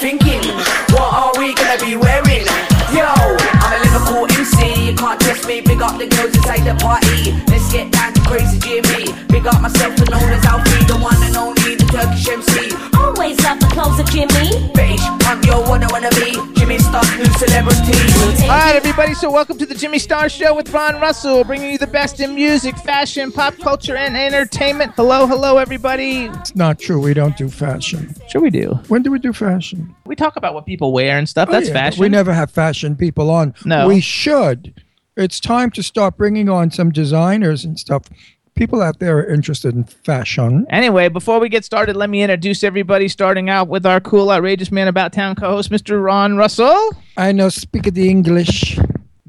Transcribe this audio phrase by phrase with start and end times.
[0.00, 0.40] Thinking?
[0.96, 2.48] What are we gonna be wearing?
[2.96, 4.88] Yo, I'm a Liverpool MC.
[4.88, 5.60] You can't trust me.
[5.60, 7.36] Big up the girls inside the party.
[7.48, 9.12] Let's get down to crazy Jimmy.
[9.28, 12.72] Big up myself and known as Alfie, the one and only, the Turkish MC.
[12.96, 14.79] Always love the clothes of Jimmy.
[18.50, 19.14] All right, everybody.
[19.14, 22.34] So, welcome to the Jimmy Star Show with Ron Russell, bringing you the best in
[22.34, 24.94] music, fashion, pop culture, and entertainment.
[24.96, 26.24] Hello, hello, everybody.
[26.24, 27.00] It's not true.
[27.00, 28.12] We don't do fashion.
[28.28, 28.70] Sure, we do.
[28.88, 29.94] When do we do fashion?
[30.04, 31.48] We talk about what people wear and stuff.
[31.48, 32.00] Oh, That's yeah, fashion.
[32.00, 33.54] We never have fashion people on.
[33.64, 33.86] No.
[33.86, 34.82] We should.
[35.16, 38.02] It's time to start bringing on some designers and stuff.
[38.60, 40.66] People out there are interested in fashion.
[40.68, 43.08] Anyway, before we get started, let me introduce everybody.
[43.08, 46.04] Starting out with our cool, outrageous man about town co-host, Mr.
[46.04, 46.90] Ron Russell.
[47.16, 48.78] I know speak of the English.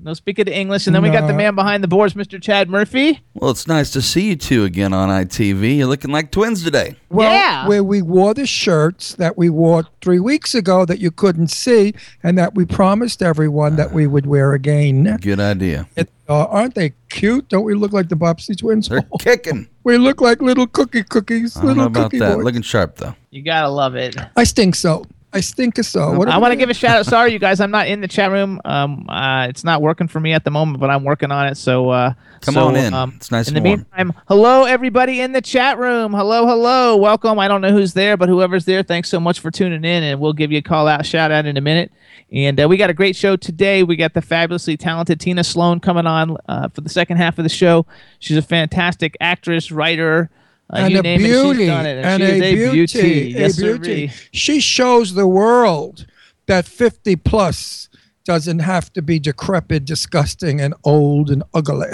[0.03, 2.41] No speaking to English, and then we got the man behind the boards, Mr.
[2.41, 3.21] Chad Murphy.
[3.35, 5.77] Well, it's nice to see you two again on ITV.
[5.77, 6.95] You're looking like twins today.
[7.09, 7.67] Well, Yeah.
[7.67, 11.93] where we wore the shirts that we wore three weeks ago that you couldn't see,
[12.23, 15.17] and that we promised everyone that we would wear again.
[15.21, 15.87] Good idea.
[15.95, 17.47] It, uh, aren't they cute?
[17.49, 18.89] Don't we look like the Bobbsey twins?
[18.89, 19.67] They're kicking.
[19.83, 21.55] we look like little cookie cookies.
[21.55, 22.37] I don't little know about cookie that.
[22.37, 22.43] boys.
[22.45, 23.13] Looking sharp though.
[23.29, 24.15] You gotta love it.
[24.35, 25.05] I stink so.
[25.33, 26.11] I stink so.
[26.17, 27.05] What I want to give a shout out.
[27.05, 28.59] Sorry, you guys, I'm not in the chat room.
[28.65, 31.55] Um, uh, it's not working for me at the moment, but I'm working on it.
[31.55, 32.93] So, uh, Come so, on in.
[32.93, 33.85] Um, It's nice in and the warm.
[33.97, 36.11] meantime, hello everybody in the chat room.
[36.11, 37.39] Hello, hello, welcome.
[37.39, 40.19] I don't know who's there, but whoever's there, thanks so much for tuning in, and
[40.19, 41.93] we'll give you a call out, shout out in a minute.
[42.33, 43.83] And uh, we got a great show today.
[43.83, 47.43] We got the fabulously talented Tina Sloan coming on uh, for the second half of
[47.43, 47.85] the show.
[48.19, 50.29] She's a fantastic actress, writer.
[50.71, 54.11] And a beauty, and a beauty, Yes, a beauty.
[54.31, 56.05] She shows the world
[56.47, 57.89] that 50 plus
[58.23, 61.87] doesn't have to be decrepit, disgusting, and old and ugly.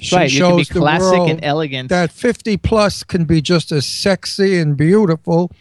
[0.00, 1.88] She right, you can be shows the classic world and elegant.
[1.88, 5.52] that 50 plus can be just as sexy and beautiful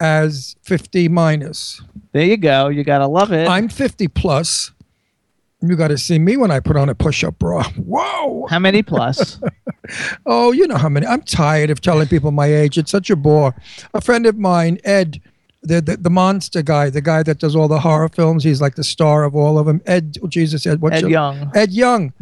[0.00, 1.80] as 50 minus.
[2.12, 2.68] There you go.
[2.68, 3.48] You gotta love it.
[3.48, 4.72] I'm 50 plus.
[5.62, 7.64] You got to see me when I put on a push-up bra.
[7.70, 8.46] Whoa!
[8.48, 9.40] How many plus?
[10.26, 11.06] Oh, you know how many.
[11.06, 12.76] I'm tired of telling people my age.
[12.76, 13.54] It's such a bore.
[13.94, 15.20] A friend of mine, Ed,
[15.62, 18.42] the, the the monster guy, the guy that does all the horror films.
[18.42, 19.80] He's like the star of all of them.
[19.86, 21.52] Ed, oh, Jesus, Ed, what's Ed your- Young.
[21.54, 22.12] Ed Young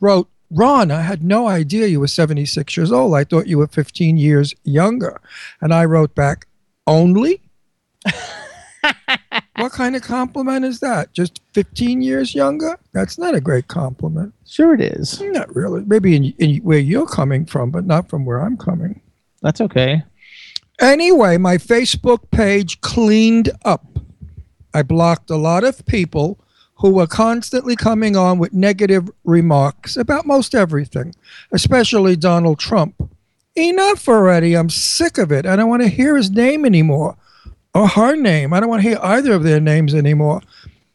[0.00, 3.14] wrote, Ron, I had no idea you were 76 years old.
[3.14, 5.20] I thought you were 15 years younger.
[5.60, 6.48] And I wrote back,
[6.88, 7.40] only?
[9.56, 11.12] what kind of compliment is that?
[11.12, 12.78] Just 15 years younger?
[12.92, 14.32] That's not a great compliment.
[14.46, 15.20] Sure, it is.
[15.20, 15.84] Not really.
[15.84, 19.00] Maybe in, in where you're coming from, but not from where I'm coming.
[19.42, 20.02] That's okay.
[20.80, 23.84] Anyway, my Facebook page cleaned up.
[24.74, 26.40] I blocked a lot of people
[26.76, 31.14] who were constantly coming on with negative remarks about most everything,
[31.52, 32.94] especially Donald Trump.
[33.54, 34.56] Enough already.
[34.56, 35.44] I'm sick of it.
[35.44, 37.16] I don't want to hear his name anymore
[37.74, 38.52] or her name.
[38.52, 40.42] I don't want to hear either of their names anymore.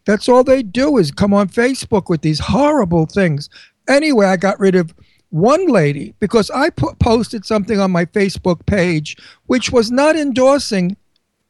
[0.06, 3.50] That's all they do is come on Facebook with these horrible things.
[3.90, 4.94] Anyway, I got rid of
[5.30, 9.18] one lady because I put, posted something on my Facebook page
[9.48, 10.96] which was not endorsing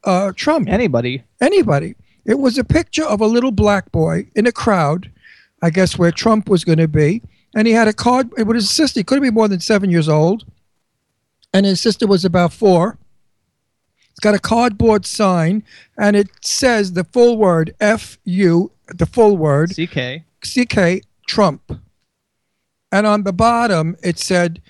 [0.04, 1.22] uh, Trump Anybody.
[1.40, 1.94] anybody.
[2.24, 5.10] It was a picture of a little black boy in a crowd,
[5.62, 7.22] I guess where Trump was going to be,
[7.54, 8.30] and he had a card.
[8.36, 9.00] with his sister.
[9.00, 10.44] He couldn't be more than seven years old,
[11.54, 12.98] and his sister was about four.
[14.18, 15.62] It's got a cardboard sign,
[15.96, 20.24] and it says the full word F U, the full word CK.
[20.42, 21.80] CK Trump.
[22.90, 24.60] And on the bottom, it said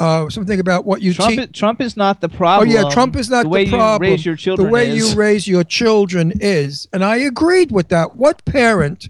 [0.00, 2.68] uh, something about what you Trump, is, Trump is not the problem.
[2.68, 4.08] Oh yeah, Trump is not the way the problem.
[4.08, 4.66] you raise your children.
[4.66, 4.96] the way is.
[4.96, 8.16] you raise your children is, and I agreed with that.
[8.16, 9.08] What parent,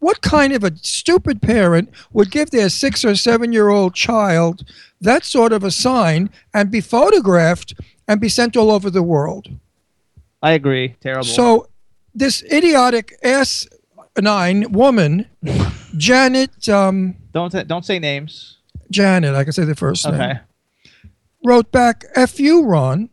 [0.00, 4.64] what kind of a stupid parent would give their six or seven year old child
[5.00, 7.74] that sort of a sign and be photographed
[8.08, 9.48] and be sent all over the world?
[10.42, 10.96] I agree.
[11.00, 11.24] Terrible.
[11.24, 11.68] So,
[12.14, 13.68] this idiotic ass
[14.18, 15.26] nine woman,
[15.96, 18.58] Janet, um, don't don't say names.
[18.90, 20.14] Janet, I can say the first name.
[20.14, 20.40] Okay.
[21.44, 23.10] wrote back, F you, Ron.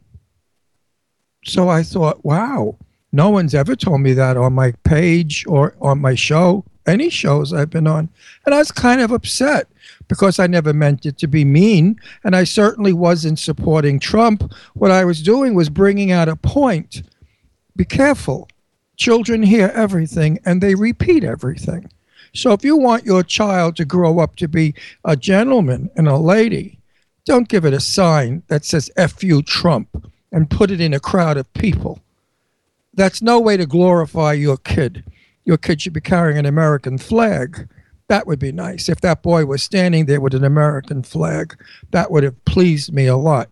[1.45, 2.77] So I thought, wow,
[3.11, 6.65] no one's ever told me that on my page or on my show.
[6.87, 8.09] any shows I've been on.
[8.45, 9.67] And I was kind of upset
[10.07, 11.99] because I never meant it to be mean.
[12.23, 14.51] And I certainly wasn't supporting Trump.
[14.73, 17.03] What I was doing was bringing out a point.
[17.75, 18.47] Be careful.
[18.97, 21.89] Children hear everything and they repeat everything.
[22.33, 24.73] So if you want your child to grow up to be
[25.03, 26.79] a gentleman and a lady,
[27.25, 30.99] don't give it a sign that says F you Trump and put it in a
[30.99, 32.01] crowd of people.
[32.93, 35.03] That's no way to glorify your kid.
[35.43, 37.69] Your kid should be carrying an American flag.
[38.07, 38.87] That would be nice.
[38.87, 41.57] If that boy was standing there with an American flag,
[41.91, 43.49] that would have pleased me a lot.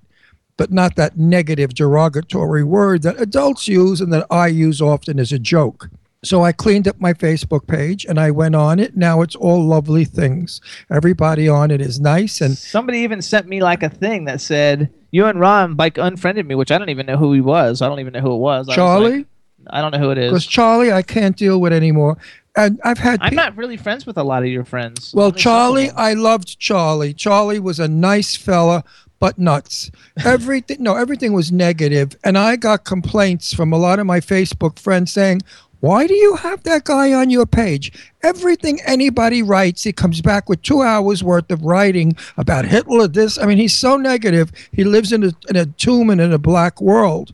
[0.58, 5.32] But not that negative, derogatory word that adults use and that I use often as
[5.32, 5.90] a joke.
[6.24, 8.96] So I cleaned up my Facebook page and I went on it.
[8.96, 10.62] Now it's all lovely things.
[10.90, 14.94] Everybody on it is nice and Somebody even sent me like a thing that said
[15.12, 17.82] you and Ron like unfriended me, which I don't even know who he was.
[17.82, 18.68] I don't even know who it was.
[18.68, 19.28] I was Charlie, like,
[19.70, 20.32] I don't know who it is.
[20.32, 20.46] because.
[20.46, 22.18] Charlie I can't deal with anymore.
[22.56, 25.12] And I've had I'm not really friends with a lot of your friends.
[25.14, 25.90] Well, Only Charlie.
[25.92, 27.14] I loved Charlie.
[27.14, 28.84] Charlie was a nice fella,
[29.20, 29.90] but nuts.
[30.24, 34.78] Everything, no, everything was negative, and I got complaints from a lot of my Facebook
[34.78, 35.42] friends saying,
[35.80, 37.92] "Why do you have that guy on your page?
[38.22, 43.08] Everything anybody writes, he comes back with two hours worth of writing about Hitler.
[43.08, 44.52] This, I mean, he's so negative.
[44.72, 47.34] He lives in a, in a tomb and in a black world."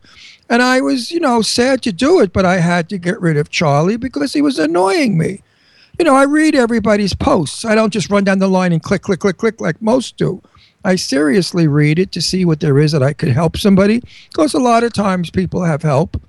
[0.50, 3.38] And I was, you know, sad to do it, but I had to get rid
[3.38, 5.42] of Charlie because he was annoying me
[6.00, 7.66] you know, I read everybody's posts.
[7.66, 10.42] I don't just run down the line and click, click, click, click like most do.
[10.86, 14.54] I seriously read it to see what there is that I could help somebody because
[14.54, 16.20] a lot of times people have help.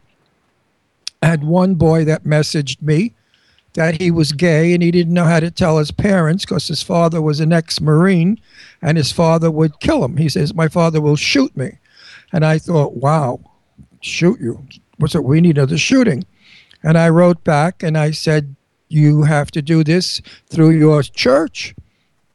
[1.22, 3.14] I had one boy that messaged me
[3.74, 6.82] that he was gay and he didn't know how to tell his parents because his
[6.82, 8.40] father was an ex Marine
[8.82, 10.16] and his father would kill him.
[10.16, 11.78] He says, My father will shoot me.
[12.32, 13.38] And I thought, wow,
[14.00, 14.66] shoot you.
[14.98, 15.24] What's it?
[15.24, 16.24] We need another shooting.
[16.82, 18.56] And I wrote back and I said,
[18.88, 21.74] You have to do this through your church.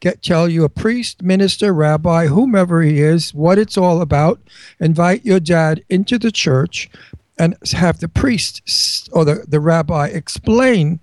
[0.00, 4.40] Get tell a priest, minister, rabbi, whomever he is, what it's all about.
[4.78, 6.90] Invite your dad into the church
[7.38, 11.00] and have the priest or the, the rabbi explain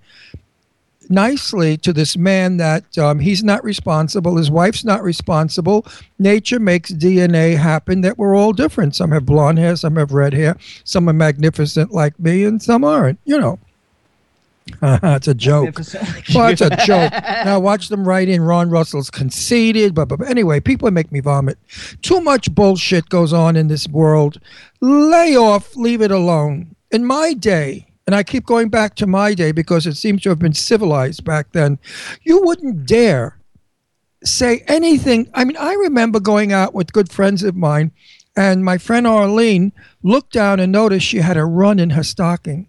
[1.10, 5.86] nicely to this man that um, he's not responsible, his wife's not responsible.
[6.18, 8.94] Nature makes DNA happen that we're all different.
[8.94, 12.84] Some have blonde hair, some have red hair, some are magnificent like me, and some
[12.84, 13.58] aren't, you know.
[14.82, 15.78] it's a joke.
[16.34, 17.12] Well, it's a joke.
[17.44, 21.58] Now watch them write in Ron Russell's conceited, but, but anyway, people make me vomit.
[22.00, 24.40] Too much bullshit goes on in this world.
[24.80, 26.74] Lay off, leave it alone.
[26.90, 30.28] In my day, and I keep going back to my day because it seems to
[30.28, 31.78] have been civilized back then,
[32.22, 33.38] you wouldn't dare
[34.24, 35.30] say anything.
[35.34, 37.92] I mean, I remember going out with good friends of mine,
[38.36, 39.72] and my friend Arlene
[40.02, 42.66] looked down and noticed she had a run in her stocking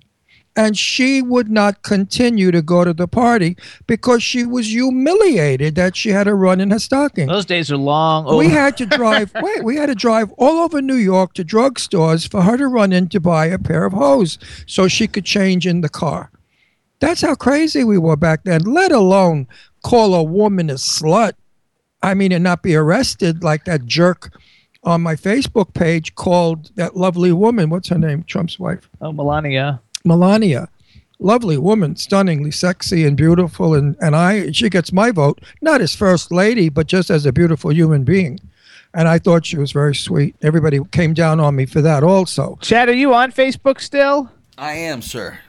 [0.55, 3.57] and she would not continue to go to the party
[3.87, 7.27] because she was humiliated that she had a run in her stocking.
[7.27, 8.25] Those days are long.
[8.27, 9.33] Oh, We had to drive.
[9.41, 12.93] wait, we had to drive all over New York to drugstores for her to run
[12.93, 16.31] in to buy a pair of hose so she could change in the car.
[16.99, 18.61] That's how crazy we were back then.
[18.61, 19.47] Let alone
[19.83, 21.33] call a woman a slut.
[22.01, 24.31] I mean, and not be arrested like that jerk
[24.83, 27.69] on my Facebook page called that lovely woman.
[27.69, 28.23] What's her name?
[28.23, 28.87] Trump's wife.
[29.01, 29.81] oh, Melania.
[30.05, 30.69] Melania,
[31.19, 35.95] lovely woman, stunningly sexy and beautiful, and and I she gets my vote not as
[35.95, 38.39] first lady, but just as a beautiful human being,
[38.93, 40.35] and I thought she was very sweet.
[40.41, 42.57] Everybody came down on me for that also.
[42.61, 44.29] Chad, are you on Facebook still?
[44.57, 45.39] I am, sir.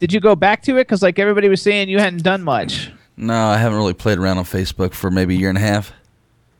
[0.00, 0.86] Did you go back to it?
[0.86, 2.90] Because like everybody was saying, you hadn't done much.
[3.16, 5.92] No, I haven't really played around on Facebook for maybe a year and a half.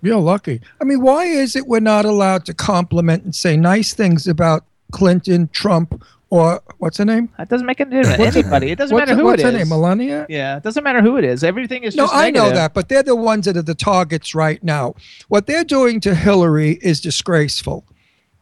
[0.02, 0.60] You're lucky.
[0.80, 4.64] I mean, why is it we're not allowed to compliment and say nice things about
[4.92, 7.28] Clinton, Trump, or what's her name?
[7.38, 8.36] That doesn't make any difference.
[8.36, 8.70] Anybody.
[8.70, 9.44] It doesn't what's matter who it is.
[9.44, 9.68] what's her name?
[9.68, 10.26] Melania.
[10.28, 11.44] Yeah, it doesn't matter who it is.
[11.44, 12.12] Everything is just.
[12.12, 14.94] No, I know that, but they're the ones that are the targets right now.
[15.28, 17.84] What they're doing to Hillary is disgraceful.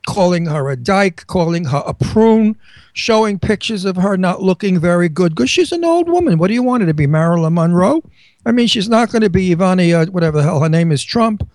[0.07, 2.57] Calling her a dyke, calling her a prune,
[2.93, 6.37] showing pictures of her not looking very good because she's an old woman.
[6.37, 8.03] What do you want her to be, Marilyn Monroe?
[8.45, 11.49] I mean, she's not going to be Ivania, whatever the hell her name is, Trump.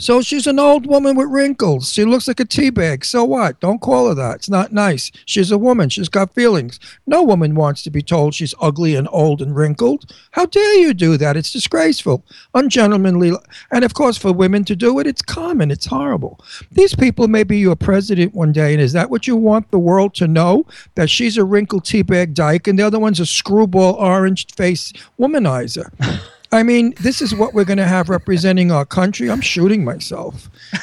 [0.00, 1.92] So she's an old woman with wrinkles.
[1.92, 3.04] She looks like a tea bag.
[3.04, 3.58] So what?
[3.58, 4.36] Don't call her that.
[4.36, 5.10] It's not nice.
[5.26, 5.88] She's a woman.
[5.88, 6.78] She's got feelings.
[7.04, 10.14] No woman wants to be told she's ugly and old and wrinkled.
[10.30, 11.36] How dare you do that?
[11.36, 12.24] It's disgraceful,
[12.54, 13.32] ungentlemanly.
[13.72, 15.72] And of course, for women to do it, it's common.
[15.72, 16.38] It's horrible.
[16.70, 18.74] These people may be your president one day.
[18.74, 20.64] And is that what you want the world to know?
[20.94, 24.92] That she's a wrinkled tea bag dyke and the other one's a screwball orange face
[25.18, 25.90] womanizer.
[26.50, 29.30] I mean, this is what we're going to have representing our country.
[29.30, 30.48] I'm shooting myself.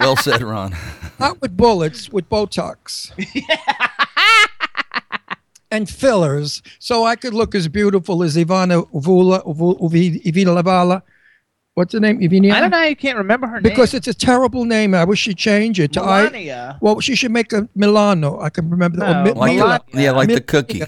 [0.00, 0.74] Well said, Ron.
[1.20, 3.12] Not with bullets, with Botox.
[5.70, 11.02] and fillers so I could look as beautiful as Ivana Vula, Ivina Lavala.
[11.74, 12.20] What's the name?
[12.20, 12.52] Ivina?
[12.52, 12.78] I don't know.
[12.78, 13.98] how You can't remember her Because name.
[13.98, 14.94] it's a terrible name.
[14.94, 16.24] I wish she'd change it to I.
[16.24, 16.78] Melania.
[16.80, 18.38] Well, she should make a Milano.
[18.40, 19.10] I can remember that.
[19.10, 19.80] No, Or Mi- oh, Like Mila.
[19.92, 20.82] the, yeah, like the Mil- cookie.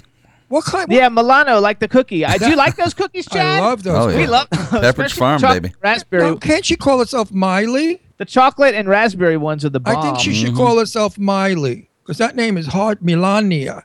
[0.48, 0.90] What kind?
[0.92, 2.24] Yeah, Milano, like the cookie.
[2.24, 3.60] I do you like those cookies, Chad.
[3.62, 4.06] I love those.
[4.06, 4.16] Oh, yeah.
[4.18, 4.60] We love those.
[4.68, 5.72] Pepperidge Farm, baby.
[5.82, 6.22] Raspberry.
[6.22, 8.00] No, can't she call herself Miley?
[8.18, 9.96] The chocolate and raspberry ones are the bomb.
[9.96, 10.46] I think she Mm-hmm.
[10.46, 13.00] should call herself Miley because that name is hard.
[13.00, 13.82] Milania.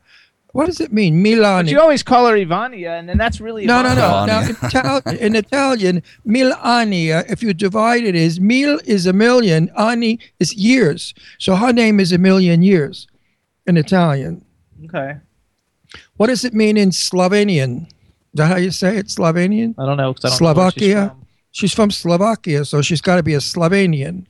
[0.53, 1.23] What does it mean?
[1.23, 4.25] But you always call her Ivania, and then that's really No, no, no.
[4.25, 9.71] Now, in, Ital- in Italian, Milania, if you divide it, is mil is a million,
[9.77, 11.13] ani is years.
[11.39, 13.07] So her name is a million years
[13.65, 14.43] in Italian.
[14.85, 15.17] Okay.
[16.17, 17.87] What does it mean in Slovenian?
[17.87, 17.91] Is
[18.35, 19.07] that how you say it?
[19.07, 19.75] Slovenian?
[19.77, 20.11] I don't know.
[20.11, 21.07] I don't know she's Slovakia?
[21.09, 21.25] from.
[21.53, 24.25] She's from Slovakia, so she's got to be a Slovenian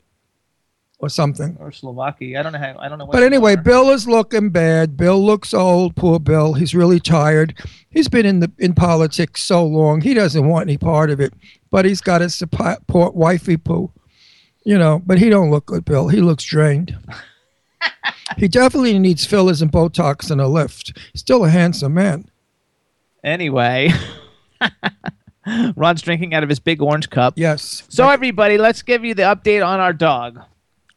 [1.02, 1.58] or something.
[1.60, 2.40] or Slovakia.
[2.40, 2.60] I don't know.
[2.60, 3.08] How, I don't know.
[3.08, 3.56] But anyway.
[3.56, 4.98] Bill is looking bad.
[4.98, 5.96] Bill looks old.
[5.96, 6.54] Poor Bill.
[6.54, 7.58] He's really tired.
[7.90, 10.02] He's been in the in politics so long.
[10.02, 11.34] He doesn't want any part of it.
[11.70, 13.92] But he's got his support wifey poo.
[14.64, 16.08] You know, but he don't look good, Bill.
[16.08, 16.96] He looks drained.
[18.38, 20.98] he definitely needs fillers and Botox and a lift.
[21.12, 22.30] He's still a handsome man.
[23.24, 23.92] Anyway,
[25.76, 27.36] Ron's drinking out of his big orange cup.
[27.38, 27.84] Yes.
[27.90, 30.40] So everybody, let's give you the update on our dog.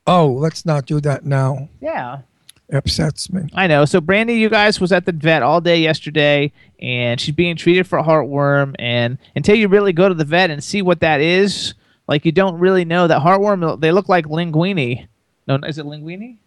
[0.07, 1.69] Oh, let's not do that now.
[1.81, 2.21] Yeah.
[2.69, 3.49] It upsets me.
[3.55, 3.85] I know.
[3.85, 6.51] So Brandy, you guys was at the vet all day yesterday,
[6.81, 8.75] and she's being treated for heartworm.
[8.79, 11.75] And until you really go to the vet and see what that is,
[12.09, 13.81] like you don't really know that heartworm.
[13.81, 15.07] They look like linguine.
[15.47, 16.39] No, is it linguine?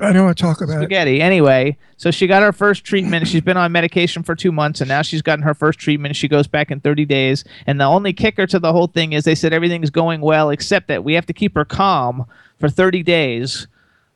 [0.00, 0.80] I don't want to talk about it.
[0.82, 1.20] Spaghetti.
[1.22, 3.28] Anyway, so she got her first treatment.
[3.28, 6.16] She's been on medication for two months, and now she's gotten her first treatment.
[6.16, 7.44] She goes back in 30 days.
[7.66, 10.88] And the only kicker to the whole thing is they said everything's going well, except
[10.88, 12.26] that we have to keep her calm
[12.58, 13.68] for 30 days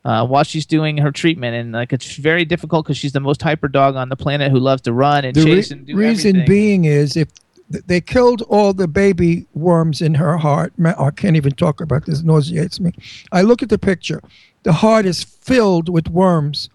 [0.04, 1.54] uh, while she's doing her treatment.
[1.54, 4.58] And like it's very difficult because she's the most hyper dog on the planet who
[4.58, 6.48] loves to run and The re- chase and do reason everything.
[6.48, 7.28] being is if
[7.70, 10.72] they killed all the baby worms in her heart.
[10.84, 12.92] I can't even talk about this; nauseates me.
[13.30, 14.20] I look at the picture.
[14.64, 16.68] The heart is filled with worms.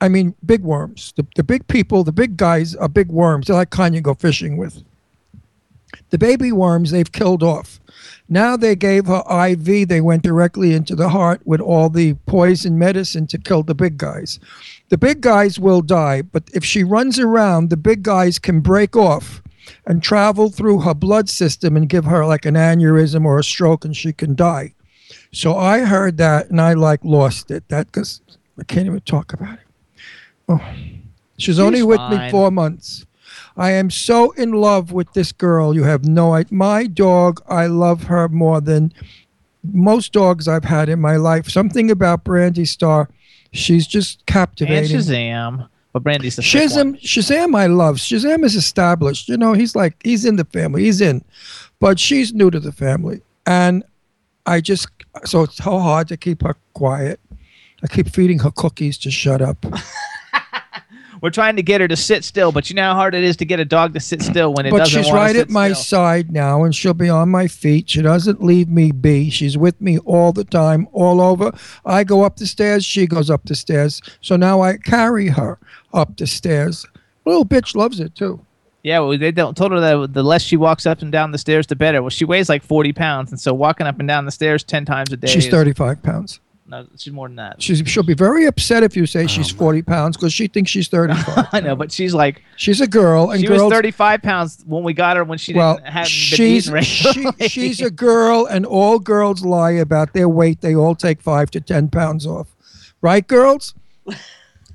[0.00, 1.12] I mean, big worms.
[1.16, 3.46] The, the big people, the big guys, are big worms.
[3.46, 4.82] They're like Kanye go fishing with.
[6.10, 7.80] The baby worms they've killed off.
[8.28, 9.88] Now they gave her IV.
[9.88, 13.96] They went directly into the heart with all the poison medicine to kill the big
[13.96, 14.38] guys.
[14.90, 18.96] The big guys will die, but if she runs around, the big guys can break
[18.96, 19.42] off
[19.86, 23.84] and travel through her blood system and give her like an aneurysm or a stroke
[23.84, 24.74] and she can die.
[25.32, 27.68] So I heard that and I like lost it.
[27.68, 28.20] That because
[28.58, 29.66] I can't even talk about it.
[30.48, 30.74] Oh,
[31.38, 33.06] she's only with me four months.
[33.56, 35.74] I am so in love with this girl.
[35.74, 36.54] You have no idea.
[36.54, 38.92] My dog, I love her more than
[39.62, 41.48] most dogs I've had in my life.
[41.48, 43.08] Something about Brandy Star,
[43.52, 44.94] she's just captivating.
[44.96, 45.04] and.
[45.04, 45.68] Shazam.
[45.92, 47.00] But Brandy's the Shazam.
[47.02, 47.96] Shazam, I love.
[47.96, 49.28] Shazam is established.
[49.28, 50.84] You know, he's like he's in the family.
[50.84, 51.22] He's in,
[51.80, 53.84] but she's new to the family, and
[54.46, 54.88] I just
[55.24, 57.20] so it's so hard to keep her quiet.
[57.82, 59.66] I keep feeding her cookies to shut up.
[61.22, 63.36] We're trying to get her to sit still, but you know how hard it is
[63.36, 65.50] to get a dog to sit still when it but doesn't But she's right at
[65.50, 65.84] my still.
[65.84, 67.90] side now, and she'll be on my feet.
[67.90, 69.30] She doesn't leave me be.
[69.30, 71.52] She's with me all the time, all over.
[71.84, 74.02] I go up the stairs, she goes up the stairs.
[74.20, 75.60] So now I carry her
[75.92, 76.86] up the stairs.
[77.24, 78.44] Little bitch loves it too.
[78.82, 81.38] Yeah, well, they don't, told her that the less she walks up and down the
[81.38, 82.02] stairs, the better.
[82.02, 84.84] Well, she weighs like 40 pounds, and so walking up and down the stairs 10
[84.84, 85.28] times a day.
[85.28, 86.40] She's 35 pounds.
[86.66, 87.60] No, she's more than that.
[87.60, 90.88] She's, she'll be very upset if you say she's 40 pounds because she thinks she's
[90.88, 91.48] 35.
[91.52, 93.64] I know, but she's like, she's a girl, and she girls.
[93.64, 97.80] was 35 pounds when we got her when she well, didn't have she's she, she's
[97.80, 100.60] a girl, and all girls lie about their weight.
[100.60, 102.56] They all take five to 10 pounds off,
[103.00, 103.74] right, girls?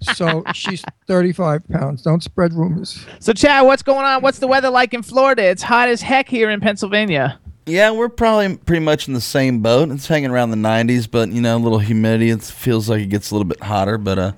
[0.01, 2.01] So she's 35 pounds.
[2.01, 3.05] Don't spread rumors.
[3.19, 4.21] So, Chad, what's going on?
[4.21, 5.43] What's the weather like in Florida?
[5.43, 7.39] It's hot as heck here in Pennsylvania.
[7.65, 9.89] Yeah, we're probably pretty much in the same boat.
[9.91, 12.29] It's hanging around the 90s, but you know, a little humidity.
[12.29, 14.31] It feels like it gets a little bit hotter, but uh,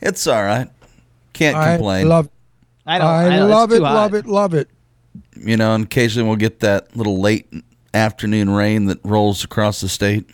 [0.00, 0.68] it's all right.
[1.32, 2.08] Can't I complain.
[2.08, 2.28] love,
[2.84, 3.06] I don't.
[3.06, 3.94] I, I know, it's love it, too hot.
[3.94, 4.68] love it, love it.
[5.36, 7.46] you know, and occasionally we'll get that little late
[7.94, 10.28] afternoon rain that rolls across the state.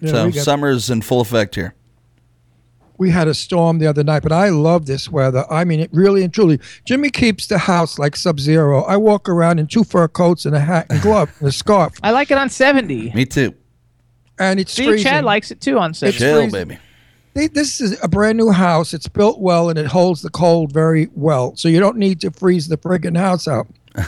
[0.00, 1.74] Yeah, so summer's in full effect here.
[2.98, 5.44] We had a storm the other night, but I love this weather.
[5.50, 6.60] I mean, it really and truly.
[6.84, 8.82] Jimmy keeps the house like sub zero.
[8.84, 11.92] I walk around in two fur coats and a hat and glove and a scarf,
[12.02, 13.10] I like it on 70.
[13.12, 13.54] Me too.
[14.38, 15.04] and it's See, freezing.
[15.04, 16.18] Chad likes it too on 70.
[16.18, 16.68] Chill, freezing.
[16.68, 16.80] baby.
[17.34, 18.94] They- this is a brand new house.
[18.94, 21.56] It's built well and it holds the cold very well.
[21.56, 23.66] So you don't need to freeze the friggin' house out.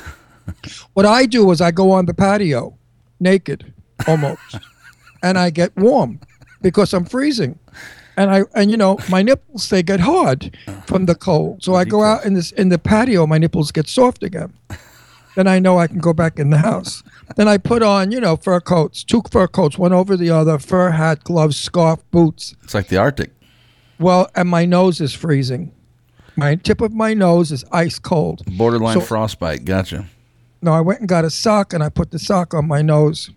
[0.95, 2.77] what I do is I go on the patio,
[3.19, 3.73] naked,
[4.07, 4.41] almost,
[5.25, 6.21] and I get warm
[6.63, 7.59] because I'm freezing.
[8.17, 10.57] And I and you know my nipples they get hard
[10.87, 11.63] from the cold.
[11.63, 14.53] So I go out in this in the patio, my nipples get soft again.
[15.37, 17.03] Then I know I can go back in the house.
[17.37, 20.59] Then I put on you know fur coats, two fur coats, one over the other,
[20.59, 22.55] fur hat, gloves, scarf, boots.
[22.65, 23.31] It's like the Arctic.
[23.99, 25.73] Well, and my nose is freezing.
[26.37, 28.43] My tip of my nose is ice cold.
[28.59, 29.65] Borderline So- frostbite.
[29.65, 30.07] Gotcha.
[30.63, 33.31] No, I went and got a sock and I put the sock on my nose.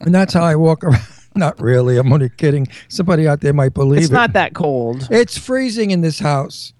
[0.00, 1.02] and that's how I walk around.
[1.34, 1.96] Not really.
[1.96, 2.68] I'm only kidding.
[2.88, 4.14] Somebody out there might believe It's it.
[4.14, 5.08] not that cold.
[5.10, 6.72] It's freezing in this house.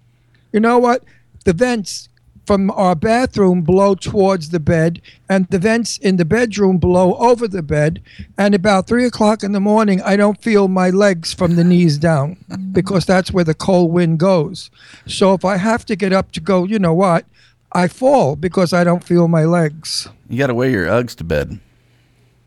[0.53, 1.03] You know what?
[1.45, 2.09] The vents
[2.47, 7.49] from our bathroom blow towards the bed, and the vents in the bedroom blow over
[7.49, 8.03] the bed.
[8.37, 11.97] And about three o'clock in the morning, I don't feel my legs from the knees
[11.99, 12.37] down
[12.73, 14.71] because that's where the cold wind goes.
[15.07, 17.25] So if I have to get up to go, you know what?
[17.73, 20.09] I fall because I don't feel my legs.
[20.29, 21.59] You got to wear your Uggs to bed.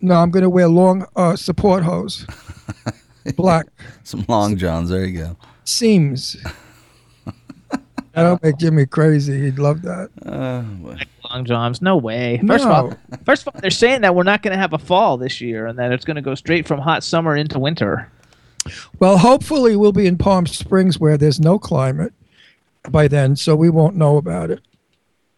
[0.01, 2.25] No, I'm going to wear long uh, support hose,
[3.35, 3.65] black
[4.03, 4.89] Some long johns.
[4.89, 5.37] There you go.
[5.63, 6.37] seams.
[8.13, 9.41] That'll make Jimmy crazy.
[9.43, 10.09] He'd love that.
[10.25, 10.97] Uh, boy.
[11.29, 11.81] Long johns.
[11.83, 12.41] No way.
[12.47, 12.93] First of all,
[13.25, 15.67] first of all, they're saying that we're not going to have a fall this year,
[15.67, 18.11] and that it's going to go straight from hot summer into winter.
[18.99, 22.11] Well, hopefully we'll be in Palm Springs where there's no climate
[22.89, 24.61] by then, so we won't know about it.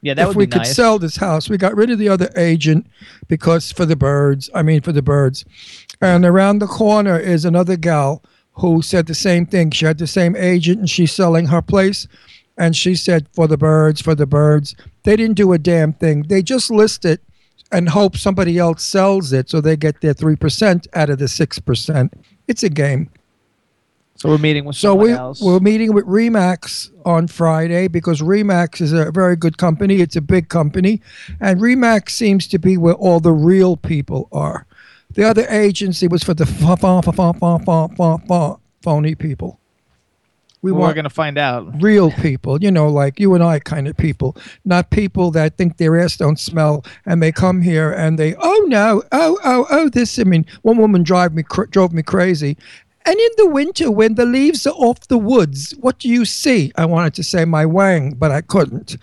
[0.01, 0.75] Yeah, that if would we be could nice.
[0.75, 2.87] sell this house, we got rid of the other agent
[3.27, 4.49] because for the birds.
[4.55, 5.45] I mean, for the birds.
[6.01, 9.71] And around the corner is another gal who said the same thing.
[9.71, 12.07] She had the same agent, and she's selling her place.
[12.57, 14.75] And she said, for the birds, for the birds.
[15.03, 16.23] They didn't do a damn thing.
[16.23, 17.21] They just list it
[17.71, 22.13] and hope somebody else sells it so they get their 3% out of the 6%.
[22.47, 23.09] It's a game.
[24.19, 25.41] So we're meeting with So we, else.
[25.41, 30.01] we're meeting with Remax on Friday because Remax is a very good company.
[30.01, 31.01] It's a big company.
[31.39, 34.65] And Remax seems to be where all the real people are.
[35.13, 39.15] The other agency was for the fa- fa- fa- fa- fa- fa- fa- fa- phony
[39.15, 39.57] people.
[40.61, 41.81] We we're going to find out.
[41.81, 44.35] real people, you know, like you and I kind of people,
[44.65, 48.65] not people that think their ass don't smell and they come here and they, oh
[48.67, 50.19] no, oh, oh, oh, this.
[50.19, 52.57] I mean, one woman drive me cr- drove me crazy.
[53.09, 56.71] And in the winter, when the leaves are off the woods, what do you see?
[56.75, 58.97] I wanted to say my wang, but I couldn't.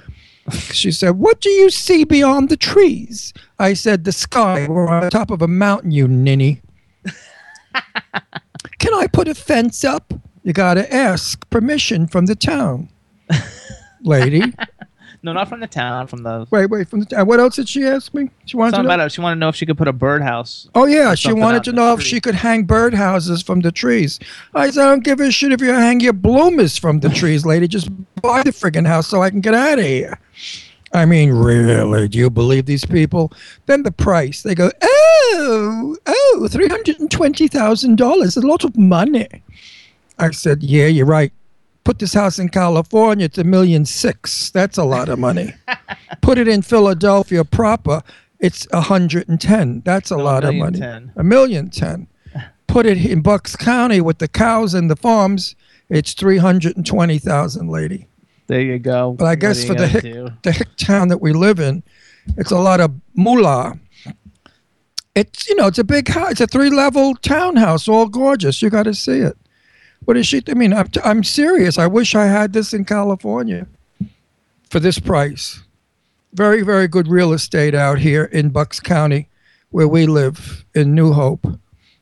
[0.71, 3.35] She said, What do you see beyond the trees?
[3.59, 4.69] I said, The sky.
[4.69, 6.63] We're on top of a mountain, you ninny.
[8.79, 10.15] Can I put a fence up?
[10.45, 12.89] You got to ask permission from the town.
[14.03, 14.55] Lady.
[15.23, 16.07] No, not from the town.
[16.07, 16.47] From the.
[16.51, 17.27] Wait, wait, from the town.
[17.27, 18.31] What else did she ask me?
[18.45, 18.89] She wanted to know.
[18.89, 19.13] about it.
[19.13, 20.69] She wanted to know if she could put a birdhouse.
[20.75, 24.19] Oh yeah, she wanted to know if she could hang birdhouses from the trees.
[24.55, 27.45] I said, I don't give a shit if you hang your bloomers from the trees,
[27.45, 27.69] lady.
[27.69, 27.89] Just
[28.23, 30.19] buy the friggin' house so I can get out of here.
[30.93, 32.09] I mean, really?
[32.09, 33.33] Do you believe these people?
[33.67, 34.43] Then the price.
[34.43, 38.37] They go, oh, oh, three hundred and twenty thousand dollars.
[38.37, 39.27] A lot of money.
[40.19, 41.33] I said, yeah, you're right.
[41.87, 44.51] Put this house in California, it's a million six.
[44.51, 45.55] That's a lot of money.
[46.21, 48.03] Put it in Philadelphia proper,
[48.41, 49.83] it's a hundred and ten.
[49.85, 50.81] That's a No, lot of money.
[50.81, 51.13] ten.
[51.15, 52.09] A million ten.
[52.67, 55.55] Put it in Bucks County with the cows and the farms,
[55.89, 58.09] it's three hundred and twenty thousand, lady.
[58.49, 59.13] There you go.
[59.13, 60.31] But I What guess for the hick, do?
[60.43, 61.85] the hick town that we live in,
[62.37, 63.79] it's a lot of moolah.
[65.15, 66.33] It's you know it's a big house.
[66.33, 68.61] It's a three level townhouse, all gorgeous.
[68.61, 69.37] You got to see it.
[70.05, 70.43] What is she?
[70.49, 71.79] I mean, I'm, I'm serious.
[71.79, 73.67] I wish I had this in California
[74.71, 75.63] for this price.
[76.33, 79.29] Very very good real estate out here in Bucks County,
[79.71, 81.47] where we live in New Hope.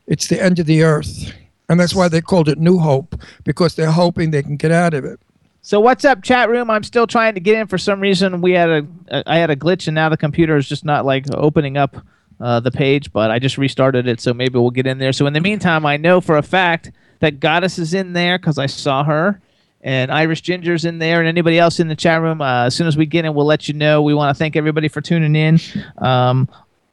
[0.07, 1.33] It's the end of the earth,
[1.67, 4.93] and that's why they called it New Hope because they're hoping they can get out
[4.93, 5.19] of it.
[5.65, 6.69] So what's up, chat room?
[6.69, 7.65] I'm still trying to get in.
[7.65, 10.69] For some reason, we had a, I had a glitch, and now the computer is
[10.69, 11.97] just not like opening up
[12.39, 13.11] uh, the page.
[13.11, 15.11] But I just restarted it, so maybe we'll get in there.
[15.11, 18.57] So in the meantime, I know for a fact that Goddess is in there because
[18.57, 19.41] I saw her,
[19.81, 22.41] and Irish Ginger's in there, and anybody else in the chat room.
[22.41, 24.01] Uh, as soon as we get in, we'll let you know.
[24.01, 25.59] We want to thank everybody for tuning in.
[25.97, 26.49] Um,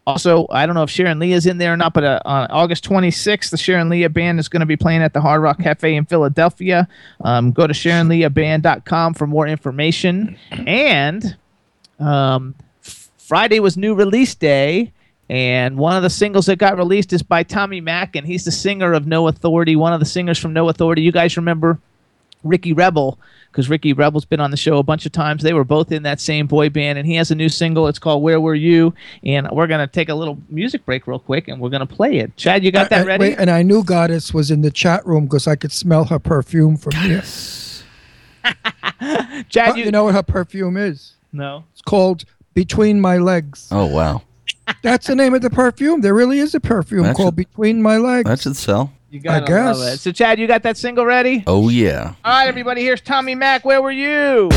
[0.07, 2.51] also, I don't know if Sharon Lee is in there or not, but uh, on
[2.51, 5.61] August 26th, the Sharon Leah Band is going to be playing at the Hard Rock
[5.61, 6.89] Cafe in Philadelphia.
[7.21, 10.37] Um, go to SharonLeahBand.com for more information.
[10.51, 11.37] And
[12.01, 12.57] um,
[13.17, 14.93] Friday was new release day,
[15.33, 18.53] and one of the singles that got released is by Tommy Mac, and he's the
[18.53, 21.01] singer of No Authority, one of the singers from No Authority.
[21.03, 21.79] You guys remember
[22.45, 23.19] Ricky Rebel,
[23.51, 25.43] because Ricky Rebel's been on the show a bunch of times.
[25.43, 27.89] They were both in that same boy band, and he has a new single.
[27.89, 28.93] It's called Where Were You?
[29.25, 31.95] And we're going to take a little music break real quick, and we're going to
[31.95, 32.37] play it.
[32.37, 33.25] Chad, you got that I- ready?
[33.31, 36.19] wait, and I knew Goddess was in the chat room because I could smell her
[36.19, 37.23] perfume from here.
[39.49, 41.15] Chad, you, you know what her perfume is?
[41.33, 41.65] no.
[41.73, 43.69] It's called Between My Legs.
[43.71, 44.23] Oh wow,
[44.83, 46.01] That's the name of the perfume.
[46.01, 48.29] There really is a perfume That called should- Between My Legs.
[48.29, 48.93] that should sell.
[49.11, 49.79] You gotta guess.
[49.79, 49.99] love it.
[50.01, 51.45] So, Chad, you got that single ready?
[51.47, 52.15] Oh yeah.
[52.25, 52.83] All right, everybody.
[52.83, 53.65] Here's Tommy Mac.
[53.65, 54.49] Where were you?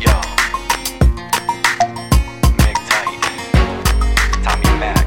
[0.00, 0.20] Yo.
[2.60, 3.18] Mick Tight.
[4.44, 5.06] Tommy Mac.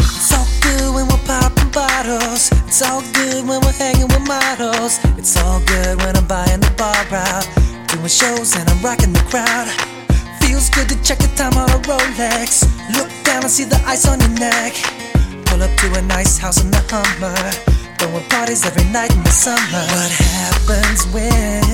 [0.00, 2.50] It's all good when we're popping bottles.
[2.66, 4.98] It's all good when we're hanging with models.
[5.16, 7.46] It's all good when I'm buying the bar out.
[7.90, 9.66] Doing shows and I'm rocking the crowd.
[10.40, 12.62] Feels good to check the time on a Rolex.
[12.94, 14.74] Look down and see the ice on your neck.
[15.46, 17.34] Pull up to a nice house in the Hummer.
[17.98, 19.82] Throwing parties every night in the summer.
[19.90, 21.66] What happens when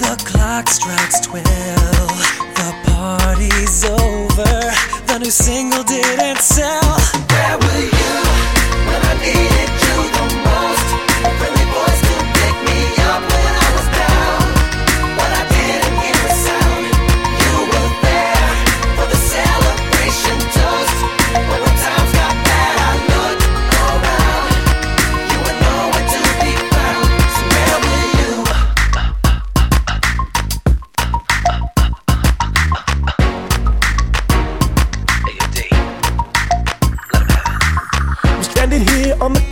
[0.00, 1.44] the clock strikes 12?
[1.44, 4.72] The party's over.
[5.04, 6.96] The new single didn't sell.
[7.28, 8.12] Where were you
[8.88, 9.51] when I needed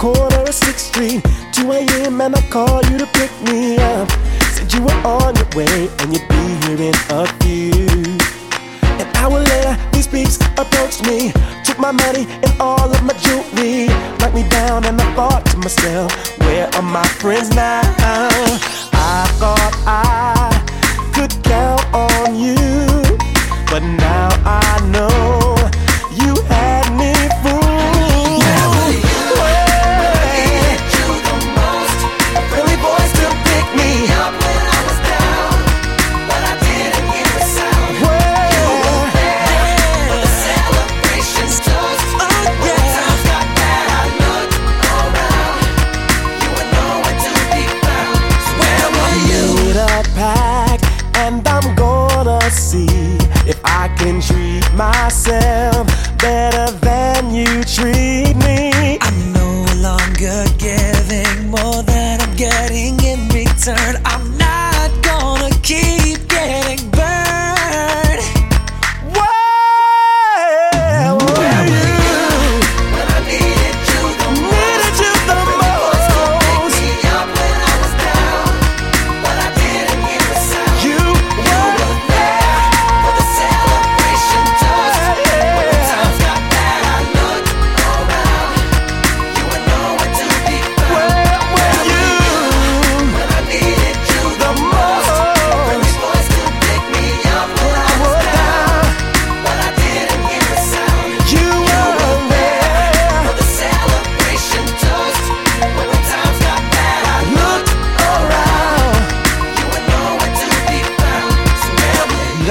[0.01, 1.21] corner of 6th Street.
[1.53, 2.23] 2 a.m.
[2.23, 4.09] and I call you to pick me up.
[4.57, 8.17] Said you were on your way and you'd be here in a few.
[8.97, 11.33] An hour later, these peeps approached me.
[11.65, 13.89] Took my money and all of my jewelry.
[14.19, 16.09] Knocked me down and I thought to myself,
[16.41, 17.83] where are my friends now?
[18.97, 20.49] I thought I
[21.13, 22.57] could count on you.
[23.69, 24.29] But now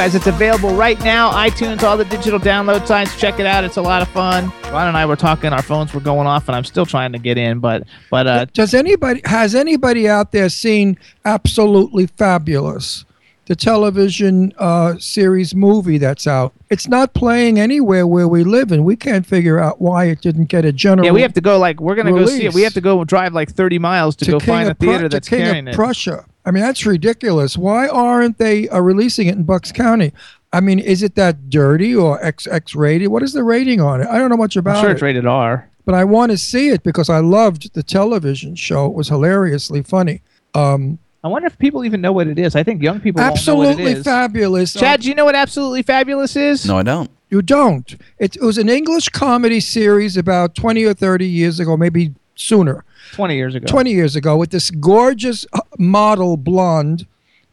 [0.10, 1.32] guys, it's available right now.
[1.32, 3.16] iTunes, all the digital download sites.
[3.20, 3.64] Check it out.
[3.64, 4.52] It's a lot of fun.
[4.72, 5.54] Ron and I were talking.
[5.54, 7.60] Our phones were going off, and I'm still trying to get in.
[7.60, 13.06] But but uh, Does anybody has anybody out there seen Absolutely Fabulous,
[13.46, 16.54] the television uh, series movie that's out?
[16.72, 20.46] It's not playing anywhere where we live, and we can't figure out why it didn't
[20.46, 21.06] get a general.
[21.06, 21.60] yeah, we have to go.
[21.60, 22.54] Like we're gonna go see it.
[22.54, 25.10] We have to go drive like 30 miles to, go King find a theater to
[25.10, 25.76] that's King carrying of it.
[25.76, 26.26] Prussia.
[26.46, 27.58] I mean, that's ridiculous.
[27.58, 30.14] Why aren't they uh, releasing it in Bucks County?
[30.52, 33.10] I mean, is it that dirty or XX rated?
[33.10, 34.08] What is the rating on it?
[34.08, 34.94] I don't know much about I'm sure it.
[34.94, 35.70] it's rated R.
[35.86, 38.88] but I want to see it because I loved the television show.
[38.88, 40.22] It was hilariously funny.
[40.56, 42.56] Um, I wonder if people even know what it is.
[42.56, 44.04] I think young people won't know what absolutely it is.
[44.06, 44.74] fabulous.
[44.74, 46.66] Chad, do you know what absolutely fabulous is?
[46.66, 47.12] No, I don't.
[47.30, 47.94] You don't.
[48.18, 52.84] It, it was an English comedy series about 20 or 30 years ago, maybe sooner.
[53.14, 53.68] 20 years ago.
[53.68, 57.06] 20 years ago with this gorgeous uh, model blonde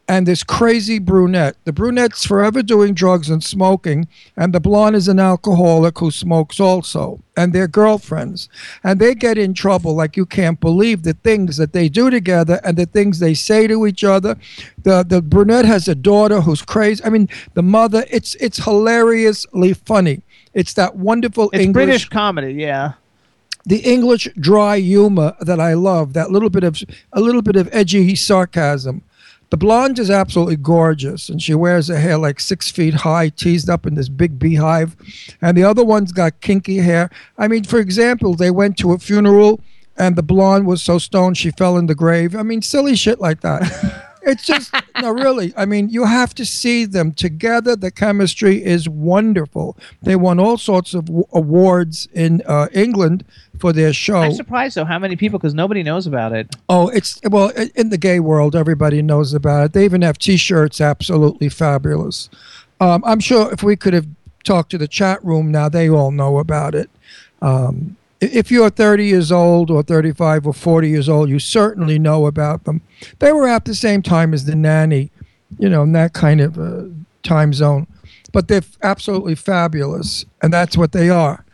[0.09, 1.57] and this crazy brunette.
[1.65, 6.61] The brunette's forever doing drugs and smoking, and the blonde is an alcoholic who smokes
[6.61, 8.49] also, and they're girlfriends.
[8.85, 12.61] And they get in trouble like you can't believe the things that they do together
[12.63, 14.37] and the things they say to each other.
[14.83, 17.03] The the brunette has a daughter who's crazy.
[17.05, 20.23] I mean, the mother, it's it's hilariously funny.
[20.55, 22.93] It's that wonderful It's English British comedy, yeah.
[23.67, 26.81] The English dry humor that I love, that little bit of
[27.13, 29.03] a little bit of edgy sarcasm.
[29.51, 33.69] The blonde is absolutely gorgeous, and she wears her hair like six feet high, teased
[33.69, 34.97] up in this big beehive.
[35.41, 37.11] And the other one's got kinky hair.
[37.39, 39.61] I mean, for example, they went to a funeral,
[39.97, 42.35] and the blonde was so stoned she fell in the grave.
[42.35, 43.63] I mean, silly shit like that.
[44.27, 45.55] It's just no, really.
[45.57, 47.77] I mean, you have to see them together.
[47.77, 49.77] The chemistry is wonderful.
[50.03, 53.25] They won all sorts of w- awards in uh, England
[53.61, 54.19] for their show.
[54.19, 56.55] I'm surprised though how many people because nobody knows about it.
[56.69, 59.73] Oh, it's well in the gay world, everybody knows about it.
[59.73, 62.29] They even have T-shirts, absolutely fabulous.
[62.81, 64.09] Um, I'm sure if we could have
[64.45, 66.91] talked to the chat room now, they all know about it.
[67.41, 72.27] Um, if you're 30 years old or 35 or 40 years old, you certainly know
[72.27, 72.81] about them.
[73.19, 75.11] They were at the same time as the nanny,
[75.59, 76.85] you know, in that kind of uh,
[77.23, 77.87] time zone.
[78.33, 81.45] But they're f- absolutely fabulous, and that's what they are.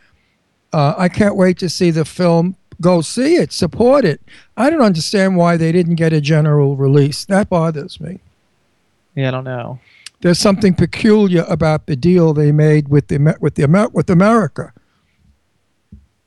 [0.71, 2.55] Uh, I can't wait to see the film.
[2.81, 4.21] Go see it, support it.
[4.57, 7.25] I don't understand why they didn't get a general release.
[7.25, 8.19] That bothers me.
[9.15, 9.79] Yeah, I don't know.
[10.21, 14.73] There's something peculiar about the deal they made with the with the with America.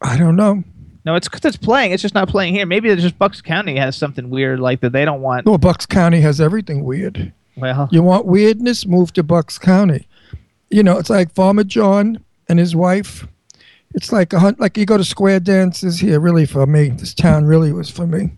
[0.03, 0.63] I don't know.
[1.05, 1.93] No, it's because it's playing.
[1.93, 2.67] It's just not playing here.
[2.67, 5.47] Maybe it's just Bucks County has something weird like that they don't want.
[5.47, 7.33] Well, Bucks County has everything weird.
[7.57, 8.87] Well, You want weirdness?
[8.87, 10.09] Move to Bucks County.
[10.69, 13.27] You know, it's like Farmer John and his wife.
[13.95, 14.59] It's like a hunt.
[14.61, 16.19] Like you go to square dances here.
[16.21, 18.33] Really for me, this town really was for me.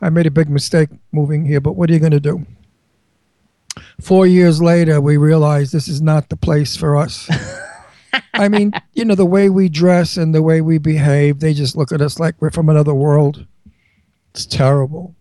[0.00, 2.44] I made a big mistake moving here, but what are you going to do?
[4.00, 7.28] Four years later, we realized this is not the place for us.
[8.34, 11.76] I mean, you know, the way we dress and the way we behave, they just
[11.76, 13.46] look at us like we're from another world.
[14.32, 15.14] It's terrible.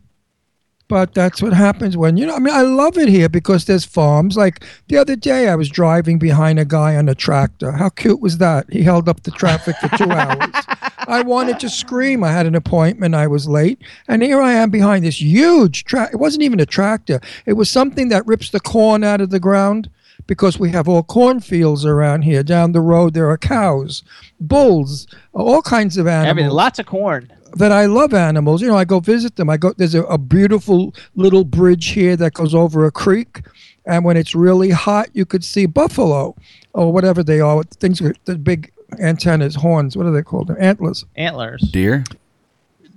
[0.88, 3.86] But that's what happens when, you know, I mean, I love it here because there's
[3.86, 4.38] farms.
[4.38, 7.72] Like the other day, I was driving behind a guy on a tractor.
[7.72, 8.72] How cute was that?
[8.72, 10.54] He held up the traffic for two hours.
[11.08, 12.24] I wanted to scream.
[12.24, 13.16] I had an appointment.
[13.16, 13.82] I was late.
[14.08, 16.12] And here I am behind this huge track.
[16.14, 19.40] It wasn't even a tractor, it was something that rips the corn out of the
[19.40, 19.90] ground
[20.28, 22.44] because we have all cornfields around here.
[22.44, 24.04] Down the road, there are cows,
[24.40, 26.52] bulls, all kinds of animals everything.
[26.52, 27.32] Lots of corn.
[27.56, 28.62] that I love animals.
[28.62, 29.50] You know, I go visit them.
[29.50, 29.74] I go.
[29.74, 33.42] There's a, a beautiful little bridge here that goes over a creek,
[33.86, 36.36] and when it's really hot, you could see buffalo
[36.74, 37.64] or whatever they are.
[37.64, 39.96] Things with the big antennas, horns.
[39.98, 40.48] What are they called?
[40.48, 41.06] They're antlers.
[41.16, 41.62] Antlers.
[41.72, 42.04] Deer.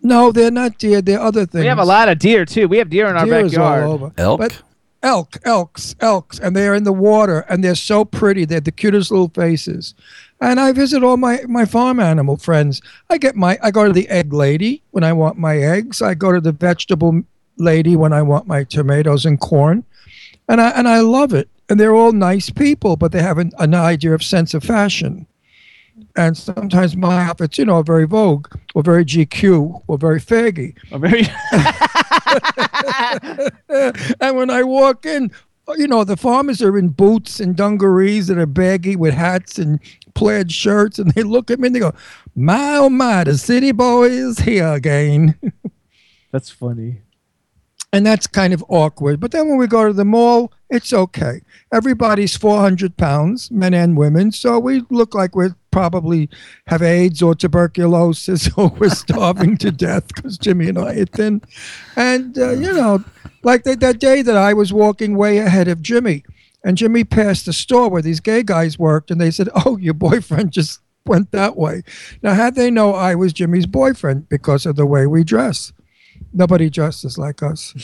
[0.02, 1.02] No, they're not deer.
[1.02, 1.62] They're other things.
[1.62, 2.68] We have a lot of deer too.
[2.68, 3.82] We have deer in our Deer is backyard.
[3.84, 4.12] all over.
[4.16, 4.38] Elk.
[4.40, 4.62] But
[5.02, 8.44] elk, elks, elks, and they're in the water, and they're so pretty.
[8.44, 9.94] They're the cutest little faces.
[10.40, 12.80] And I visit all my my farm animal friends.
[13.10, 16.00] I get my I go to the egg lady when I want my eggs.
[16.02, 17.22] I go to the vegetable
[17.56, 19.84] lady when I want my tomatoes and corn,
[20.48, 21.48] and I and I love it.
[21.68, 25.26] And they're all nice people, but they have an, an idea of sense of fashion.
[26.16, 30.74] And sometimes my outfits, you know, are very vogue or very GQ or very faggy.
[30.90, 31.26] A very
[34.20, 35.30] and when I walk in,
[35.76, 39.80] you know, the farmers are in boots and dungarees that are baggy with hats and
[40.14, 41.92] plaid shirts, and they look at me and they go,
[42.34, 45.38] "My oh my, the city boy is here again."
[46.32, 47.02] That's funny.
[47.92, 49.20] And that's kind of awkward.
[49.20, 51.40] But then when we go to the mall, it's okay.
[51.72, 56.28] Everybody's 400 pounds, men and women, so we look like we probably
[56.66, 61.42] have AIDS or tuberculosis or we're starving to death because Jimmy and I are thin.
[61.96, 63.04] And, uh, you know,
[63.42, 66.24] like that, that day that I was walking way ahead of Jimmy,
[66.64, 69.94] and Jimmy passed the store where these gay guys worked, and they said, Oh, your
[69.94, 71.82] boyfriend just went that way.
[72.22, 75.72] Now, had they know I was Jimmy's boyfriend because of the way we dress,
[76.32, 77.74] nobody dresses like us.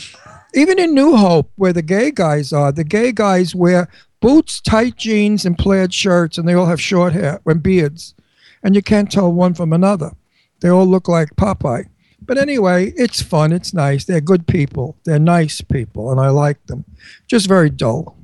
[0.54, 3.88] Even in New Hope, where the gay guys are, the gay guys wear
[4.20, 8.14] boots, tight jeans, and plaid shirts, and they all have short hair and beards.
[8.62, 10.12] And you can't tell one from another.
[10.60, 11.88] They all look like Popeye.
[12.22, 13.52] But anyway, it's fun.
[13.52, 14.04] It's nice.
[14.06, 14.96] They're good people.
[15.04, 16.84] They're nice people, and I like them.
[17.26, 18.16] Just very dull.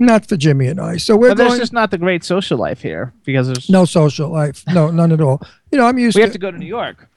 [0.00, 0.98] Not for Jimmy and I.
[0.98, 1.60] So we're But there's going.
[1.60, 4.62] just not the great social life here because there's no social life.
[4.68, 5.40] No, none at all.
[5.72, 6.26] You know, I'm used we to.
[6.26, 7.08] have to go to New York.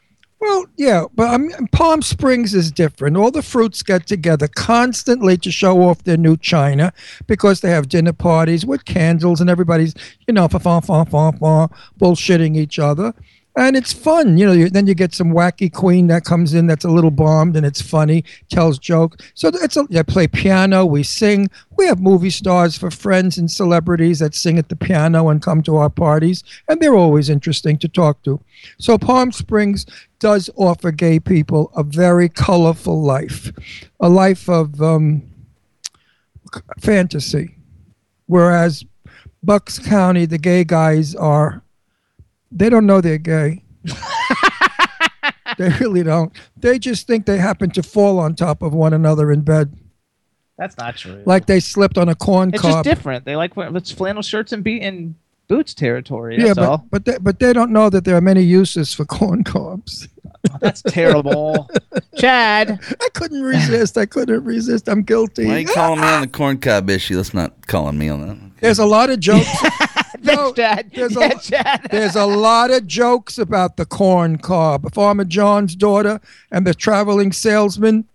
[0.42, 3.16] Well, yeah, but I mean, Palm Springs is different.
[3.16, 6.94] All the fruits get together constantly to show off their new china
[7.28, 9.94] because they have dinner parties with candles and everybody's,
[10.28, 13.14] you know, fa fa fa fa fa, bullshitting each other.
[13.58, 14.54] And it's fun, you know.
[14.54, 17.66] You, then you get some wacky queen that comes in that's a little bombed and
[17.66, 19.20] it's funny, tells joke.
[19.34, 21.50] So it's a, I play piano, we sing.
[21.78, 25.62] We have movie stars for friends and celebrities that sing at the piano and come
[25.64, 28.40] to our parties, and they're always interesting to talk to.
[28.78, 29.86] So Palm Springs
[30.20, 33.52] does offer gay people a very colorful life,
[34.00, 35.24] a life of um,
[36.80, 37.58] fantasy.
[38.28, 38.86] Whereas
[39.44, 41.64] Bucks County, the gay guys are,
[42.52, 43.64] they don't know they're gay.
[45.58, 46.32] they really don't.
[46.58, 49.78] They just think they happen to fall on top of one another in bed,
[50.58, 51.24] That's not true.
[51.26, 52.70] like they slipped on a corn it's cob.
[52.70, 53.26] It's just different.
[53.26, 55.16] They like wear- it's flannel shirts and beat and
[55.48, 56.38] boots territory.
[56.40, 56.86] yeah, but all.
[56.92, 60.08] but they, but they don't know that there are many uses for corn cobs.
[60.52, 61.70] Oh, that's terrible.
[62.18, 62.80] Chad.
[63.02, 63.98] I couldn't resist.
[63.98, 64.88] I couldn't resist.
[64.90, 65.46] I'm guilty.
[65.46, 67.16] Why are you calling me on the corn cob issue?
[67.18, 68.38] That's not calling me on that.
[68.62, 69.48] There's a lot of jokes.
[70.26, 70.92] Thanks, Chad.
[70.94, 71.88] There's Yeah, a, Chad.
[71.92, 74.94] there's a lot of jokes about the corn cob.
[74.94, 76.20] Farmer John's daughter
[76.52, 78.06] and the traveling salesman.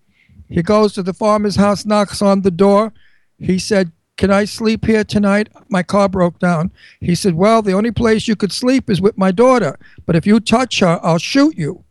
[0.48, 2.92] He goes to the farmer's house, knocks on the door.
[3.38, 5.48] He said, Can I sleep here tonight?
[5.68, 6.70] My car broke down.
[7.00, 9.76] He said, Well, the only place you could sleep is with my daughter.
[10.06, 11.82] But if you touch her, I'll shoot you.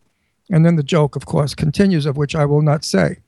[0.50, 3.18] And then the joke, of course, continues, of which I will not say.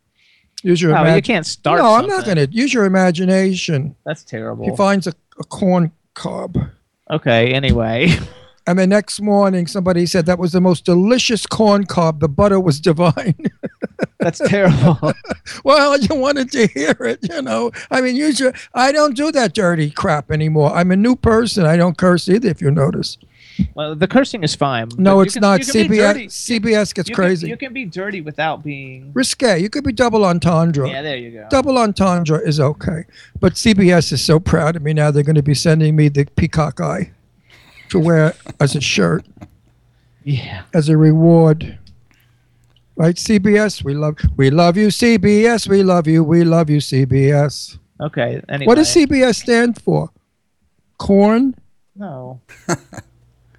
[0.63, 2.49] Use your Oh, you can't start No, I'm not going to.
[2.51, 3.95] Use your imagination.
[4.05, 4.65] That's terrible.
[4.69, 6.57] He finds a, a corn cob.
[7.11, 8.17] Okay, anyway.
[8.69, 12.21] And the next morning, somebody said that was the most delicious corn cob.
[12.21, 13.35] The butter was divine.
[14.19, 15.15] That's terrible.
[15.65, 17.73] well, you wanted to hear it, you know.
[17.91, 20.71] I mean, usually I don't do that dirty crap anymore.
[20.75, 21.65] I'm a new person.
[21.65, 23.17] I don't curse either, if you notice.
[23.75, 24.89] Well, the cursing is fine.
[24.99, 25.61] No, it's can- not.
[25.67, 26.31] you can be CBS.
[26.31, 27.49] CBS gets You can- crazy.
[27.49, 29.11] you can be dirty without being.
[29.15, 29.59] Risque.
[29.61, 30.89] You could be double entendre.
[30.89, 31.47] Yeah, there you go.
[31.51, 33.05] Double entendre is okay.
[33.41, 35.11] But CBS is so proud of me now.
[35.11, 37.13] They're going to be sending me the peacock eye
[37.91, 39.25] to wear as a shirt.
[40.25, 40.63] Yeah.
[40.75, 41.79] As a reward.
[42.97, 47.79] Right, CBS, we love we love you, CBS, we love you, we love you, CBS.
[48.01, 48.43] Okay.
[48.49, 48.67] Anyway.
[48.67, 50.11] What does CBS stand for?
[50.99, 51.55] Corn?
[51.95, 52.41] No.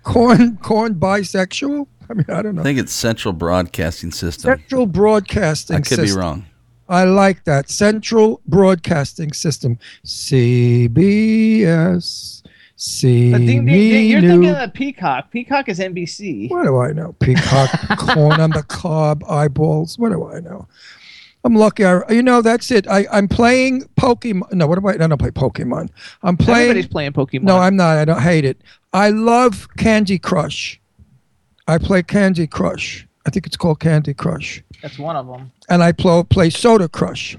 [0.09, 1.87] Corn corn bisexual?
[2.09, 2.61] I mean, I don't know.
[2.61, 4.49] I think it's Central Broadcasting System.
[4.49, 6.05] Central Broadcasting I could System.
[6.05, 6.45] be wrong.
[6.87, 7.69] I like that.
[7.69, 9.77] Central Broadcasting System.
[11.19, 12.35] CBS.
[12.75, 13.31] C.
[13.33, 15.31] But ding, ding, ding, you're new- thinking of Peacock.
[15.31, 16.49] Peacock is NBC.
[16.49, 17.13] What do I know?
[17.19, 19.99] Peacock, corn on the cob, eyeballs.
[19.99, 20.65] What do I know?
[21.43, 21.85] I'm lucky.
[21.85, 22.87] I, you know, that's it.
[22.87, 24.51] I, I'm playing Pokemon.
[24.53, 24.93] No, what am I?
[24.93, 25.89] I don't play Pokemon.
[26.21, 26.69] I'm playing.
[26.69, 27.43] Everybody's playing Pokemon.
[27.43, 27.97] No, I'm not.
[27.97, 28.61] I don't hate it.
[28.91, 30.79] I love Candy Crush.
[31.67, 33.07] I play Candy Crush.
[33.25, 34.63] I think it's called Candy Crush.
[34.81, 35.51] That's one of them.
[35.69, 37.37] And I play, play Soda Crush.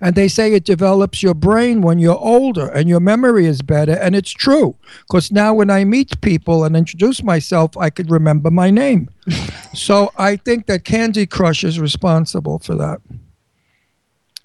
[0.00, 3.92] And they say it develops your brain when you're older and your memory is better.
[3.92, 4.76] And it's true.
[5.02, 9.10] Because now when I meet people and introduce myself, I could remember my name.
[9.74, 13.00] so I think that Candy Crush is responsible for that.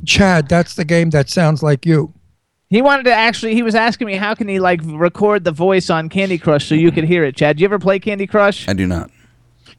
[0.06, 2.14] Chad, that's the game that sounds like you.
[2.70, 3.54] He wanted to actually.
[3.54, 6.74] He was asking me how can he like record the voice on Candy Crush so
[6.74, 7.36] you could hear it.
[7.36, 8.68] Chad, do you ever play Candy Crush?
[8.68, 9.12] I do not.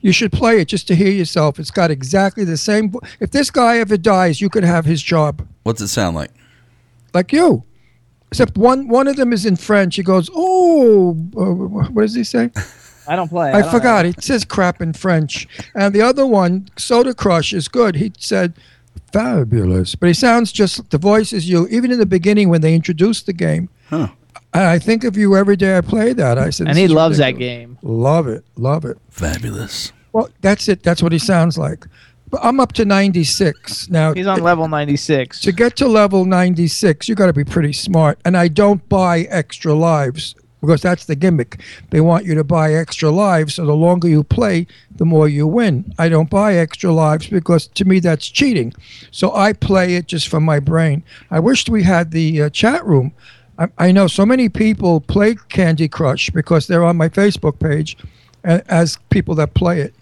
[0.03, 1.59] You should play it just to hear yourself.
[1.59, 2.91] It's got exactly the same.
[2.91, 6.31] vo- If this guy ever dies, you could have his job, What's it sound like?
[7.15, 7.63] like you.
[8.31, 9.97] Except one one of them is in French.
[9.97, 12.51] He goes, "Oh, uh, what does he say?"
[13.09, 13.51] I don't play.
[13.53, 14.05] I, don't forgot.
[14.05, 14.13] know.
[14.13, 15.47] He says crap in French.
[15.75, 17.97] And the other one, Soda Crush, is good.
[17.97, 18.55] He said,
[19.13, 21.69] "Fabulous," but he sounds just the voice is you.
[21.69, 24.09] Even in the beginning when they introduced the game, Huh.
[24.53, 26.39] I, I think of you every day I play that.
[26.39, 27.79] I said, And he is loves that game.
[27.83, 28.99] Love it, love it.
[29.11, 29.93] Fabulous.
[30.13, 30.83] Well, that's it.
[30.83, 31.87] That's what he sounds like.
[32.31, 34.15] But I'm up to 96 now.
[34.15, 35.41] He's on level 96.
[35.41, 38.19] To get to level 96, you got to be pretty smart.
[38.25, 41.61] And I don't buy extra lives because that's the gimmick.
[41.91, 45.47] They want you to buy extra lives, so the longer you play, the more you
[45.47, 45.93] win.
[45.99, 48.73] I don't buy extra lives because to me that's cheating.
[49.11, 51.03] So I play it just for my brain.
[51.31, 53.13] I wished we had the uh, chat room.
[53.59, 57.97] I, I know so many people play Candy Crush because they're on my Facebook page
[58.45, 59.95] a- as people that play it.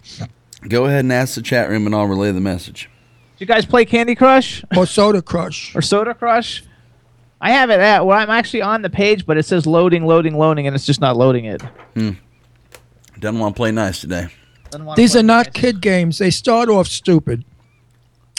[0.67, 2.89] Go ahead and ask the chat room, and I'll relay the message.
[3.37, 5.75] Do you guys play Candy Crush Or Soda Crush.
[5.75, 6.63] or Soda Crush?
[7.43, 8.05] I have it at.
[8.05, 11.01] Well, I'm actually on the page, but it says loading, loading, loading, and it's just
[11.01, 11.61] not loading it.
[11.95, 12.11] Hmm.
[13.19, 14.27] Doesn't want to play nice today.
[14.95, 15.53] These are not nice.
[15.53, 16.19] kid games.
[16.19, 17.43] They start off stupid.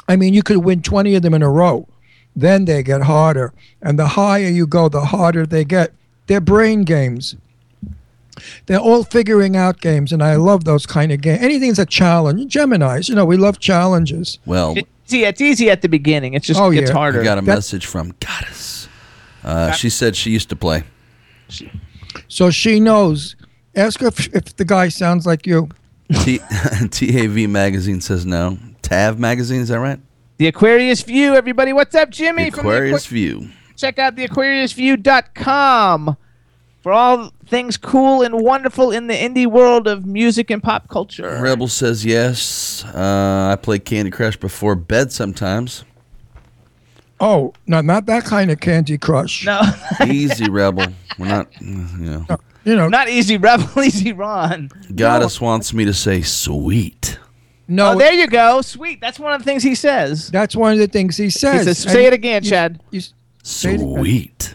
[0.09, 1.89] I mean, you could win 20 of them in a row.
[2.35, 3.53] Then they get harder.
[3.83, 5.93] And the higher you go, the harder they get.
[6.27, 7.37] They're brain games.
[8.67, 11.43] They're all figuring out games, and I love those kind of games.
[11.43, 12.51] Anything's a challenge.
[12.51, 14.39] Gemini's, you know, we love challenges.
[14.47, 16.33] Well, It's easy, it's easy at the beginning.
[16.35, 16.97] It's just Oh, gets yeah.
[16.97, 17.21] harder.
[17.21, 18.89] I got a That- message from Goddess.
[19.45, 20.85] Uh, she said she used to play.
[22.29, 23.37] So she knows.
[23.75, 25.69] Ask her if, if the guy sounds like you.
[26.23, 26.39] T-
[26.91, 28.59] TAV magazine says no.
[28.83, 30.01] TAV magazine, is that right?
[30.43, 31.73] The Aquarius View, everybody.
[31.73, 32.47] What's up, Jimmy?
[32.47, 33.51] The from the Aquarius View.
[33.77, 36.17] Check out the AquariusView.com
[36.81, 41.39] for all things cool and wonderful in the indie world of music and pop culture.
[41.41, 42.85] Rebel says yes.
[42.87, 45.85] Uh, I play Candy Crush before bed sometimes.
[47.21, 49.47] Oh, no, not that kind of Candy Crush.
[49.47, 49.63] No,
[50.09, 50.87] Easy, Rebel.
[51.21, 52.27] We're not, you know.
[52.65, 54.71] You know, not Easy Rebel, Easy Ron.
[54.93, 57.21] Goddess wants me to say sweet.
[57.75, 57.93] No.
[57.93, 58.61] Oh, there you go.
[58.63, 59.01] Sweet.
[59.01, 60.31] That's one of the things he says.
[60.31, 61.65] that's one of the things he He says.
[61.65, 62.81] says, say it again, you- Chad.
[62.91, 63.97] you s- Say it again.
[63.99, 64.55] Sweet.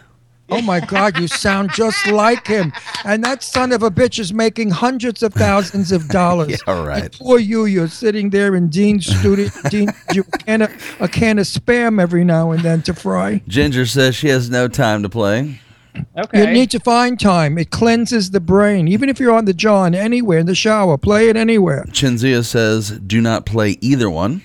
[0.50, 2.72] Oh my God, you sound just like him.
[3.04, 6.58] And that son of a bitch is making hundreds of thousands of dollars.
[6.66, 7.02] Yeah, right.
[7.02, 11.38] And poor you, you're sitting there in Dean's studio, Dean, you can, of, a can
[11.38, 13.42] of spam every now and then to fry.
[13.46, 15.60] Ginger says she has no time to play.
[16.16, 16.46] Okay.
[16.46, 17.58] You need to find time.
[17.58, 18.88] It cleanses the brain.
[18.88, 21.84] Even if you're on the john, anywhere in the shower, play it anywhere.
[21.90, 24.42] Chinzia says do not play either one.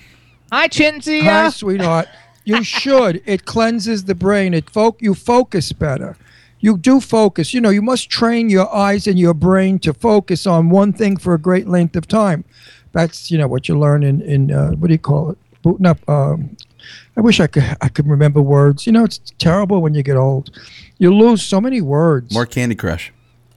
[0.52, 1.22] Hi, Chinzia.
[1.22, 2.08] Hi, sweetheart.
[2.44, 3.22] You should.
[3.26, 4.54] It cleanses the brain.
[4.54, 6.16] It fo- you focus better.
[6.60, 7.52] You do focus.
[7.52, 11.16] You know, you must train your eyes and your brain to focus on one thing
[11.16, 12.44] for a great length of time.
[12.92, 15.38] That's you know what you learn in in uh, what do you call it?
[15.62, 16.08] Booting up.
[16.08, 16.56] Um,
[17.16, 18.86] I wish I could I could remember words.
[18.86, 20.56] You know, it's terrible when you get old.
[21.04, 22.32] You lose so many words.
[22.32, 23.12] More Candy Crush.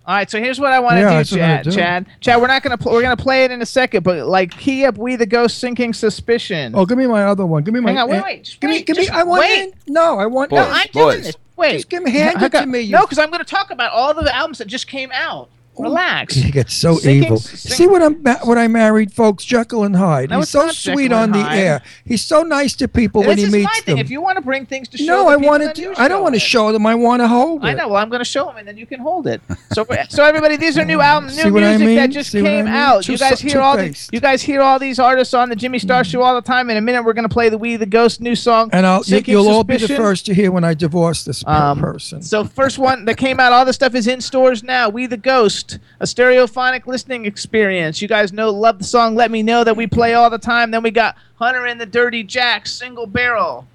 [0.06, 1.64] All right, so here's what I want to Yeah, do, that's what I Chad.
[1.64, 1.72] do.
[1.72, 4.52] Chad, Chad, we're not gonna pl- we're gonna play it in a second, but like
[4.52, 6.74] key up "We the Ghost" sinking suspicion.
[6.76, 7.64] Oh, give me my other one.
[7.64, 7.91] Give me my.
[7.91, 9.04] Hang on, wait, eh, wait, just give me, wait, give me.
[9.06, 9.39] just I want.
[9.41, 9.64] wait.
[9.64, 10.50] in- No, I want.
[10.50, 11.24] Boys, no, I'm doing boys.
[11.28, 11.36] this.
[11.56, 13.72] Wait, Just give me- hand I it to me, you- No, because I'm gonna talk
[13.72, 15.48] about all the albums that just came out.
[15.80, 16.34] Relax.
[16.36, 17.38] He gets so Sinking- evil.
[17.38, 19.43] sink- See what I'm what I married, folks?
[19.45, 20.30] Jekyll and Hyde.
[20.30, 21.59] No, He's so sweet Jekyll on the Hyde.
[21.59, 21.82] air.
[22.05, 23.95] He's so nice to people when this he is meets my thing.
[23.97, 24.05] them.
[24.05, 26.01] If you want to bring things to show, no, I people, want then to.
[26.01, 26.86] I don't want to show them.
[26.86, 27.67] I want to hold it.
[27.67, 27.89] I know.
[27.89, 29.41] Well, I'm going to show them, and then you can hold it.
[29.73, 32.47] So, so everybody, these are new albums, new what I music that just See what
[32.49, 32.73] I came mean?
[32.73, 33.03] out.
[33.03, 34.13] Too you guys hear all the, two-faced.
[34.13, 36.69] you guys hear all these artists on the Jimmy Star Show all the time.
[36.71, 38.69] In a minute, we're going to play the We the Ghost new song.
[38.73, 41.43] And I'll, you, Sinking you'll all be the first to hear when I divorce this
[41.45, 42.23] Um, person.
[42.23, 44.89] So first one that came out, all the stuff is in stores now.
[44.89, 45.66] We the Ghost,
[45.99, 48.01] a stereophonic listening experience.
[48.01, 49.15] You guys know, love the song.
[49.15, 50.72] Let me know that we play all the time.
[50.72, 53.68] Then we got Hunter and the Dirty Jacks, single barrel.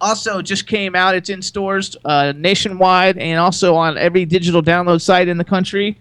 [0.00, 1.14] Also, just came out.
[1.14, 5.98] It's in stores uh, nationwide and also on every digital download site in the country.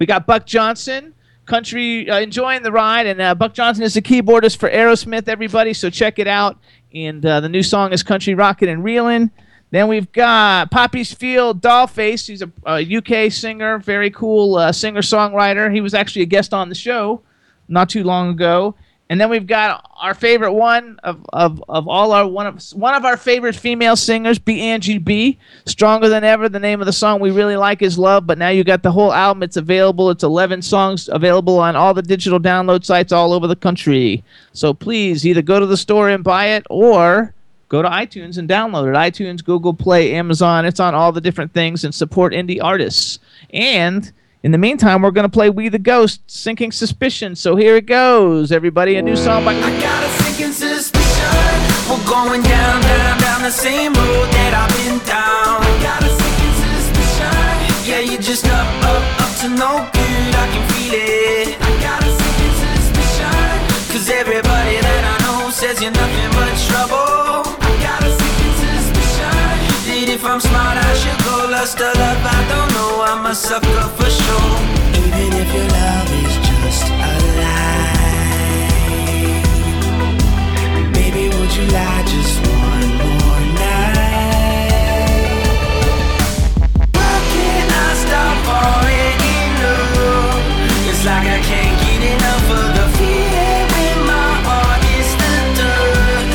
[0.00, 1.14] We got Buck Johnson,
[1.46, 5.28] country uh, enjoying the ride, and uh, Buck Johnson is the keyboardist for Aerosmith.
[5.28, 6.58] Everybody, so check it out.
[6.92, 9.30] And uh, the new song is "Country Rockin' and Reelin'."
[9.70, 12.26] Then we've got Poppy's Field Dollface.
[12.26, 15.72] He's a, a UK singer, very cool uh, singer songwriter.
[15.72, 17.22] He was actually a guest on the show
[17.68, 18.74] not too long ago.
[19.08, 22.94] And then we've got our favorite one of, of, of all our one of one
[22.94, 25.36] of our favorite female singers, B Angie B.
[25.66, 26.48] Stronger than ever.
[26.48, 28.92] The name of the song we really like is Love, but now you got the
[28.92, 29.42] whole album.
[29.42, 30.10] It's available.
[30.10, 34.22] It's 11 songs available on all the digital download sites all over the country.
[34.52, 37.34] So please either go to the store and buy it or
[37.70, 38.96] go to iTunes and download it.
[38.96, 40.66] iTunes, Google Play, Amazon.
[40.66, 43.20] It's on all the different things and support indie artists.
[43.54, 44.12] And
[44.42, 47.36] in the meantime, we're going to play We the Ghost, Sinking Suspicion.
[47.36, 48.96] So here it goes, everybody.
[48.96, 49.54] A new song by.
[49.54, 54.72] I got a sinking suspicion We're going down, down, down the same road that I've
[54.82, 59.84] been down I got a sinking suspicion Yeah, you're just up, up, up to no
[59.92, 65.50] good I can feel it I got a sinking suspicion Cause everybody that I know
[65.50, 66.19] says you're nothing
[70.20, 73.82] if I'm smart I should go lust or love I don't know, I'm a sucker
[73.96, 74.56] for sure
[75.00, 77.80] Even if your love is just a lie
[80.92, 84.68] Baby, would you lie just one more night?
[86.96, 90.44] Why can't I stop falling in love?
[90.90, 96.28] It's like I can't get enough of the feeling when my heart is the dust.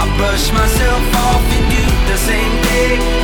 [0.00, 1.23] I brush myself off
[2.84, 3.23] same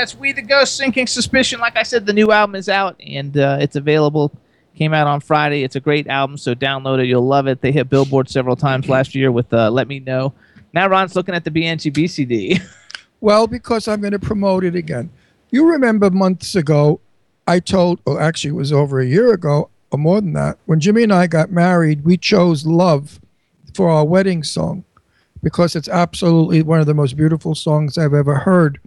[0.00, 1.60] that's We the Ghost Sinking Suspicion.
[1.60, 4.32] Like I said, the new album is out and uh, it's available.
[4.74, 5.62] Came out on Friday.
[5.62, 7.06] It's a great album, so download it.
[7.06, 7.60] You'll love it.
[7.60, 10.32] They hit Billboard several times last year with uh, Let Me Know.
[10.72, 12.58] Now Ron's looking at the B Angie B CD.
[13.22, 15.10] Well, because I'm going to promote it again.
[15.50, 17.00] You remember months ago,
[17.46, 20.80] I told, or actually it was over a year ago, or more than that, when
[20.80, 23.20] Jimmy and I got married, we chose Love
[23.74, 24.84] for our wedding song
[25.42, 28.80] because it's absolutely one of the most beautiful songs I've ever heard.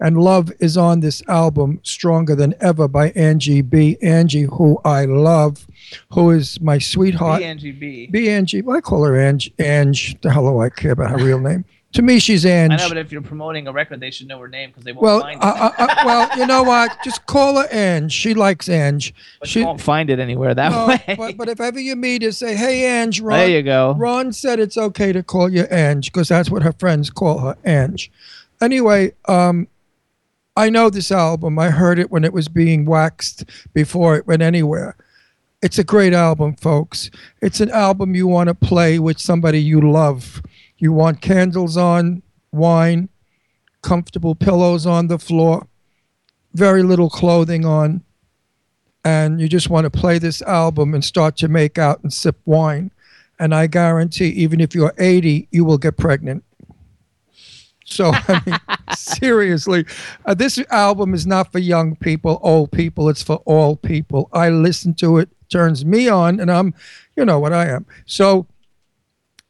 [0.00, 3.96] And Love is on this album, Stronger Than Ever by Angie B.
[4.00, 5.66] Angie, who I love,
[6.12, 7.40] who is my sweetheart.
[7.40, 7.44] B.
[7.46, 8.06] Angie B.
[8.06, 8.28] B.
[8.30, 9.50] Angie, well, I call her Ange.
[9.58, 11.64] Ange, the hell do I care about her real name?
[11.94, 12.74] To me, she's Ange.
[12.74, 14.92] I know, but if you're promoting a record, they should know her name because they
[14.92, 15.44] won't Well, find it.
[15.44, 15.70] uh,
[16.04, 16.96] well, you know what?
[17.04, 18.12] Just call her Ange.
[18.12, 19.12] She likes Ange.
[19.40, 21.14] but She you won't find it anywhere that no, way.
[21.16, 23.94] but, but if ever you meet her, say, "Hey, Ange." Ron, there you go.
[23.98, 27.56] Ron said it's okay to call you Ange because that's what her friends call her,
[27.64, 28.12] Ange.
[28.60, 29.66] Anyway, um,
[30.58, 31.56] I know this album.
[31.56, 33.44] I heard it when it was being waxed
[33.74, 34.96] before it went anywhere.
[35.62, 37.12] It's a great album, folks.
[37.40, 40.42] It's an album you want to play with somebody you love.
[40.76, 43.08] You want candles on, wine,
[43.82, 45.68] comfortable pillows on the floor,
[46.54, 48.02] very little clothing on,
[49.04, 52.36] and you just want to play this album and start to make out and sip
[52.44, 52.90] wine.
[53.38, 56.42] And I guarantee, even if you're 80, you will get pregnant.
[57.90, 58.58] So, I mean,
[58.94, 59.86] seriously,
[60.24, 63.08] uh, this album is not for young people, old people.
[63.08, 64.28] It's for all people.
[64.32, 66.74] I listen to it, turns me on, and I'm,
[67.16, 67.86] you know what I am.
[68.06, 68.46] So,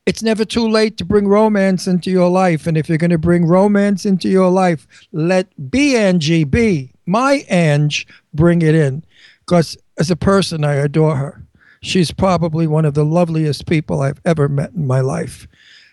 [0.06, 2.66] it's never too late to bring romance into your life.
[2.66, 7.44] And if you're going to bring romance into your life, let B Angie B my
[7.48, 9.04] Ange bring it in.
[9.40, 11.44] Because as a person, I adore her.
[11.82, 15.46] She's probably one of the loveliest people I've ever met in my life.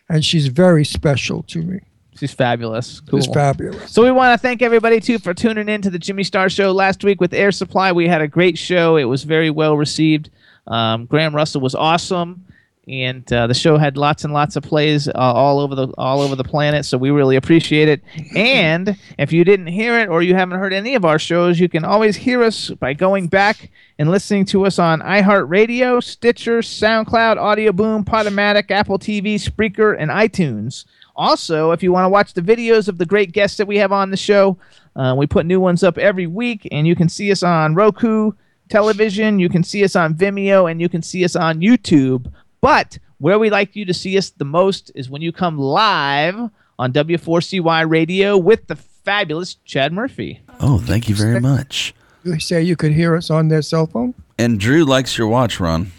[0.07, 1.79] And she's very special to me.
[2.17, 3.01] She's fabulous.
[3.01, 3.19] Cool.
[3.19, 3.91] She's fabulous.
[3.91, 6.71] So we want to thank everybody too for tuning in to the Jimmy Star Show
[6.71, 7.91] last week with Air Supply.
[7.91, 8.95] We had a great show.
[8.95, 10.29] It was very well received.
[10.67, 12.45] Um, Graham Russell was awesome,
[12.87, 16.21] and uh, the show had lots and lots of plays uh, all over the all
[16.21, 16.85] over the planet.
[16.85, 18.01] So we really appreciate it.
[18.35, 21.67] And if you didn't hear it or you haven't heard any of our shows, you
[21.67, 27.37] can always hear us by going back and listening to us on iHeartRadio, Stitcher, SoundCloud,
[27.37, 30.85] Audio Boom, Podomatic, Apple TV, Spreaker, and iTunes.
[31.15, 33.91] Also, if you want to watch the videos of the great guests that we have
[33.91, 34.57] on the show,
[34.95, 38.31] uh, we put new ones up every week, and you can see us on Roku
[38.69, 42.31] television, you can see us on Vimeo, and you can see us on YouTube.
[42.61, 46.35] But where we like you to see us the most is when you come live
[46.77, 50.41] on W4CY Radio with the fabulous Chad Murphy.
[50.59, 51.93] Oh, thank you very much.
[52.23, 54.13] You say you could hear us on their cell phone?
[54.37, 55.91] And Drew likes your watch, Ron.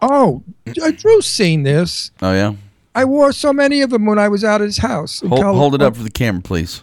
[0.00, 0.42] Oh,
[0.80, 2.12] uh, Drew's seen this.
[2.22, 2.54] Oh yeah.
[2.98, 5.22] I wore so many of them when I was out at his house.
[5.22, 6.82] in Hold, hold it up for the camera, please.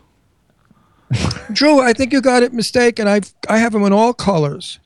[1.52, 3.06] Drew, I think you got it mistaken.
[3.08, 4.80] I I have them in all colors.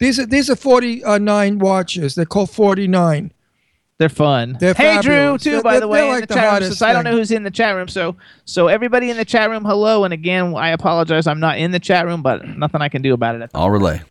[0.00, 2.16] These are these are forty nine watches.
[2.16, 3.32] They're called forty nine.
[3.98, 4.56] They're fun.
[4.60, 5.42] They're hey, Drew, fabulous.
[5.44, 6.52] too, They're- by they're- the way, they're in like the the chat room.
[6.52, 9.24] hottest Since I don't know who's in the chat room, so so everybody in the
[9.24, 10.04] chat room, hello.
[10.04, 13.14] And again, I apologize, I'm not in the chat room, but nothing I can do
[13.14, 13.50] about it.
[13.54, 14.02] I'll relay.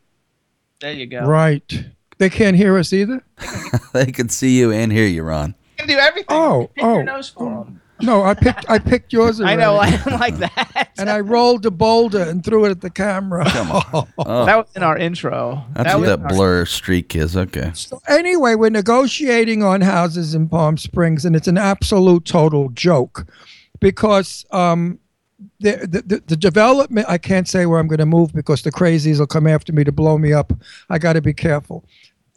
[0.79, 1.19] There you go.
[1.25, 1.85] Right.
[2.17, 3.21] They can't hear us either.
[3.93, 5.53] they can see you and hear you, Ron.
[5.77, 6.27] You can do everything.
[6.29, 6.93] Oh, Pick oh.
[6.95, 7.81] your nose for 'em.
[8.01, 9.39] No, I picked I picked yours.
[9.39, 9.75] I know.
[9.75, 9.95] already.
[9.95, 10.89] I don't like that.
[10.97, 13.45] and I rolled a boulder and threw it at the camera.
[14.17, 15.63] Oh, that was in our intro.
[15.73, 17.37] that's that what was that in our- blur streak is.
[17.37, 17.71] Okay.
[17.73, 23.25] So anyway, we're negotiating on houses in Palm Springs, and it's an absolute total joke
[23.79, 24.99] because um,
[25.59, 28.71] the, the, the, the development, I can't say where I'm going to move because the
[28.71, 30.51] crazies will come after me to blow me up.
[30.89, 31.85] I got to be careful.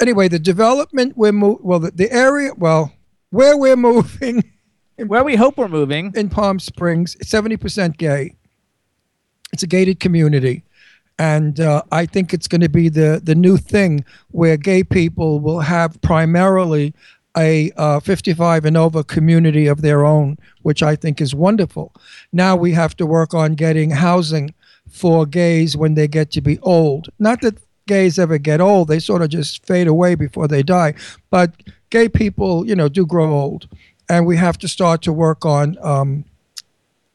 [0.01, 2.93] Anyway, the development we're mo- well, the, the area, well,
[3.31, 4.43] where we're moving
[5.07, 6.13] Where we hope we're moving.
[6.17, 8.35] in Palm Springs, 70% gay.
[9.53, 10.65] It's a gated community.
[11.21, 15.39] And uh, I think it's going to be the, the new thing where gay people
[15.39, 16.95] will have primarily
[17.37, 21.95] a uh, 55 and over community of their own, which I think is wonderful.
[22.33, 24.53] Now we have to work on getting housing
[24.91, 27.09] for gays when they get to be old.
[27.21, 30.95] Not that gays ever get old, they sort of just fade away before they die.
[31.31, 31.53] But
[31.91, 33.69] gay people, you know, do grow old.
[34.09, 36.25] And we have to start to work on um,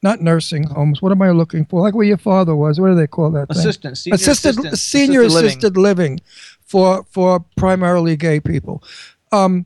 [0.03, 1.01] not nursing homes.
[1.01, 1.81] What am I looking for?
[1.81, 2.79] Like where your father was.
[2.79, 3.47] What do they call that?
[3.49, 6.17] Assistant, senior assisted, assistant, senior assisted living.
[6.17, 6.19] living,
[6.61, 8.83] for for primarily gay people.
[9.31, 9.65] Um,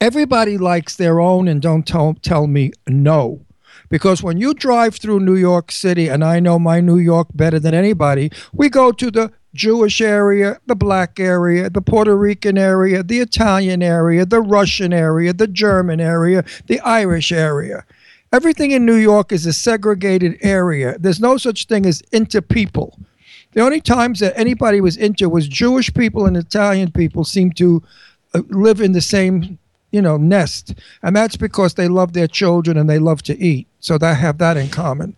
[0.00, 3.40] everybody likes their own, and don't tell tell me no.
[3.88, 7.58] Because when you drive through New York City, and I know my New York better
[7.58, 13.02] than anybody, we go to the Jewish area, the black area, the Puerto Rican area,
[13.02, 17.84] the Italian area, the Russian area, the German area, the Irish area.
[18.32, 20.98] Everything in New York is a segregated area.
[20.98, 22.98] There's no such thing as inter people.
[23.52, 27.80] The only times that anybody was into was Jewish people and Italian people seem to
[28.34, 29.60] uh, live in the same,
[29.94, 30.74] you know, nest,
[31.04, 33.68] and that's because they love their children and they love to eat.
[33.78, 35.14] So they have that in common.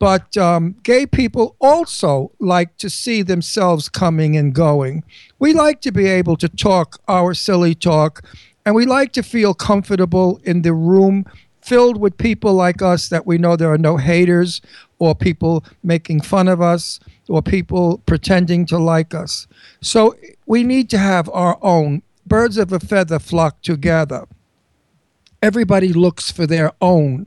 [0.00, 5.04] But um, gay people also like to see themselves coming and going.
[5.38, 8.24] We like to be able to talk our silly talk,
[8.66, 11.24] and we like to feel comfortable in the room
[11.60, 14.60] filled with people like us that we know there are no haters
[14.98, 16.98] or people making fun of us
[17.28, 19.46] or people pretending to like us.
[19.80, 20.16] So
[20.46, 22.02] we need to have our own.
[22.28, 24.26] Birds of a feather flock together.
[25.42, 27.26] Everybody looks for their own.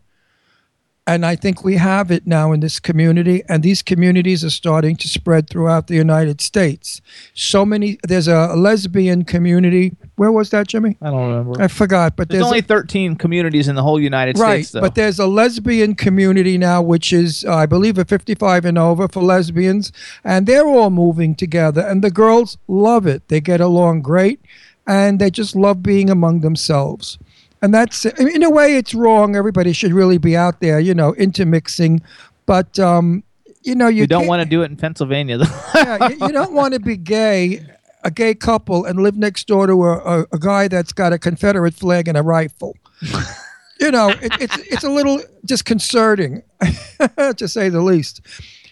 [1.08, 4.96] And I think we have it now in this community, and these communities are starting
[4.98, 7.02] to spread throughout the United States.
[7.34, 9.96] So many, there's a lesbian community.
[10.16, 10.98] Where was that, Jimmy?
[11.02, 11.60] I don't remember.
[11.62, 14.72] I forgot, but There's there's, only a- 13 communities in the whole United right, States,
[14.74, 14.82] though.
[14.82, 19.08] but there's a lesbian community now, which is, uh, I believe, a 55 and over
[19.08, 19.92] for lesbians,
[20.24, 23.28] and they're all moving together, and the girls love it.
[23.28, 24.40] They get along great,
[24.88, 27.18] and they just love being among themselves.
[27.62, 29.36] And that's, in a way, it's wrong.
[29.36, 32.02] Everybody should really be out there, you know, intermixing,
[32.48, 33.24] but um,
[33.64, 35.62] you know, you you don't want to do it in Pennsylvania, though.
[35.76, 37.64] yeah, you, you don't want to be gay,
[38.04, 41.20] a gay couple, and live next door to a, a, a guy that's got a
[41.20, 42.76] Confederate flag and a rifle.
[43.80, 46.42] you know, it, it's it's a little disconcerting,
[47.38, 48.22] to say the least.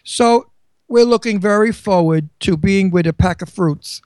[0.03, 0.49] So
[0.87, 4.01] we're looking very forward to being with a pack of fruits.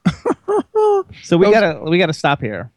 [1.24, 2.72] So we Those- gotta we gotta stop here.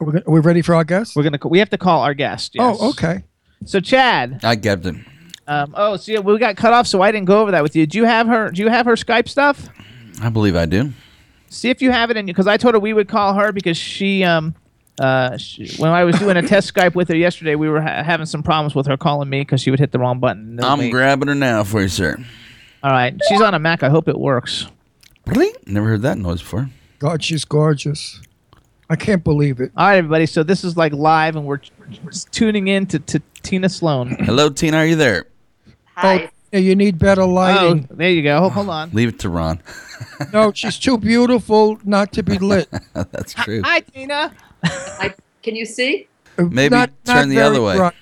[0.00, 1.14] Are we, go- are we ready for our guest?
[1.16, 2.52] We're gonna we have to call our guest.
[2.54, 2.76] Yes.
[2.80, 3.24] Oh, okay.
[3.64, 4.40] So Chad.
[4.42, 5.06] I grabbed him.
[5.46, 7.76] Um, oh, so yeah, we got cut off, so I didn't go over that with
[7.76, 7.86] you.
[7.86, 8.50] Do you have her?
[8.50, 9.68] Do you have her Skype stuff?
[10.22, 10.92] I believe I do.
[11.48, 13.76] See if you have it in because I told her we would call her because
[13.76, 14.54] she um
[15.00, 18.02] uh she, when I was doing a test Skype with her yesterday, we were ha-
[18.02, 20.56] having some problems with her calling me because she would hit the wrong button.
[20.56, 20.90] No, I'm wait.
[20.90, 22.16] grabbing her now for you, sir.
[22.82, 23.82] All right, she's on a Mac.
[23.82, 24.66] I hope it works.
[25.66, 26.68] Never heard that noise before.
[26.98, 28.20] God, she's gorgeous.
[28.90, 29.72] I can't believe it.
[29.76, 30.26] All right, everybody.
[30.26, 31.60] So this is like live, and we're,
[32.04, 34.10] we're tuning in to, to Tina Sloan.
[34.20, 34.78] Hello, Tina.
[34.78, 35.26] Are you there?
[36.02, 37.88] Oh, you need better Oh, lighting.
[37.90, 38.38] there you go.
[38.40, 38.90] Hold, hold on.
[38.92, 39.60] Leave it to Ron.
[40.32, 42.68] No, she's too beautiful not to be lit.
[42.92, 43.62] That's true.
[43.64, 44.32] Hi, Tina.
[45.42, 46.06] Can you see?
[46.38, 47.76] Maybe Not- not turn the other way.
[47.76, 47.94] bright.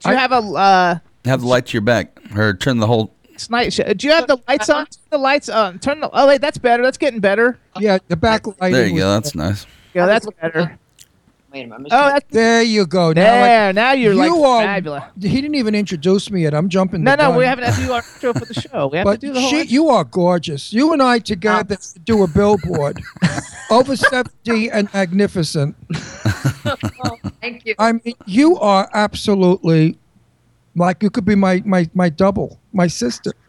[0.00, 3.13] Do you have a uh, Have the light to your back, or turn the whole.
[3.40, 3.72] Snipe?
[3.72, 4.86] sh- Do you have the lights on?
[4.86, 5.78] Turn The lights on.
[5.78, 6.10] Turn the.
[6.12, 6.82] Oh wait, that's better.
[6.82, 7.58] That's getting better.
[7.78, 8.72] Yeah, the backlighting.
[8.72, 9.10] There you go.
[9.10, 9.66] That's nice.
[9.94, 10.78] Yeah, that's better.
[11.52, 11.86] Wait a minute.
[11.92, 13.12] Oh, that's There you go.
[13.12, 13.72] Now I- there.
[13.72, 15.04] Now you're like you are, fabulous.
[15.20, 16.52] He didn't even introduce me yet.
[16.52, 17.04] I'm jumping.
[17.04, 17.38] No, the no, gun.
[17.38, 18.88] we haven't had to do our intro for the show.
[18.88, 19.50] We have But to do the whole.
[19.50, 20.72] she, you are gorgeous.
[20.72, 23.00] You and I together do a billboard.
[23.70, 25.76] Over 70 and magnificent.
[26.66, 27.74] Oh, thank you.
[27.78, 29.98] I mean, you are absolutely
[30.74, 33.32] like you could be my my my double, my sister.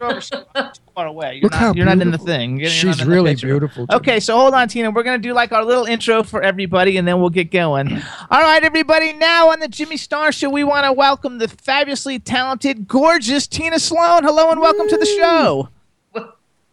[0.94, 1.34] far away.
[1.34, 2.26] You're Look not, how you're not in the beautiful.
[2.26, 2.56] thing.
[2.58, 3.48] You're not She's in the really picture.
[3.48, 3.86] beautiful.
[3.86, 3.96] Jimmy.
[3.96, 4.90] Okay, so hold on, Tina.
[4.90, 7.92] We're gonna do like our little intro for everybody, and then we'll get going.
[8.30, 9.12] All right, everybody.
[9.12, 13.78] Now on the Jimmy Star Show, we want to welcome the fabulously talented, gorgeous Tina
[13.78, 14.24] Sloan.
[14.24, 15.68] Hello and welcome to the show.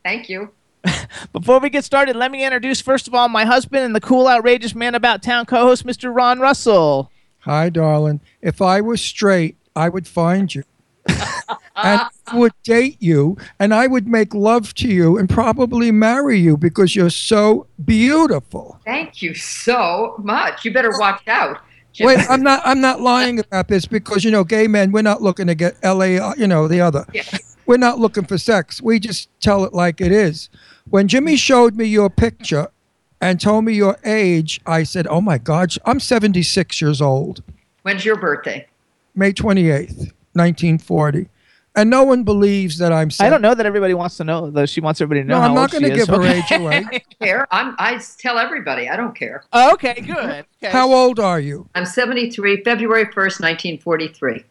[0.03, 0.51] Thank you.
[1.33, 4.27] Before we get started, let me introduce first of all my husband and the cool,
[4.27, 6.13] outrageous man about town co-host, Mr.
[6.13, 7.09] Ron Russell.
[7.39, 8.19] Hi, darling.
[8.41, 10.63] If I was straight, I would find you.
[11.07, 11.17] And
[11.75, 16.57] I would date you and I would make love to you and probably marry you
[16.57, 18.79] because you're so beautiful.
[18.85, 20.65] Thank you so much.
[20.65, 21.59] You better watch out.
[21.99, 25.21] Wait, I'm not I'm not lying about this because you know, gay men, we're not
[25.21, 27.05] looking to get LA, you know, the other.
[27.65, 28.81] We're not looking for sex.
[28.81, 30.49] We just tell it like it is.
[30.89, 32.67] When Jimmy showed me your picture
[33.21, 37.41] and told me your age, I said, "Oh my god, I'm 76 years old."
[37.83, 38.67] When's your birthday?
[39.15, 41.29] May 28th, 1940.
[41.75, 44.51] And no one believes that I'm I don't know that everybody wants to know.
[44.51, 45.39] Though she wants everybody to know.
[45.39, 45.97] No, I'm not going to is.
[46.05, 46.38] give her Okay.
[46.38, 46.86] age away.
[46.91, 47.47] I care.
[47.49, 48.89] I'm, I tell everybody.
[48.89, 49.43] I don't care.
[49.51, 50.45] okay, good.
[50.63, 50.71] Okay.
[50.71, 51.67] How old are you?
[51.73, 54.43] I'm 73, February 1st, 1943.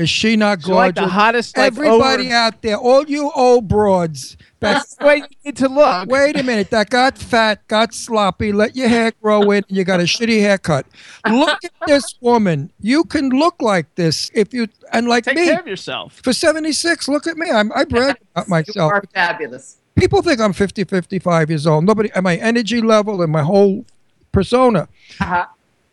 [0.00, 1.10] Is she not So like gorgeous?
[1.10, 4.36] the hottest, like, Everybody over- out there, all you old broads.
[4.60, 6.08] That's the way you need to look.
[6.08, 9.84] wait a minute, that got fat, got sloppy, let your hair grow in, and you
[9.84, 10.86] got a shitty haircut.
[11.28, 12.70] Look at this woman.
[12.80, 15.44] You can look like this if you and like Take me.
[15.46, 16.20] care of yourself.
[16.22, 17.50] For 76, look at me.
[17.50, 18.92] I'm, I brag about You myself.
[18.92, 19.76] are fabulous.
[19.96, 21.84] People think I'm 50, 55 years old.
[21.84, 23.84] Nobody, and my energy level and my whole
[24.32, 24.88] persona.
[25.20, 25.46] Uh-huh.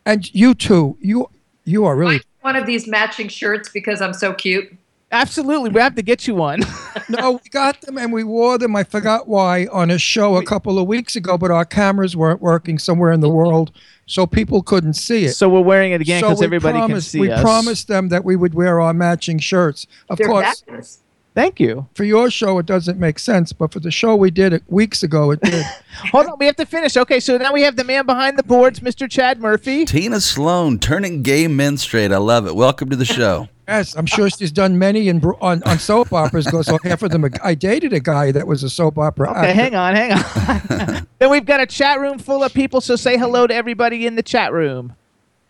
[0.05, 1.29] And you too, you
[1.65, 4.73] you are really One of these matching shirts because I'm so cute.
[5.09, 6.59] Absolutely, we have to get you one.
[7.09, 8.75] no, we got them and we wore them.
[8.75, 12.41] I forgot why on a show a couple of weeks ago, but our cameras weren't
[12.41, 13.71] working somewhere in the world,
[14.05, 15.33] so people couldn't see it.
[15.33, 17.41] so we're wearing it again So because we everybody promised, can see we us.
[17.41, 19.87] promised them that we would wear our matching shirts.
[20.09, 20.99] Of They're course, fabulous.
[21.37, 21.87] Thank you.
[21.93, 25.03] for your show it doesn't make sense, but for the show we did it weeks
[25.03, 25.63] ago, it did.
[26.11, 26.97] Hold on, we have to finish.
[26.97, 29.07] Okay, so now we have the man behind the boards, Mr.
[29.07, 29.85] Chad Murphy.
[29.85, 32.11] Tina Sloan turning gay men straight.
[32.11, 32.55] I love it.
[32.55, 33.49] Welcome to the show.
[33.67, 36.45] yes, I'm sure she's done many in, on on soap operas.
[36.45, 39.29] Because so half of them, I dated a guy that was a soap opera.
[39.29, 39.53] Okay, actor.
[39.53, 41.07] hang on, hang on.
[41.19, 44.15] then we've got a chat room full of people, so say hello to everybody in
[44.15, 44.95] the chat room.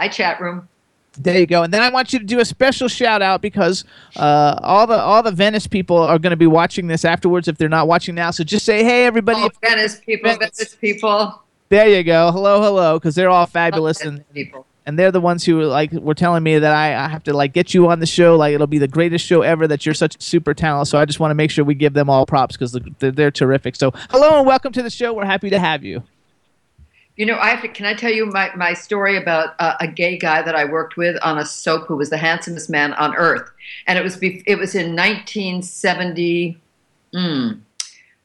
[0.02, 0.68] Hi, chat room.
[1.20, 1.64] There you go.
[1.64, 3.84] And then I want you to do a special shout out because
[4.18, 7.58] uh, all the all the Venice people are going to be watching this afterwards if
[7.58, 8.32] they're not watching now.
[8.32, 9.42] So just say, hey, everybody.
[9.42, 10.58] Oh, Venice people, Venice.
[10.58, 11.42] Venice people.
[11.70, 12.32] There you go.
[12.32, 14.66] Hello, hello, because they're all fabulous and people.
[14.86, 17.52] and they're the ones who like were telling me that I, I have to like
[17.52, 18.38] get you on the show.
[18.38, 19.68] Like it'll be the greatest show ever.
[19.68, 20.88] That you're such a super talent.
[20.88, 23.32] So I just want to make sure we give them all props because they're, they're
[23.32, 23.76] terrific.
[23.76, 25.14] So hello and welcome to the show.
[25.14, 26.04] We're happy to have you.
[27.18, 29.88] You know, I have to, can I tell you my, my story about uh, a
[29.88, 33.16] gay guy that I worked with on a soap who was the handsomest man on
[33.16, 33.50] earth,
[33.88, 36.58] and it was bef- it was in 1970,
[37.14, 37.60] mm,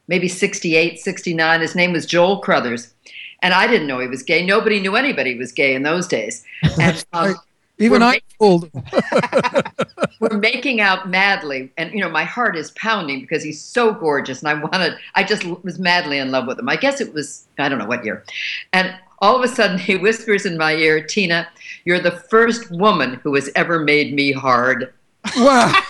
[0.07, 1.61] maybe 68, 69.
[1.61, 2.93] His name was Joel Crothers,
[3.41, 4.45] and I didn't know he was gay.
[4.45, 6.43] Nobody knew anybody was gay in those days.
[6.79, 7.35] And, um.
[7.79, 8.69] Even we're I fooled.
[8.71, 8.83] him.
[10.19, 14.39] we're making out madly and you know my heart is pounding because he's so gorgeous
[14.41, 17.47] and i wanted i just was madly in love with him i guess it was
[17.57, 18.23] i don't know what year
[18.71, 21.47] and all of a sudden he whispers in my ear tina
[21.83, 24.93] you're the first woman who has ever made me hard
[25.37, 25.73] Wow.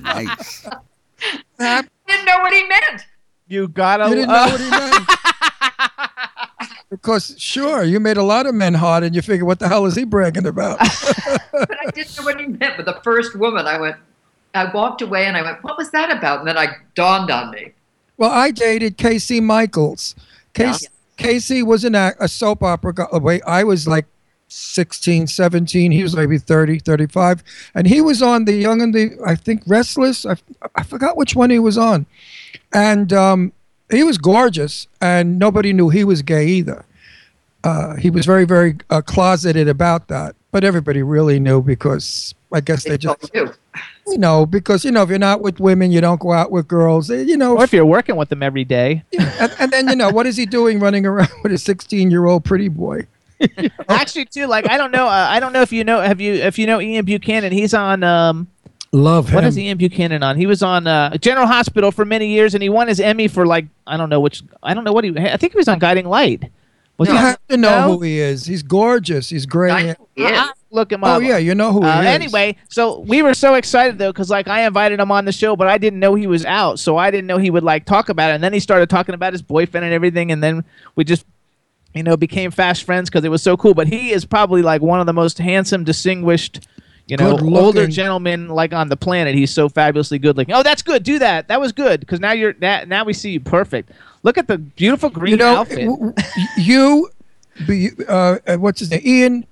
[0.00, 0.66] Nice.
[1.60, 3.06] i didn't know what he meant
[3.48, 4.08] You gotta.
[4.08, 4.91] You didn't know what he meant.
[7.02, 9.86] Because sure, you made a lot of men hot, and you figure, what the hell
[9.86, 10.78] is he bragging about?
[11.52, 13.96] but i didn't know what he meant But the first woman i went
[14.54, 17.50] i walked away and i went what was that about and then i dawned on
[17.50, 17.72] me
[18.22, 20.14] well, I dated Casey Michaels.
[20.54, 20.86] Casey,
[21.16, 23.06] Casey was an a soap opera guy.
[23.12, 24.06] Wait, I was like
[24.46, 25.90] 16, 17.
[25.90, 27.42] He was maybe 30, 35.
[27.74, 30.26] And he was on the Young and the, I think, Restless.
[30.26, 30.36] I,
[30.76, 32.06] I forgot which one he was on.
[32.72, 33.52] And um,
[33.90, 36.84] he was gorgeous, and nobody knew he was gay either.
[37.64, 40.34] Uh, he was very, very uh, closeted about that.
[40.50, 43.54] But everybody really knew because I guess they they just, told you
[44.06, 46.68] you know, because, you know, if you're not with women, you don't go out with
[46.68, 47.10] girls.
[47.10, 49.02] eh, You know, Or if you're working with them every day.
[49.18, 52.26] and, and then, you know, what is he doing running around with a 16 year
[52.26, 53.06] old pretty boy?
[53.88, 55.06] Actually, too, like I don't know.
[55.06, 56.00] Uh, I don't know if you know.
[56.00, 56.34] Have you?
[56.34, 58.04] If you know Ian Buchanan, he's on.
[58.04, 58.46] Um,
[58.92, 59.34] Love him.
[59.36, 60.36] what is Ian Buchanan on?
[60.36, 63.44] He was on uh, General Hospital for many years, and he won his Emmy for
[63.44, 64.42] like I don't know which.
[64.62, 65.10] I don't know what he.
[65.18, 66.52] I think he was on Guiding Light.
[67.02, 67.96] Was You have to know No?
[67.96, 68.46] who he is.
[68.46, 69.28] He's gorgeous.
[69.28, 69.70] He's great.
[69.72, 70.24] I know he.
[70.26, 71.16] Ah, Look him up.
[71.16, 72.14] Oh yeah, you know who Uh, he is.
[72.14, 75.54] anyway, so we were so excited though, because like I invited him on the show,
[75.54, 78.08] but I didn't know he was out, so I didn't know he would like talk
[78.08, 78.34] about it.
[78.36, 80.64] And then he started talking about his boyfriend and everything, and then
[80.96, 81.26] we just,
[81.94, 83.74] you know, became fast friends because it was so cool.
[83.74, 86.66] But he is probably like one of the most handsome, distinguished,
[87.12, 89.34] you know, older gentlemen like on the planet.
[89.34, 90.54] He's so fabulously good looking.
[90.54, 91.02] Oh, that's good.
[91.02, 91.48] Do that.
[91.48, 93.90] That was good because now you're that now we see you perfect.
[94.22, 95.86] Look at the beautiful green you know, outfit.
[95.86, 96.12] w-
[96.56, 97.10] you,
[97.66, 99.46] be, uh, uh, what's his name, Ian,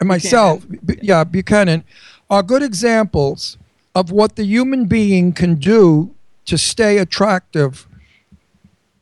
[0.00, 1.84] and myself, B- yeah, Buchanan,
[2.28, 3.56] are good examples
[3.94, 6.14] of what the human being can do
[6.46, 7.86] to stay attractive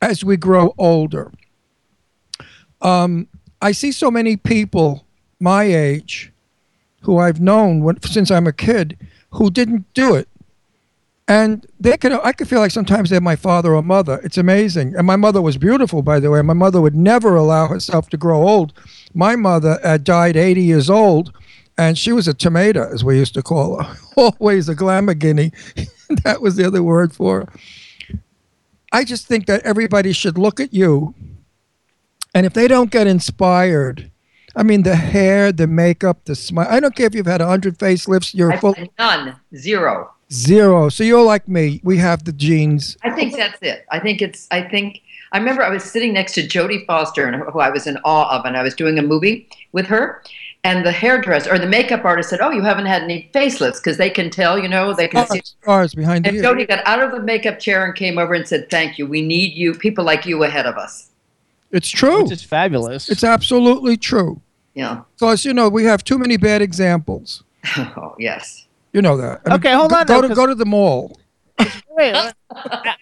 [0.02, 1.32] as we grow older.
[2.82, 3.28] Um,
[3.60, 5.06] I see so many people
[5.40, 6.32] my age
[7.02, 8.98] who I've known when, since I'm a kid
[9.30, 10.28] who didn't do it.
[11.28, 14.20] And they could, I could feel like sometimes they're my father or mother.
[14.22, 14.94] It's amazing.
[14.94, 16.40] And my mother was beautiful, by the way.
[16.42, 18.72] My mother would never allow herself to grow old.
[19.12, 21.32] My mother uh, died 80 years old,
[21.76, 23.96] and she was a tomato, as we used to call her.
[24.16, 25.52] Always a Lamborghini.
[26.22, 28.18] that was the other word for her.
[28.92, 31.14] I just think that everybody should look at you,
[32.34, 34.10] and if they don't get inspired,
[34.56, 36.66] I mean, the hair, the makeup, the smile.
[36.68, 40.88] I don't care if you've had 100 facelifts, you're I've full had none zero zero.
[40.88, 41.80] So you're like me.
[41.84, 42.96] We have the genes.
[43.02, 43.84] I think that's it.
[43.90, 44.46] I think it's.
[44.50, 45.02] I think
[45.32, 48.36] I remember I was sitting next to Jodie Foster, and who I was in awe
[48.36, 50.22] of, and I was doing a movie with her,
[50.64, 53.96] and the hairdresser or the makeup artist said, "Oh, you haven't had any facelifts because
[53.96, 56.42] they can tell, you know, they can see." Scars, scars behind the And ear.
[56.44, 59.06] Jodie got out of the makeup chair and came over and said, "Thank you.
[59.06, 61.10] We need you, people like you, ahead of us."
[61.72, 62.30] It's true.
[62.30, 63.08] It's fabulous.
[63.08, 64.40] It's absolutely true.
[64.76, 65.00] Yeah.
[65.18, 67.42] Because you know we have too many bad examples.
[67.76, 68.66] Oh yes.
[68.92, 69.40] You know that.
[69.44, 71.18] I mean, Okay, hold go- on, Go though, to 'cause- go to the mall.
[71.96, 72.32] Wait, I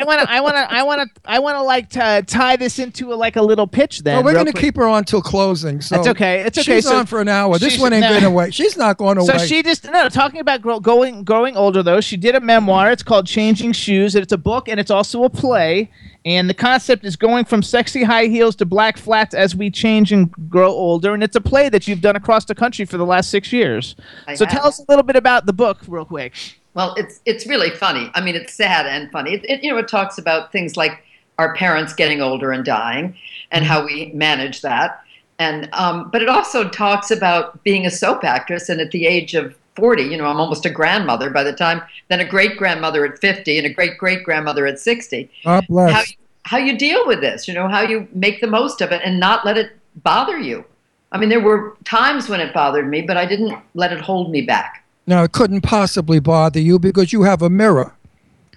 [0.05, 2.78] want to, I want to, I want to, I want to like to tie this
[2.78, 4.01] into a, like a little pitch.
[4.05, 5.80] Then Well, we're going to keep her on till closing.
[5.80, 6.42] So That's okay.
[6.42, 6.76] It's okay.
[6.76, 7.59] She's So- on for an hour.
[7.59, 8.11] This one ain't no.
[8.11, 8.51] going away.
[8.53, 9.26] She's not going away.
[9.26, 12.01] So she just no talking about grow, going growing older though.
[12.01, 12.92] She did a memoir.
[12.92, 14.14] It's called Changing Shoes.
[14.14, 15.90] and It's a book and it's also a play.
[16.24, 20.12] And the concept is going from sexy high heels to black flats as we change
[20.12, 21.12] and grow older.
[21.14, 23.95] And it's a play that you've done across the country for the last six years.
[24.28, 24.55] I so have.
[24.55, 26.32] tell us a little bit about the book, real quick.
[26.75, 28.11] Well, it's it's really funny.
[28.14, 29.35] I mean, it's sad and funny.
[29.35, 31.05] It, it, you know, it talks about things like
[31.39, 33.16] our parents getting older and dying,
[33.51, 35.03] and how we manage that.
[35.39, 39.35] And um, but it also talks about being a soap actress, and at the age
[39.35, 41.83] of forty, you know, I'm almost a grandmother by the time.
[42.09, 45.31] Then a great grandmother at fifty, and a great great grandmother at sixty.
[45.45, 45.93] God bless.
[45.93, 46.03] How
[46.45, 47.49] how you deal with this?
[47.49, 49.72] You know, how you make the most of it and not let it
[50.03, 50.64] bother you.
[51.11, 54.31] I mean, there were times when it bothered me, but I didn't let it hold
[54.31, 54.84] me back.
[55.07, 57.95] Now, it couldn't possibly bother you because you have a mirror.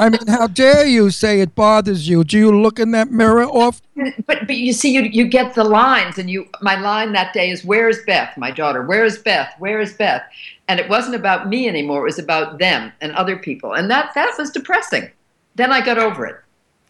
[0.00, 2.22] I mean, how dare you say it bothers you?
[2.22, 4.14] Do you look in that mirror often?
[4.26, 6.46] But but you see, you you get the lines, and you.
[6.62, 8.82] My line that day is, "Where's Beth, my daughter?
[8.82, 9.52] Where's Beth?
[9.58, 10.22] Where is Beth?"
[10.68, 14.14] And it wasn't about me anymore; it was about them and other people, and that
[14.14, 15.10] that was depressing.
[15.56, 16.36] Then I got over it.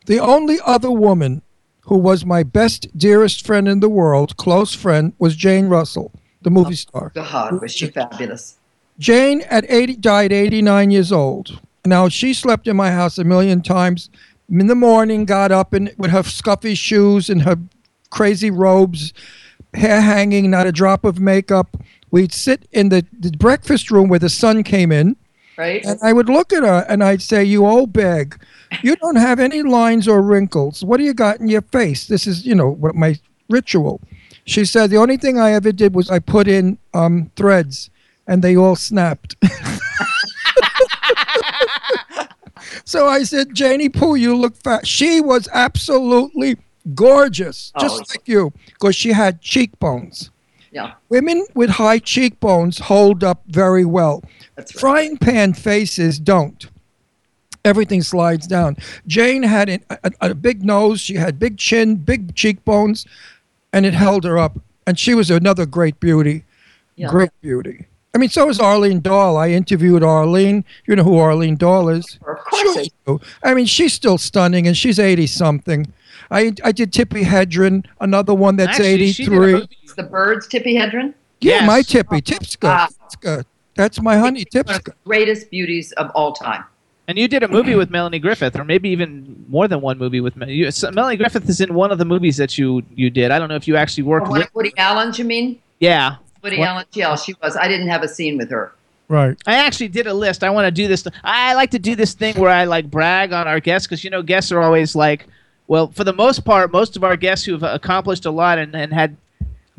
[0.05, 1.41] The only other woman
[1.83, 6.13] who was my best, dearest friend in the world, close friend, was Jane Russell,
[6.43, 7.13] the movie star.
[7.15, 8.57] The God, was she fabulous?
[8.99, 11.61] Jane at 80 died 89 years old.
[11.85, 14.11] Now she slept in my house a million times.
[14.51, 17.57] In the morning, got up and with her scuffy shoes and her
[18.11, 19.13] crazy robes,
[19.75, 21.77] hair hanging, not a drop of makeup.
[22.11, 25.17] We'd sit in the, the breakfast room where the sun came in,
[25.59, 25.85] Right?
[25.85, 28.41] and I would look at her and I'd say, "You old bag,
[28.83, 30.83] you don't have any lines or wrinkles.
[30.83, 32.07] What do you got in your face?
[32.07, 33.17] This is, you know, what my
[33.51, 34.01] ritual."
[34.49, 37.91] She said, "The only thing I ever did was I put in um, threads,
[38.27, 39.37] and they all snapped."
[42.85, 46.57] so I said, "Janie Pooh, you look fat." She was absolutely
[46.95, 48.05] gorgeous, just Oh.
[48.09, 50.31] like you, because she had cheekbones.
[50.71, 54.23] Yeah, Women with high cheekbones hold up very well.
[54.55, 54.81] that's right.
[54.81, 56.67] Frying pan faces don't.
[57.65, 58.77] Everything slides down.
[59.07, 61.01] Jane had an, a, a big nose.
[61.01, 63.05] She had big chin, big cheekbones,
[63.79, 64.59] and it held her up.
[64.87, 66.45] And she was another great beauty.
[66.97, 67.09] Yeah.
[67.09, 67.87] Great beauty.
[68.15, 69.37] I mean, so is Arlene Dahl.
[69.37, 70.65] I interviewed Arlene.
[70.87, 72.19] You know who Arlene Dahl is?
[72.27, 73.21] Of course Sure I you do.
[73.45, 75.93] I mean, she's still stunning, and she's 80 something.
[76.31, 79.53] I, I did Tippi Hedren, another one that's Actually, she did a 83.
[79.53, 81.67] movie- The birds, Tippi Hedren, Yeah, Yes.
[81.69, 82.21] my Tippy.
[82.21, 82.71] Tip's good.
[82.71, 82.89] Ah.
[82.89, 83.47] Tip's good.
[83.77, 84.45] That's my honey.
[84.45, 86.65] Tip's one of the greatest beauties of all time.
[87.09, 90.21] And you did a movie with Melanie Griffith, or maybe even more than one movie
[90.21, 91.49] with Mel- you, so Melanie Griffith.
[91.49, 93.31] Is in one of the movies that you you did.
[93.31, 94.49] I don't know if you actually worked Oh, one with.
[94.49, 95.59] of Woody Allen's, you mean?
[95.81, 96.69] Yeah, Woody What?
[96.69, 97.57] Allen, yeah, oh, she was.
[97.57, 98.73] I didn't have a scene with her.
[99.09, 99.39] Right.
[99.47, 100.45] I actually did a list.
[100.45, 101.07] I want to do this.
[101.25, 104.11] I like to do this thing where I like brag on our guests because you
[104.11, 105.27] know guests are always like,
[105.67, 108.93] well, for the most part, most of our guests who've accomplished a lot and, and
[108.93, 109.17] had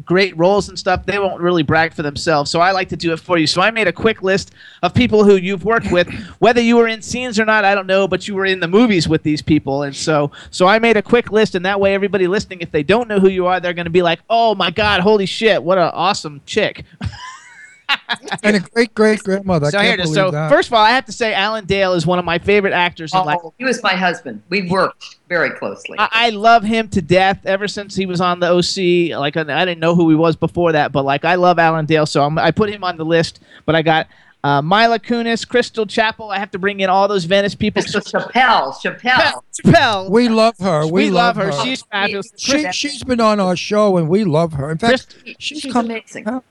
[0.10, 2.50] great roles and stuff, they won't really brag for themselves.
[2.50, 3.46] So I like to do it for you.
[3.46, 6.88] So I made a quick list of people who you've worked with, whether you were
[6.88, 9.44] in scenes or not, I don't know, but you were in the movies with these
[9.44, 9.84] people.
[9.84, 12.82] And so so I made a quick list and that way everybody listening, if they
[12.82, 15.78] don't know who you are, they're gonna be like, Oh my god, holy shit, what
[15.78, 16.86] an awesome chick.
[18.44, 19.68] And a great great grandmother.
[19.68, 20.14] I so can't here it is.
[20.14, 20.50] So that.
[20.50, 23.14] first of all, I have to say Alan Dale is one of my favorite actors
[23.14, 23.40] in life.
[23.44, 24.42] Oh, he was my husband.
[24.50, 25.98] We worked very closely.
[26.00, 29.18] I, I love him to death ever since he was on the OC.
[29.20, 31.86] Like I, I didn't know who he was before that, but like I love Alan
[31.86, 33.42] Dale, so I'm, I put him on the list.
[33.66, 34.08] But I got
[34.44, 36.34] uh, Mila Kunis, Crystal Chappelle.
[36.34, 37.82] I have to bring in all those Venice people.
[37.82, 38.02] Mr.
[38.02, 39.42] Chappelle, Chappelle.
[39.64, 40.10] Chappelle.
[40.10, 40.86] we love her.
[40.86, 41.52] We, We, love her.
[41.64, 42.32] She's fabulous.
[42.38, 44.72] she, she's been on our show and we love her.
[44.72, 46.42] In fact, Chris- she's, she's come to amazing.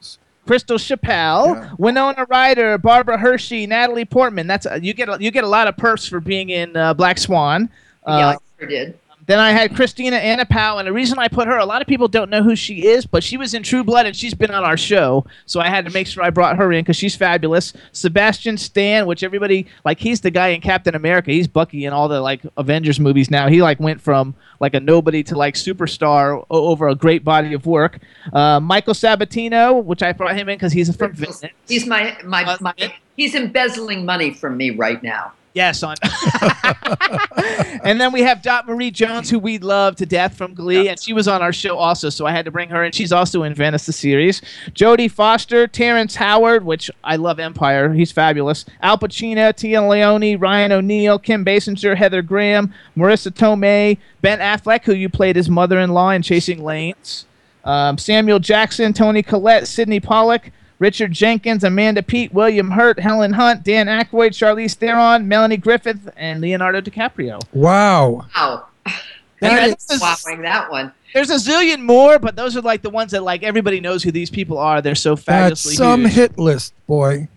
[0.48, 0.64] Our house.
[0.66, 1.70] Crystal Chappelle, Yeah.
[1.78, 4.46] Winona Ryder, Barbara Hershey, Natalie Portman.
[4.46, 6.94] That's uh, you get a, you get a lot of perks for being in uh,
[6.94, 7.68] Black Swan.
[8.06, 8.98] yeah, Uh, I sure did.
[9.28, 12.08] Then I had Kristina Anapau, and the reason I put her, a lot of people
[12.08, 14.64] don't know who she is, but she was in True Blood and she's been on
[14.64, 17.74] our show, so I had to make sure I brought her in because she's fabulous.
[17.92, 21.30] Sebastian Stan, which everybody like, he's the guy in Captain America.
[21.30, 23.48] He's Bucky in all the like Avengers movies now.
[23.48, 27.52] He like went from like a nobody to like superstar o- over a great body
[27.52, 27.98] of work.
[28.32, 31.44] Uh, Michael Sabatino, which I brought him in because he's from Venice.
[31.68, 32.72] He's my my, my
[33.14, 35.32] he's embezzling money from me right now.
[35.54, 35.96] Yes, on.
[37.84, 41.00] and then we have Dot Marie Jones, who we love to death from Glee, and
[41.00, 42.92] she was on our show also, so I had to bring her in.
[42.92, 44.40] She's also in Venice the series.
[44.70, 48.66] Jodie Foster, Terrence Howard, which I love Empire, he's fabulous.
[48.82, 54.94] Al Pacino, Téa Leoni, Ryan O'Neal, Kim Basinger, Heather Graham, Marisa Tomei, Ben Affleck, who
[54.94, 57.26] you played his mother-in-law in Changing Lanes.
[57.64, 63.64] Um, Samuel Jackson, Toni Collette, Sydney Pollack, Richard Jenkins, Amanda Peet, William Hurt, Helen Hunt,
[63.64, 67.42] Dan Aykroyd, Charlize Theron, Melanie Griffith, and Leonardo DiCaprio.
[67.52, 68.26] Wow.
[68.34, 68.66] Wow.
[69.40, 70.92] That That's wowing that one.
[71.14, 74.10] There's a zillion more, but those are like the ones that like everybody knows who
[74.10, 74.82] these people are.
[74.82, 76.12] They're so That's fabulously some huge.
[76.12, 77.28] hit list, boy.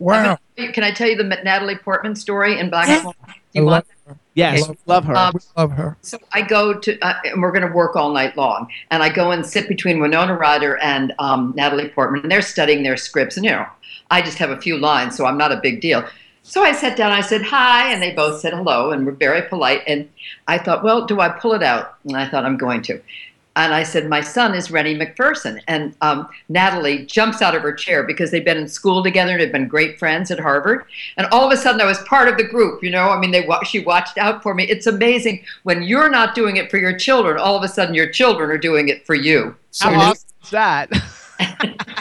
[0.00, 0.38] Wow.
[0.56, 3.14] Can I tell you the Natalie Portman story in Black Swan?
[3.26, 4.16] Do I you love want her.
[4.38, 5.16] Yes, love her.
[5.16, 5.96] Um, love her.
[6.02, 8.70] So I go to, uh, and we're going to work all night long.
[8.92, 12.84] And I go and sit between Winona Ryder and um, Natalie Portman, and they're studying
[12.84, 13.36] their scripts.
[13.36, 13.66] And, you know,
[14.12, 16.04] I just have a few lines, so I'm not a big deal.
[16.44, 19.42] So I sat down, I said, hi, and they both said hello and were very
[19.42, 19.82] polite.
[19.88, 20.08] And
[20.46, 21.96] I thought, well, do I pull it out?
[22.04, 23.02] And I thought, I'm going to.
[23.58, 25.60] And I said, my son is Rennie McPherson.
[25.66, 29.40] And um, Natalie jumps out of her chair because they've been in school together and
[29.40, 30.84] have been great friends at Harvard.
[31.16, 32.84] And all of a sudden, I was part of the group.
[32.84, 34.64] You know, I mean, they she watched out for me.
[34.64, 37.36] It's amazing when you're not doing it for your children.
[37.36, 39.56] All of a sudden, your children are doing it for you.
[39.80, 40.02] How you know?
[40.04, 40.90] awesome is that?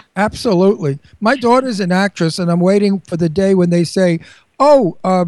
[0.16, 1.00] Absolutely.
[1.20, 4.20] My daughter's an actress, and I'm waiting for the day when they say,
[4.60, 5.26] "Oh, uh,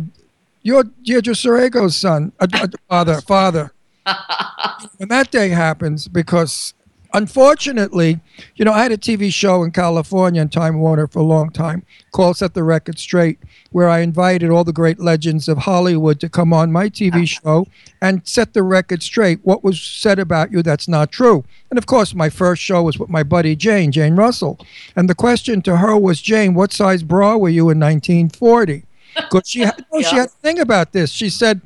[0.62, 3.72] you're Deirdre Sorrego's son, uh, uh, father, father."
[4.98, 6.74] when that day happens, because
[7.14, 8.20] unfortunately,
[8.56, 11.50] you know, I had a TV show in California and Time Warner for a long
[11.50, 13.40] time called Set the Record Straight,
[13.72, 17.68] where I invited all the great legends of Hollywood to come on my TV show
[18.02, 19.40] and set the record straight.
[19.44, 21.44] What was said about you that's not true.
[21.70, 24.60] And of course, my first show was with my buddy Jane, Jane Russell.
[24.96, 28.86] And the question to her was, Jane, what size bra were you in 1940?
[29.16, 31.12] Because she, had, no, she had a thing about this.
[31.12, 31.62] She said,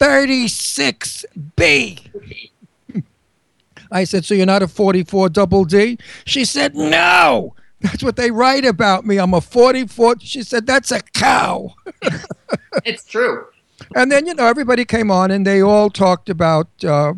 [0.00, 2.00] 36B.
[3.92, 5.98] I said, So you're not a 44 double D?
[6.24, 7.54] She said, No.
[7.80, 9.18] That's what they write about me.
[9.18, 10.16] I'm a 44.
[10.20, 11.74] She said, That's a cow.
[12.84, 13.46] It's true.
[13.96, 17.14] And then, you know, everybody came on and they all talked about uh,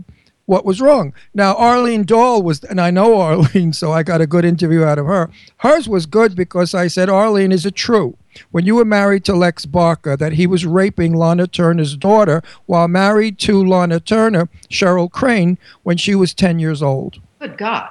[0.53, 1.15] what was wrong.
[1.33, 4.99] Now, Arlene Dahl was, and I know Arlene, so I got a good interview out
[4.99, 5.31] of her.
[5.57, 8.19] Hers was good because I said, Arlene, is it true?
[8.51, 12.87] When you were married to Lex Barker, that he was raping Lana Turner's daughter while
[12.87, 17.19] married to Lana Turner, Cheryl Crane, when she was 10 years old?
[17.41, 17.89] Good God.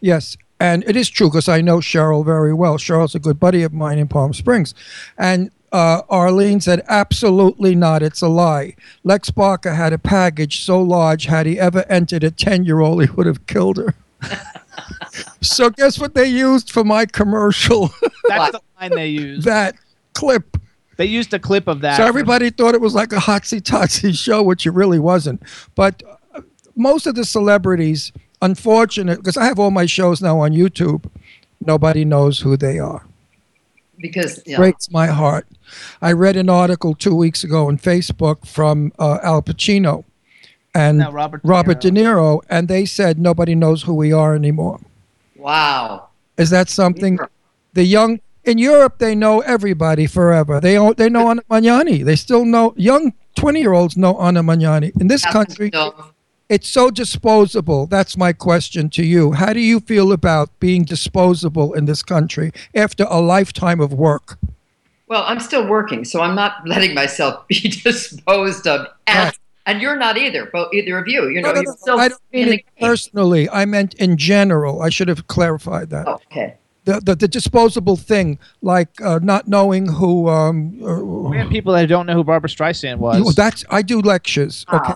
[0.00, 2.78] Yes, and it is true because I know Cheryl very well.
[2.78, 4.74] Cheryl's a good buddy of mine in Palm Springs.
[5.18, 8.02] And uh, Arlene said, absolutely not.
[8.02, 8.74] It's a lie.
[9.04, 13.04] Lex Barker had a package so large, had he ever entered a 10 year old,
[13.04, 13.94] he would have killed her.
[15.40, 17.90] so, guess what they used for my commercial?
[18.28, 19.46] That's the line they used.
[19.46, 19.76] that
[20.14, 20.56] clip.
[20.96, 21.96] They used a clip of that.
[21.96, 25.42] So everybody thought it was like a hotsy totsy show, which it really wasn't.
[25.76, 26.02] But
[26.34, 26.40] uh,
[26.74, 28.10] most of the celebrities,
[28.42, 31.08] unfortunate, because I have all my shows now on YouTube,
[31.60, 33.07] nobody knows who they are.
[34.00, 35.46] Because, know, Breaks my heart.
[36.00, 40.04] I read an article two weeks ago on Facebook from uh, Al Pacino
[40.74, 44.34] and No, Robert De Robert De Niro, and they said nobody knows who we are
[44.34, 44.80] anymore.
[45.36, 46.08] wow.
[46.36, 47.18] Is that something?
[47.72, 50.60] The young in Europe, they know everybody forever.
[50.60, 52.04] They they know Anna Magnani.
[52.04, 54.92] They still know young twenty year olds know Anna Magnani.
[55.00, 55.92] In this country, No,
[56.48, 57.86] it's so disposable.
[57.86, 59.32] That's my question to you.
[59.32, 64.38] How do you feel about being disposable in this country after a lifetime of work?
[65.08, 68.86] Well, I'm still working, so I'm not letting myself be disposed of.
[69.06, 69.38] And, Right.
[69.66, 71.28] and you're not either, both either of you.
[71.28, 73.48] You know, No, no, you're no, still I don't mean it personally.
[73.50, 74.82] I meant in general.
[74.82, 76.06] I should have clarified that.
[76.08, 76.56] Oh, okay.
[76.84, 80.28] The, the, the disposable thing, like uh, not knowing who.
[80.30, 83.22] Um, uh, We have people that don't know who Barbra Streisand was.
[83.22, 84.64] Well, that's I do lectures.
[84.72, 84.94] Okay.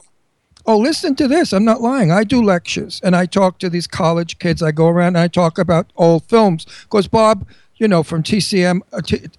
[0.64, 1.52] Oh, listen to this.
[1.52, 2.10] I'm not lying.
[2.12, 4.62] I do lectures and I talk to these college kids.
[4.62, 7.46] I go around and I talk about old films because Bob,
[7.78, 8.80] you know, from TCM,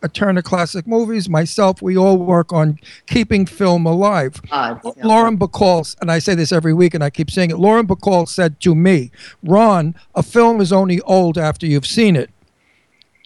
[0.01, 4.41] a Turner Classic Movies, myself, we all work on keeping film alive.
[4.51, 4.75] Uh,
[5.07, 7.57] Lauren Bacall, and I say this every week and I keep saying it.
[7.57, 9.11] Lauren Bacall said to me,
[9.43, 12.31] Ron, a film is only old after you've seen it.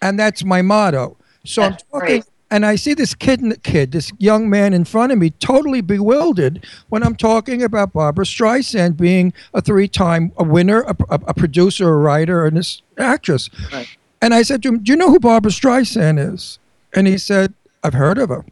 [0.04, 1.18] And that's my motto.
[1.45, 2.26] So I'm talking, great.
[2.50, 6.66] And I see this kid, kid, this young man in front of me, totally bewildered
[6.88, 11.89] when I'm talking about Barbra Streisand being a three-time a winner, a, a, a producer,
[11.89, 13.50] a writer, and this actress.
[13.74, 13.88] Right.
[14.22, 16.60] And I said to him, "Do you know who Barbra Streisand is?"
[16.93, 18.45] And he said, "I've heard of her."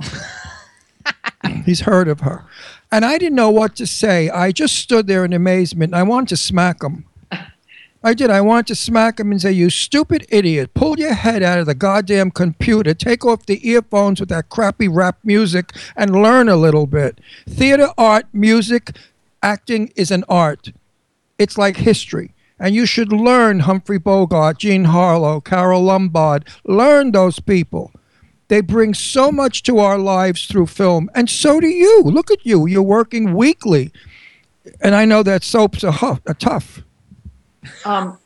[1.64, 2.44] He's heard of her,
[2.90, 4.30] and I didn't know what to say.
[4.30, 5.94] I just stood there in amazement.
[5.94, 7.04] I wanted to smack him.
[8.02, 8.30] I did.
[8.30, 10.72] I wanted to smack him and say, "You stupid idiot!
[10.72, 12.94] Pull your head out of the goddamn computer.
[12.94, 17.20] Take off the earphones with that crappy rap music and learn a little bit.
[17.48, 18.96] Theater, art, music,
[19.42, 20.72] acting is an art.
[21.38, 26.44] It's like history." And you should learn Humphrey Bogart, Jean Harlow, Carole Lombard.
[26.64, 27.92] Learn those people.
[28.48, 32.02] They bring so much to our lives through film, and so do you.
[32.02, 32.66] Look at you.
[32.66, 33.92] You're working weekly.
[34.80, 36.82] And I know that soaps are, tough.
[37.84, 38.18] Um,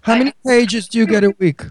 [0.00, 1.62] How many pages do you get a week?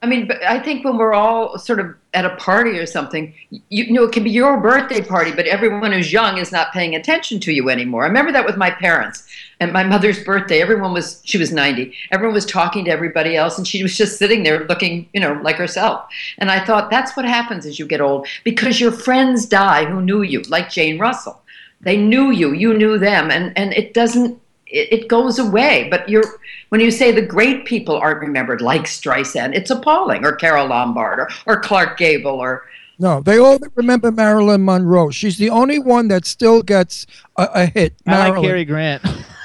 [0.00, 3.34] I mean, but I think when we're all sort of at a party or something,
[3.50, 6.72] you, you know, it can be your birthday party, but everyone who's young is not
[6.72, 8.04] paying attention to you anymore.
[8.04, 9.26] I remember that with my parents
[9.58, 10.62] and my mother's birthday.
[10.62, 11.92] Everyone was, she was 90.
[12.12, 15.32] Everyone was talking to everybody else, and she was just sitting there looking, you know,
[15.42, 16.08] like herself.
[16.38, 20.00] And I thought that's what happens as you get old because your friends die who
[20.00, 21.42] knew you, like Jane Russell.
[21.80, 24.40] They knew you, you knew them, and, and it doesn't
[24.70, 25.88] it, it goes away.
[25.90, 30.32] But you're when you say the great people aren't remembered, like Streisand, it's appalling, or
[30.32, 32.64] Carole Lombard, or, or Clark Gable, or
[32.98, 35.10] No, they all remember Marilyn Monroe.
[35.10, 37.06] She's the only one that still gets
[37.36, 37.94] a, a hit.
[38.06, 39.02] I like Cary Grant.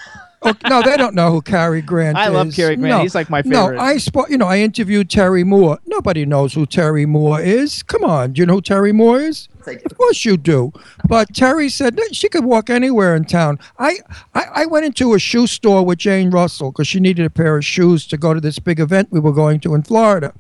[0.46, 2.28] Oh, no, they don't know who Cary Grant I is.
[2.28, 2.98] I love Cary Grant.
[2.98, 3.76] No, He's like my favorite.
[3.76, 3.82] No.
[3.82, 4.30] I spoke.
[4.30, 5.80] You know, I interviewed Terry Moore.
[5.86, 7.84] Nobody knows who Terry Moore is.
[7.84, 9.48] Come on, do you know who Terry Moore is?
[9.66, 10.74] Of course you do.
[11.08, 13.60] But Terry said that she could walk anywhere in town.
[13.80, 14.00] I,
[14.34, 17.56] I, I went into a shoe store with Jane Russell because she needed a pair
[17.58, 20.34] of shoes to go to this big event we were going to in Florida.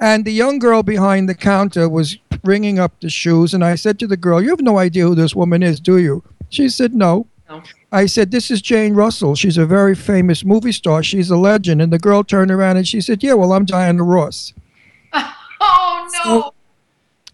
[0.00, 3.52] And the young girl behind the counter was ringing up the shoes.
[3.52, 5.98] And I said to the girl, You have no idea who this woman is, do
[5.98, 6.22] you?
[6.48, 7.26] She said, No.
[7.52, 7.62] No.
[7.90, 9.34] I said, This is Jane Russell.
[9.34, 11.02] She's a very famous movie star.
[11.02, 11.82] She's a legend.
[11.82, 14.54] And the girl turned around and she said, Yeah, well, I'm Diana Ross.
[15.12, 16.54] oh no.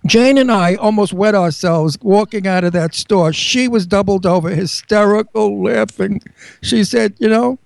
[0.06, 3.32] Jane and I almost wet ourselves walking out of that store.
[3.32, 6.22] She was doubled over, hysterical, laughing.
[6.62, 7.58] She said, You know,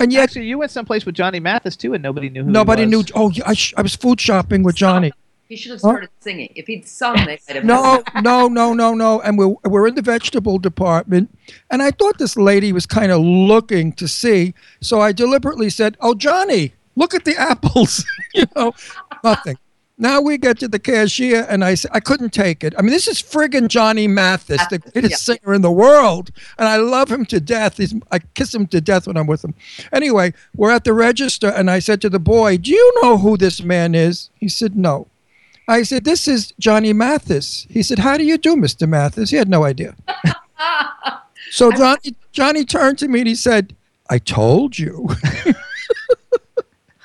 [0.00, 2.48] and yet Actually, you went someplace with Johnny Mathis too, and nobody knew who.
[2.48, 2.90] he nobody was.
[2.90, 3.04] knew.
[3.14, 5.10] Oh, I, sh- I was food shopping with Johnny.
[5.14, 5.18] Oh,
[5.48, 5.88] He should have Huh?
[5.88, 6.52] started singing.
[6.54, 7.64] If he'd sung, they might have.
[7.64, 9.20] No, no, no, no, no.
[9.22, 11.36] And we're, we're in the vegetable department.
[11.70, 14.54] And I thought this lady was kind of looking to see.
[14.82, 18.04] So I deliberately said, Oh, Johnny, look at the apples.
[18.34, 18.74] you know,
[19.24, 19.56] nothing.
[20.00, 22.72] Now we get to the cashier, and I I couldn't take it.
[22.78, 26.30] I mean, this is friggin' Johnny Mathis, the greatest singer in the world.
[26.56, 27.78] And I love him to death.
[27.78, 29.54] He's, I kiss him to death when I'm with him.
[29.92, 33.36] Anyway, we're at the register, and I said to the boy, Do you know who
[33.36, 34.30] this man is?
[34.36, 35.08] He said, No.
[35.68, 37.66] I said, This is Johnny Mathis.
[37.70, 38.88] He said, How do you do, Mr.
[38.88, 39.30] Mathis?
[39.30, 39.94] He had no idea.
[41.50, 43.76] so Johnny Johnny turned to me and he said,
[44.10, 45.08] I told you.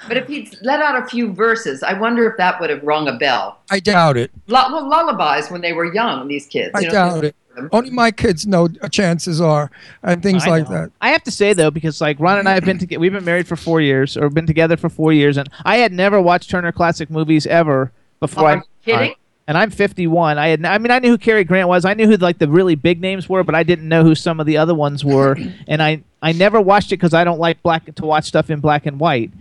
[0.08, 3.08] But if he'd let out a few verses, I wonder if that would have rung
[3.08, 3.60] a bell.
[3.72, 4.32] I doubt it.
[4.48, 6.72] Lu- well, lullabies when they were young, these kids.
[6.76, 7.36] I you know, doubt it.
[7.72, 9.70] Only my kids know uh, chances are
[10.02, 10.76] and things I like know.
[10.76, 10.92] that.
[11.00, 13.24] I have to say though, because like Ron and I have been together, we've been
[13.24, 16.50] married for four years, or been together for four years, and I had never watched
[16.50, 17.92] Turner Classic Movies ever
[18.24, 18.44] before.
[18.44, 19.16] Oh, I you kidding?
[19.46, 20.38] And I'm 51.
[20.38, 21.84] I had, I mean, I knew who Cary Grant was.
[21.84, 24.40] I knew who like the really big names were, but I didn't know who some
[24.40, 25.38] of the other ones were.
[25.68, 28.62] and I, I never watched it because I don't like black to watch stuff in
[28.62, 29.32] black and white.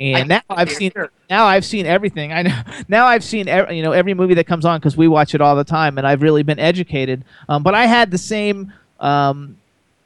[0.00, 0.92] And now I've seen,
[1.28, 2.32] now I've seen everything.
[2.32, 5.08] I know now I've seen ev- you know every movie that comes on because we
[5.08, 7.22] watch it all the time, and I've really been educated.
[7.50, 9.58] Um, but I had the same um,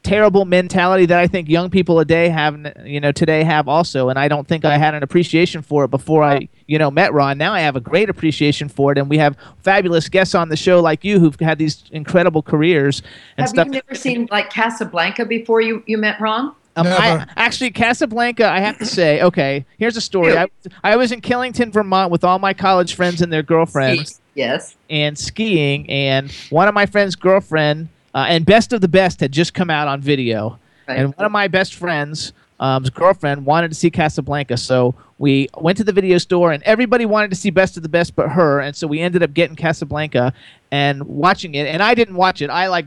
[0.05, 4.11] terrible mentality that I think young people a day have, you know, today have also.
[4.11, 7.13] And I don't think I had an appreciation for it before I, you know, met
[7.13, 7.39] Ron.
[7.39, 10.57] Now I have a great appreciation for it, and we have fabulous guests on the
[10.57, 13.03] show like you who've had these incredible careers
[13.37, 13.67] and Have stuff.
[13.67, 16.55] you never seen like Casablanca before you, you met Ron?
[16.77, 20.37] Um, I, actually, Casablanca, I have to say, okay, here's a story.
[20.37, 20.49] I,
[20.83, 24.21] I was in Killington, Vermont with all my college friends and their girlfriends.
[24.35, 24.75] Yes.
[24.91, 29.33] And skiing, and one of my friend's girlfriend uh, and Best of the Best had
[29.33, 30.59] just come out on video.
[30.87, 30.99] Right.
[30.99, 34.57] And one of my best friends' um, girlfriend wanted to see Casablanca.
[34.57, 37.89] So we went to the video store, and everybody wanted to see Best of the
[37.89, 38.61] Best but her.
[38.61, 40.33] And so we ended up getting Casablanca
[40.75, 41.69] and watching it.
[41.69, 42.51] And I didn't watch it.
[42.51, 42.87] I like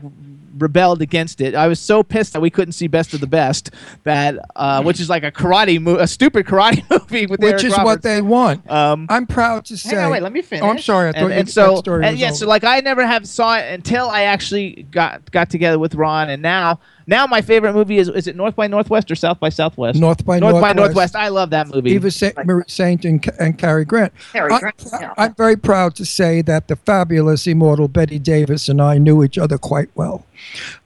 [0.58, 1.54] rebelled against it.
[1.54, 3.70] I was so pissed that we couldn't see Best of the Best
[4.04, 7.64] that uh, which is like a karate movie, a stupid karate movie with Which Eric
[7.64, 8.70] is what they want.
[8.70, 9.96] Um, I'm proud to say.
[9.96, 10.64] Hang on, wait, let me finish.
[10.64, 11.08] Oh, I'm sorry.
[11.08, 12.36] I thought and, you, and so, that story and yeah, over.
[12.36, 16.28] so like I never have saw it until I actually got got together with Ron,
[16.28, 19.48] and now now my favorite movie is is it North by Northwest or South by
[19.48, 19.98] Southwest?
[19.98, 20.76] North by North by Northwest.
[20.76, 21.16] Northwest.
[21.16, 21.92] I love that movie.
[21.92, 24.12] Eva Saint, Marie Saint and, Ca- and Cary Grant.
[24.32, 25.14] Cary I- Grant, yeah.
[25.16, 29.38] I'm very proud to say that the fabulous, immortal Bette Davis and I knew each
[29.38, 30.24] other quite well.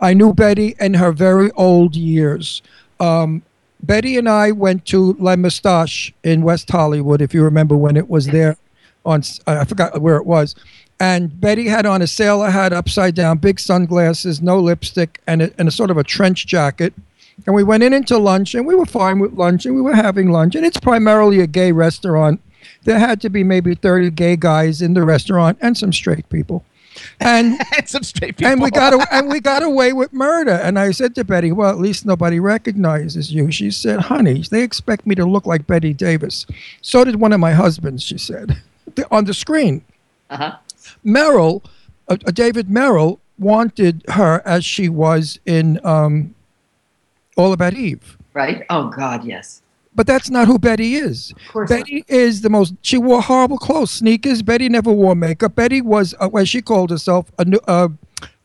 [0.00, 2.60] I knew Bette in her very old years.
[3.00, 3.42] Um,
[3.82, 8.08] Bette and I went to La Moustache in West Hollywood, if you remember when it
[8.08, 8.56] was there.
[9.04, 10.54] On I forgot where it was.
[11.00, 15.50] And Bette had on a sailor hat upside down, big sunglasses, no lipstick, and a,
[15.58, 16.94] and a sort of a trench jacket.
[17.44, 19.96] And we went in into lunch, and we were fine with lunch, and we were
[19.96, 20.54] having lunch.
[20.54, 22.40] And it's primarily a gay restaurant.
[22.84, 26.64] There had to be maybe 30 gay guys in the restaurant and some straight people.
[27.20, 28.52] And and some straight people.
[28.52, 30.52] and we got a, and we got away with murder.
[30.52, 34.62] And I said to Bette, "Well, at least nobody recognizes you." She said, "Honey, they
[34.62, 36.46] expect me to look like Bette Davis."
[36.80, 38.02] So did one of my husbands.
[38.02, 38.62] She said,
[38.94, 39.84] The- on the screen.
[40.30, 40.56] Uh-huh.
[41.04, 41.62] Merrill,
[42.08, 46.34] uh, uh, David Merrill, wanted her as she was in um,
[47.36, 48.16] All About Eve.
[48.34, 48.64] Right?
[48.70, 49.61] Oh God, yes.
[49.94, 51.32] But that's not who Bette is.
[51.50, 51.80] course not.
[51.80, 52.74] Bette is the most.
[52.82, 54.42] She wore horrible clothes, sneakers.
[54.42, 55.54] Bette never wore makeup.
[55.54, 57.88] Bette was, uh, well, she called herself a New, uh,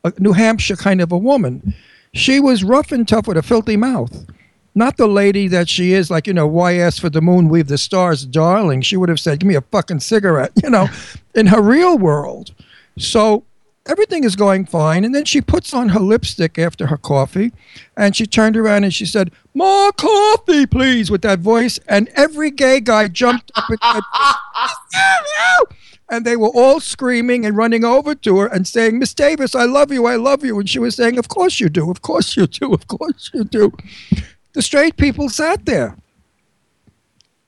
[0.04, 1.74] a New Hampshire kind of a woman.
[2.12, 4.26] She was rough and tough with a filthy mouth.
[4.74, 7.68] Not the lady that she is, like, you know, why ask for the moon, weave
[7.68, 8.82] the stars, darling?
[8.82, 10.86] She would have said, give me a fucking cigarette, you know,
[11.34, 12.54] in her real world.
[12.98, 13.44] So
[13.88, 15.04] everything is going fine.
[15.04, 17.52] And then she puts on her lipstick after her coffee
[17.96, 21.80] and she turned around and she said, More coffee, please, with that voice.
[21.88, 24.02] And every gay guy jumped up and said,
[26.10, 29.64] and they were all screaming and running over to her and saying, Miss Davis, I
[29.64, 30.58] love you, I love you.
[30.58, 33.44] And she was saying, Of course you do, of course you do, of course you
[33.44, 33.72] do.
[34.52, 35.96] The straight people sat there.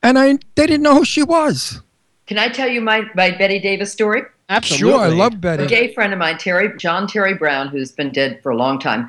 [0.02, 1.82] And I they didn't know who she was.
[2.26, 4.22] Can I tell you my, my Bette Davis story?
[4.62, 5.64] Sure, I love Bette.
[5.64, 8.78] A gay friend of mine, Terry John Terry Brown, who's been dead for a long
[8.78, 9.08] time,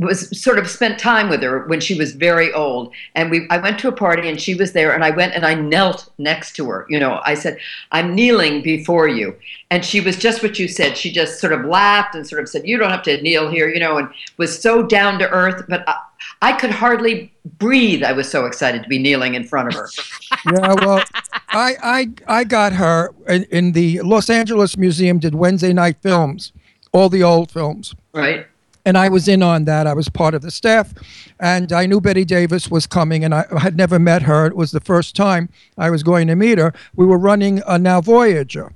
[0.00, 2.92] was sort of spent time with her when she was very old.
[3.14, 5.44] And we I went to a party and she was there and I went and
[5.44, 6.86] I knelt next to her.
[6.88, 7.58] You know, I said,
[7.92, 9.36] I'm kneeling before you.
[9.70, 10.96] And she was just what you said.
[10.96, 13.68] She just sort of laughed and sort of said, You don't have to kneel here,
[13.68, 14.08] you know, and
[14.38, 15.64] was so down to earth.
[15.68, 15.96] But I,
[16.42, 18.02] I could hardly breathe.
[18.02, 19.88] I was so excited to be kneeling in front of her.
[20.46, 21.04] yeah, well,
[21.48, 26.52] I, I I got her in, in the Los Angeles Museum did Wednesday night films,
[26.92, 27.94] all the old films.
[28.14, 28.46] Right.
[28.90, 29.86] And I was in on that.
[29.86, 30.92] I was part of the staff,
[31.38, 34.46] and I knew Bette Davis was coming, and I had never met her.
[34.46, 35.48] It was the first time
[35.78, 36.74] I was going to meet her.
[36.96, 38.72] We were running a Now Voyager,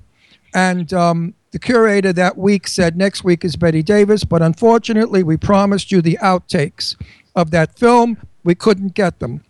[0.55, 5.37] and um, the curator that week said next week is Bette Davis, but unfortunately, we
[5.37, 6.95] promised you the outtakes
[7.35, 8.17] of that film.
[8.45, 9.43] We couldn't get them.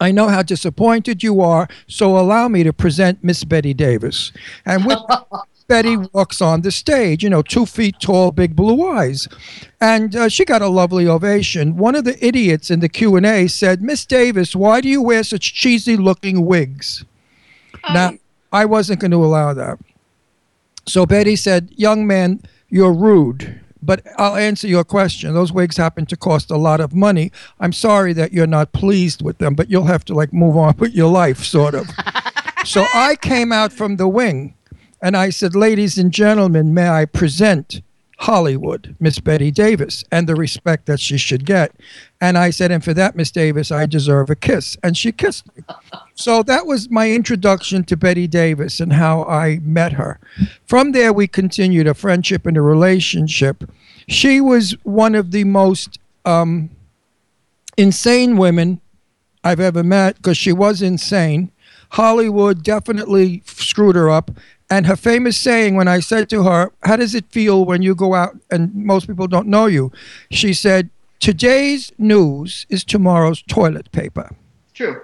[0.00, 4.32] I know how disappointed you are, so allow me to present Miss Bette Davis.
[4.64, 5.00] And with
[5.68, 9.26] Bette walks on the stage, you know, two feet tall, big blue eyes,
[9.80, 11.76] and uh, she got a lovely ovation.
[11.76, 15.02] One of the idiots in the Q and A said, "Miss Davis, why do you
[15.02, 17.04] wear such cheesy-looking wigs?"
[17.92, 18.12] Now,
[18.52, 19.78] I wasn't going to allow that.
[20.86, 25.32] So Bette said, "Young man, you're rude." But I'll answer your question.
[25.32, 27.30] Those wigs happen to cost a lot of money.
[27.60, 30.76] I'm sorry that you're not pleased with them, but you'll have to like move on
[30.78, 31.88] with your life, sort of.
[32.64, 34.55] so I came out from the wing
[35.06, 37.80] and I said, Ladies and gentlemen, may I present
[38.18, 41.76] Hollywood, Miss Bette Davis, and the respect that she should get.
[42.20, 44.76] And I said, And for that, Miss Davis, I deserve a kiss.
[44.82, 45.62] And she kissed me.
[46.16, 50.18] So that was my introduction to Bette Davis and how I met her.
[50.64, 53.62] From there, we continued a friendship and a relationship.
[54.08, 56.68] She was one of the most um,
[57.76, 58.80] insane women
[59.44, 61.52] I've ever met because she was insane.
[61.90, 64.30] Hollywood definitely screwed her up.
[64.68, 67.94] And her famous saying, when I said to her, How does it feel when you
[67.94, 69.92] go out and most people don't know you?
[70.30, 70.90] She said,
[71.20, 74.34] Today's news is tomorrow's toilet paper.
[74.74, 75.00] True.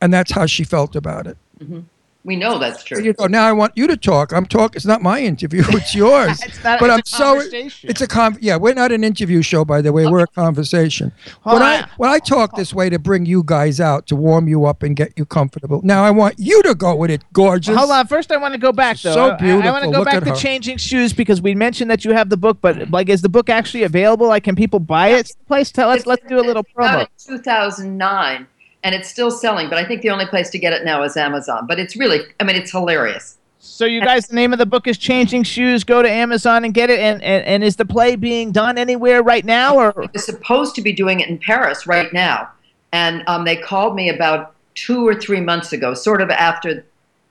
[0.00, 1.36] And that's how she felt about it.
[1.60, 1.80] Mm-hmm.
[2.28, 3.02] We know that's true.
[3.02, 4.32] You know, now I want you to talk.
[4.34, 4.76] I'm talking.
[4.76, 5.62] It's not my interview.
[5.68, 6.38] It's yours.
[6.44, 7.34] It's not- but it's I'm a so.
[7.40, 7.88] conversation.
[7.90, 8.36] It's a con.
[8.42, 10.04] Yeah, we're not an interview show, by the way.
[10.06, 11.10] We're a conversation.
[11.40, 14.46] Hold when I when I talk this way to bring you guys out to warm
[14.46, 15.80] you up and get you comfortable.
[15.82, 17.74] Now I want you to go with it, gorgeous.
[17.74, 18.06] Hold on.
[18.06, 19.14] First, I want to go back though.
[19.14, 20.36] So I- I, want to go Look back to her.
[20.36, 23.48] changing shoes because we mentioned that you have the book, but like, is the book
[23.48, 24.26] actually available?
[24.28, 25.30] Like, can people buy it?
[25.46, 25.72] Place.
[25.72, 26.04] Tell us.
[26.04, 27.06] Let's do a little It's promo.
[27.26, 28.46] 2009,
[28.84, 29.68] and it's still selling.
[29.68, 31.66] But I think the only place to get it now is Amazon.
[31.66, 33.36] But it's really, I mean, it's hilarious.
[33.60, 35.82] So you guys, the name of the book is Changing Shoes.
[35.82, 37.00] Go to Amazon and get it.
[37.00, 39.92] And and, and is the play being done anywhere right now or?
[40.12, 42.48] They're supposed to be doing it in Paris right now,
[42.92, 46.84] and um, they called me about two or three months ago, sort of after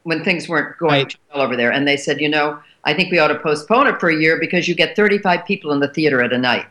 [0.04, 1.10] when things weren't going Right.
[1.10, 3.88] too well over there, and they said, you know, I think we ought to postpone
[3.88, 6.66] it for a year because you get 35 people in the theater at a night.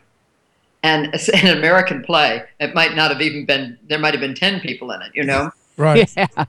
[0.87, 4.61] And an American play, it might not have even been, there might have been 10
[4.61, 5.51] people in it, you know?
[5.77, 6.09] right.
[6.17, 6.45] Yeah.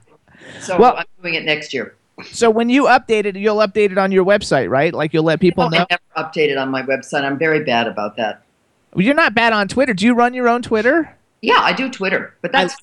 [0.61, 1.95] So Well- I'm doing it next year.
[2.31, 4.93] So when you update it, you'll update it on your website, right?
[4.93, 5.85] Like you'll let people I know.
[5.89, 7.23] never updated on my website.
[7.23, 8.43] I'm very bad about that.
[8.95, 9.93] You're not bad on Twitter.
[9.93, 11.15] Do you run your own Twitter?
[11.41, 12.75] Yeah, I do Twitter, but that's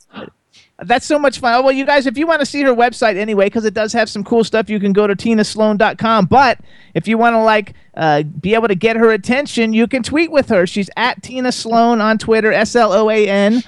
[0.79, 1.55] That's so much fun.
[1.55, 3.95] Oh, well, you guys, if you want to see her website anyway, because it does
[3.95, 6.27] have some cool stuff, you can go to tinasloan.com.
[6.27, 6.61] But
[6.93, 10.31] if you want to like uh, be able to get her attention, you can tweet
[10.31, 10.67] with her.
[10.67, 13.63] She's at Tina Sloan on Twitter, S L O A N.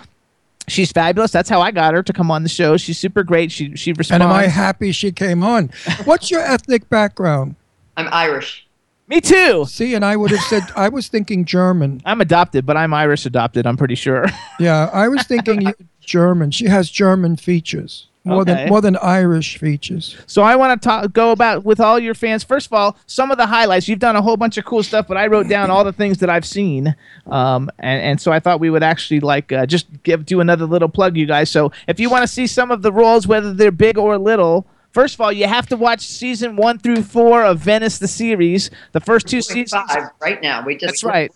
[0.66, 1.30] She's fabulous.
[1.30, 2.76] That's how I got her to come on the show.
[2.76, 3.50] She's super great.
[3.50, 4.10] She she responds.
[4.22, 5.70] And am I happy she came on?
[6.04, 7.54] What's your ethnic background?
[7.96, 8.66] I'm Irish.
[9.08, 9.64] Me too.
[9.64, 12.02] See, and I would have said I was thinking German.
[12.04, 13.66] I'm adopted, but I'm Irish adopted.
[13.66, 14.26] I'm pretty sure.
[14.60, 15.74] Yeah, I was thinking you-
[16.08, 16.50] German.
[16.50, 18.52] She has German features more Okay.
[18.54, 20.16] than more than Irish features.
[20.26, 22.42] So I want to talk, go about with all your fans.
[22.44, 23.88] First of all, some of the highlights.
[23.88, 26.18] You've done a whole bunch of cool stuff, but I wrote down all the things
[26.18, 26.94] that I've seen,
[27.26, 30.66] um, and and so I thought we would actually like uh, just give do another
[30.66, 31.50] little plug, you guys.
[31.50, 34.66] So if you want to see some of the roles, whether they're big or little.
[34.90, 38.70] First of all, you have to watch season one through four of Venice, the series.
[38.92, 39.82] The first two Doing seasons.
[39.86, 40.64] five right now.
[40.64, 41.30] We just That's right.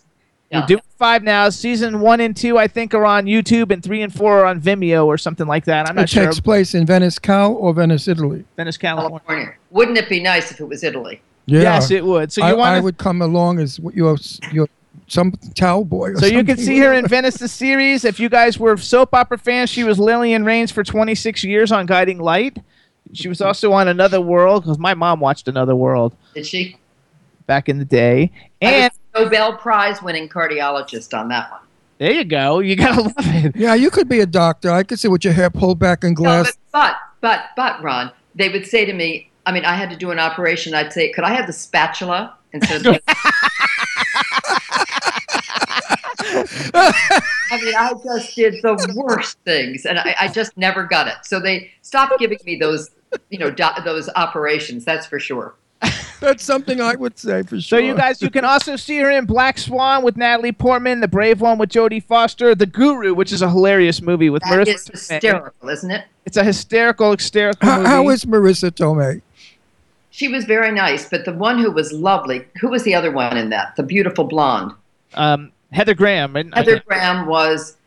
[0.53, 0.61] Yeah.
[0.61, 1.49] We're doing five now.
[1.49, 4.61] Season one and two, I think, are on YouTube, and three and four are on
[4.61, 5.87] Vimeo or something like that.
[5.89, 6.23] I'm It not sure.
[6.23, 8.45] It takes place in Venice, Cal, or Venice, Italy.
[8.55, 9.19] Venice, California.
[9.27, 9.53] California.
[9.71, 11.21] Wouldn't it be nice if it was Italy?
[11.45, 11.61] Yeah.
[11.61, 12.31] Yes, it would.
[12.31, 14.17] So you I, want I would come along as your
[14.51, 14.67] your
[15.07, 16.11] some towel boy.
[16.11, 18.05] Or So you can see her in Venice the series.
[18.05, 21.85] If you guys were soap opera fans, she was Lillian Raines for 26 years on
[21.85, 22.57] Guiding Light.
[23.11, 26.77] She was also on Another World because my mom watched Another World Did she?
[27.45, 28.31] back in the day.
[28.61, 31.61] I And was Nobel Prize winning cardiologist on that one.
[31.99, 32.59] there you go.
[32.59, 33.55] You gotta love it.
[33.55, 34.71] Yeah, you could be a doctor.
[34.71, 36.57] I could see with your hair pulled back and No, glass.
[36.71, 39.95] but, but but but Ron, they would say to me, I mean, I had to
[39.97, 40.73] do an operation.
[40.73, 42.93] I'd say, could I have the spatula instead of?
[42.95, 43.01] the-"
[46.75, 51.15] I mean, I just did the worst things, and I, I just never got it.
[51.23, 52.89] So they stopped giving me those,
[53.29, 54.85] you know, do- those operations.
[54.85, 55.55] That's for sure.
[56.23, 57.61] That's something I would say for sure.
[57.61, 61.07] So you guys, you can also see her in Black Swan with Natalie Portman, The
[61.07, 64.73] Brave One with Jodie Foster, The Guru, which is a hilarious movie with That Marisa.
[64.73, 64.91] is Tomei.
[64.91, 66.05] hysterical, isn't it?
[66.25, 67.89] It's a hysterical, hysterical How, movie.
[67.89, 69.21] how is Marisa Tomei?
[70.11, 73.35] She was very nice, but the one who was lovely, who was the other one
[73.35, 73.75] in that?
[73.75, 74.71] The beautiful blonde.
[75.15, 76.35] um, Heather Graham.
[76.53, 77.77] Heather Graham was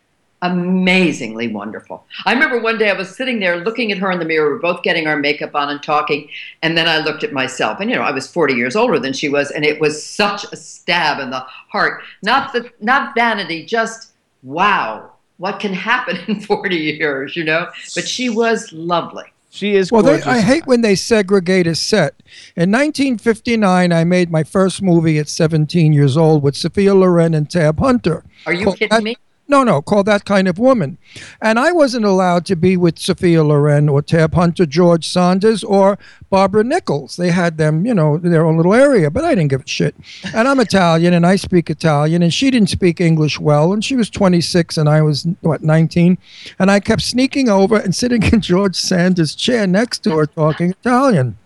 [0.41, 2.05] amazingly wonderful.
[2.25, 4.47] I remember one day I was sitting there looking at her in the mirror.
[4.47, 6.29] We were both getting our makeup on and talking.
[6.61, 7.79] And then I looked at myself.
[7.79, 9.51] And, you know, I was 40 years older than she was.
[9.51, 11.39] And it was such a stab in the
[11.71, 12.01] heart.
[12.21, 17.69] Not, the, not vanity, just wow, what can happen in 40 years, you know?
[17.95, 19.25] But she was lovely.
[19.49, 20.21] She is Well, they.
[20.21, 22.21] I hate when they segregate a set.
[22.55, 27.49] In 1959, I made my first movie at 17 years old with Sophia Loren and
[27.49, 28.23] Tab Hunter.
[28.45, 29.15] Are you Called kidding that- me?
[29.49, 30.97] No, no, call That Kind of Woman.
[31.41, 35.97] And I wasn't allowed to be with Sophia Loren or Tab Hunter, George Sanders, or
[36.29, 37.15] Barbara Nichols.
[37.15, 39.95] They had them, you know, their own little area, but I didn't give a shit.
[40.33, 43.95] And I'm Italian and I speak Italian, and she didn't speak English well, and she
[43.95, 46.17] was 26 and I was, what, 19.
[46.59, 50.71] And I kept sneaking over and sitting in George Sanders' chair next to her talking
[50.71, 51.37] Italian.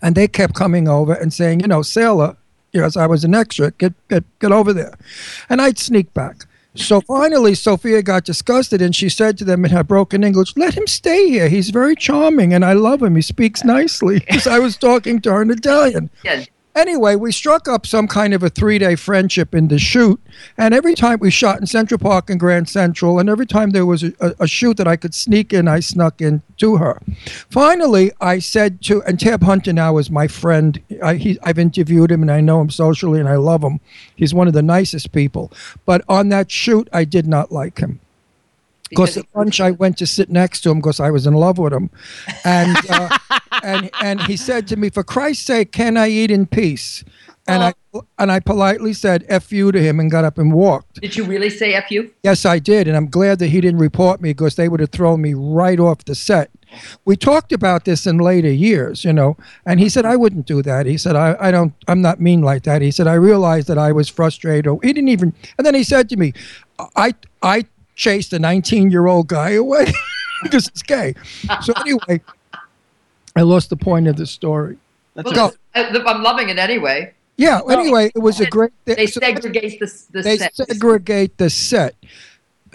[0.00, 2.36] And they kept coming over and saying, you know, sailor,
[2.72, 4.94] yes, I was an extra, get, get, get over there.
[5.48, 6.44] And I'd sneak back.
[6.76, 10.74] So finally, Sophia got disgusted and she said to them in her broken English, Let
[10.74, 11.48] him stay here.
[11.48, 13.16] He's very charming and I love him.
[13.16, 14.20] He speaks nicely.
[14.30, 16.10] Because I was talking to her in Italian.
[16.24, 16.44] Yeah.
[16.74, 20.20] Anyway, we struck up some kind of a three day friendship in the shoot.
[20.56, 23.86] And every time we shot in Central Park and Grand Central, and every time there
[23.86, 27.00] was a, a, a shoot that I could sneak in, I snuck in to her.
[27.50, 30.80] Finally, I said to, and Tab Hunter now is my friend.
[31.02, 33.80] I, he, I've interviewed him and I know him socially and I love him.
[34.14, 35.52] He's one of the nicest people.
[35.84, 38.00] But on that shoot, I did not like him.
[38.90, 41.58] Because at lunch I went to sit next to him because I was in love
[41.58, 41.90] with him,
[42.44, 43.18] and uh,
[43.62, 47.04] and and he said to me, "For Christ's sake, can I eat in peace?"
[47.46, 47.74] And I
[48.18, 51.00] and I politely said "f you" to him and got up and walked.
[51.00, 52.12] Did you really say F you?
[52.22, 54.90] Yes, I did, and I'm glad that he didn't report me because they would have
[54.90, 56.50] thrown me right off the set.
[57.04, 59.36] We talked about this in later years, you know,
[59.66, 60.86] and he said I wouldn't do that.
[60.86, 62.82] He said I, I don't I'm not mean like that.
[62.82, 64.78] He said I realized that I was frustrated.
[64.82, 66.32] He didn't even and then he said to me,
[66.96, 67.64] I I
[68.00, 69.92] chased a 19 year old guy away
[70.42, 71.14] because it's gay.
[71.62, 72.22] So anyway,
[73.36, 74.78] I lost the point of the story.
[75.14, 77.12] Well, No, I- I'm loving it anyway.
[77.36, 77.60] yeah.
[77.70, 78.72] Anyway, it was a great.
[78.86, 80.56] They so- segregate the, the they set.
[80.56, 81.94] segregate the set.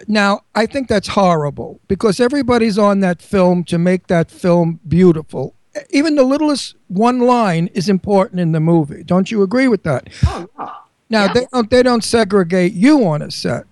[0.07, 5.55] Now, I think that's horrible because everybody's on that film to make that film beautiful.
[5.89, 9.03] Even the littlest one line is important in the movie.
[9.03, 10.07] Don't you agree with that?
[10.25, 10.71] Oh, no.
[11.09, 13.63] Now they don't they don't segregate you on a set.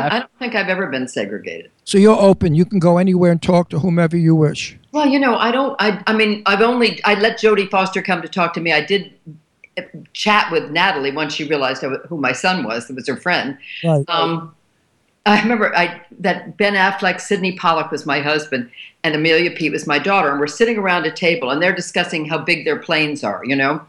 [0.00, 1.70] I, I don't think I've ever been segregated.
[1.84, 2.54] So you're open.
[2.54, 4.76] You can go anywhere and talk to whomever you wish.
[4.92, 5.74] Well, you know, I don't.
[5.80, 7.02] I, I mean, I've only.
[7.04, 8.72] I let Jodie Foster come to talk to me.
[8.72, 9.12] I did
[9.78, 9.82] uh,
[10.12, 12.88] chat with Natalie once she realized who my son was.
[12.88, 13.58] That was her friend.
[13.84, 14.04] Right.
[14.08, 14.54] Um,
[15.24, 18.70] I remember I that Ben Affleck, Sydney Pollack was my husband,
[19.04, 22.24] and Amelia Peet was my daughter, and we're sitting around a table, and they're discussing
[22.24, 23.80] how big their planes are, you know,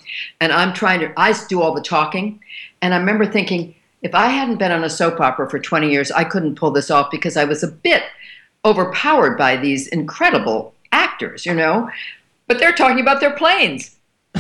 [0.42, 2.40] and I'm trying to I do all the talking,
[2.82, 3.74] and I remember thinking
[4.04, 6.92] if I hadn't been on a soap opera for 20 years, I couldn't pull this
[6.92, 8.04] off because I was a bit
[8.66, 11.90] overpowered by these incredible actors, you know,
[12.48, 13.96] but they're talking about their planes.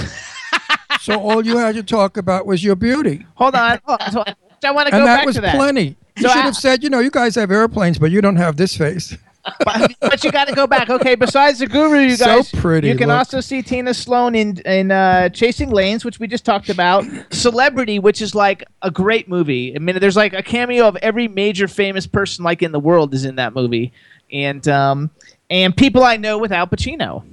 [1.02, 3.26] So all you had to talk about was your beauty.
[3.36, 3.78] Hold on.
[3.86, 4.36] Hold on, hold on.
[4.64, 5.56] I want to go and that back was to that.
[5.56, 5.98] plenty.
[6.16, 8.38] You So should I- have said, you know, you guys have airplanes, but you don't
[8.38, 9.18] have this face.
[9.66, 10.90] But, but you got to go back.
[10.90, 13.18] Okay, besides the Guru, you So guys, pretty, You can look.
[13.18, 17.04] also see Tina Sloan in in uh, Changing Lanes, which we just talked about.
[17.32, 19.76] Celebrity, which is like a great movie.
[19.76, 23.14] I mean, there's like a cameo of every major famous person like in the world
[23.14, 23.92] is in that movie,
[24.32, 25.10] and um,
[25.50, 27.24] and people I know with Al Pacino.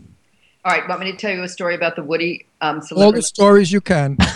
[0.63, 3.23] All right, want me to tell you a story about the Woody um, All the
[3.23, 4.19] stories you can.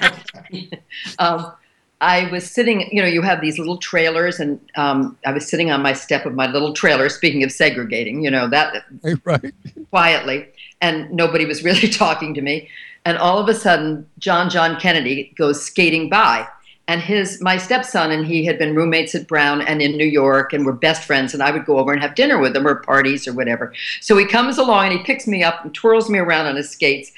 [1.18, 1.52] um,
[2.00, 5.70] I was sitting, you know, you have these little trailers, and um, I was sitting
[5.70, 7.08] on my step of my little trailer.
[7.08, 8.84] Speaking of segregating, you know that
[9.24, 9.54] right.
[9.90, 10.46] quietly,
[10.82, 12.68] and nobody was really talking to me.
[13.06, 16.46] And all of a sudden, John John Kennedy goes skating by,
[16.86, 20.52] and his my stepson and he had been roommates at Brown and in New York,
[20.52, 21.32] and were best friends.
[21.32, 23.72] And I would go over and have dinner with them or parties or whatever.
[24.02, 26.68] So he comes along and he picks me up and twirls me around on his
[26.68, 27.10] skates.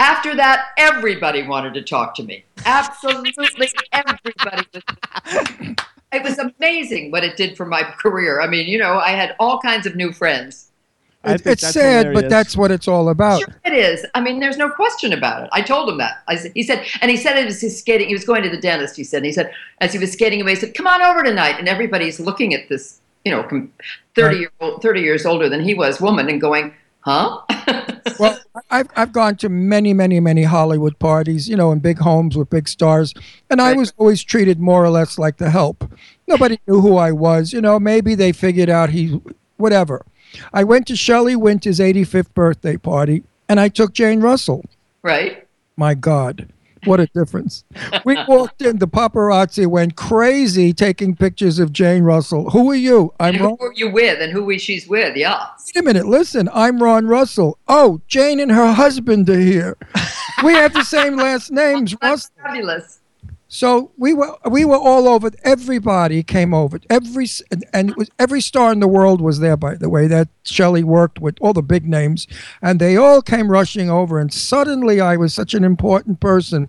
[0.00, 2.42] After that, everybody wanted to talk to me.
[2.64, 3.34] Absolutely
[3.92, 4.66] everybody.
[4.72, 5.76] Was,
[6.12, 8.40] it was amazing what it did for my career.
[8.40, 10.70] I mean, you know, I had all kinds of new friends.
[11.22, 13.40] It- it's that's sad, but that's what it's all about.
[13.40, 14.06] Sure it is.
[14.14, 15.50] I mean, there's no question about it.
[15.52, 16.22] I told him that.
[16.28, 18.08] I said, he said, and he said it was his skating.
[18.08, 18.96] He was going to the dentist.
[18.96, 19.52] He said, and he said,
[19.82, 22.70] as he was skating away, he said, "Come on over tonight." And everybody's looking at
[22.70, 23.70] this, you know, com-
[24.14, 27.40] thirty year old, thirty years older than he was, woman, and going, "Huh?"
[28.18, 28.38] Well,
[28.70, 32.50] I've I've gone to many, many, many Hollywood parties, you know, in big homes with
[32.50, 33.14] big stars,
[33.48, 35.90] and I was always treated more or less like the help.
[36.26, 37.78] Nobody knew who I was, you know.
[37.80, 39.20] Maybe they figured out he,
[39.56, 40.04] whatever.
[40.52, 44.64] I went to Shelley Winters' 85th birthday party, and I took Jane Russell.
[45.02, 45.46] right?
[45.76, 46.52] My God,
[46.84, 47.64] what a difference!
[48.04, 52.50] We walked in, the paparazzi went crazy taking pictures of Jane Russell.
[52.50, 53.12] Who are you?
[53.20, 53.56] I'm And who Ron.
[53.60, 55.16] were you with, and who was she's with?
[55.16, 55.46] Yeah.
[55.74, 57.58] Wait a minute, listen, I'm Ron Russell.
[57.68, 59.76] Oh, Jane and her husband are here.
[60.44, 62.30] We have the same last names, Russell.
[62.42, 63.00] Fabulous.
[63.52, 65.32] So we were we were all over.
[65.42, 66.78] Everybody came over.
[66.88, 69.56] Every and, and was every star in the world was there.
[69.56, 72.28] By the way, that Shelley worked with all the big names,
[72.62, 74.20] and they all came rushing over.
[74.20, 76.68] And suddenly, I was such an important person.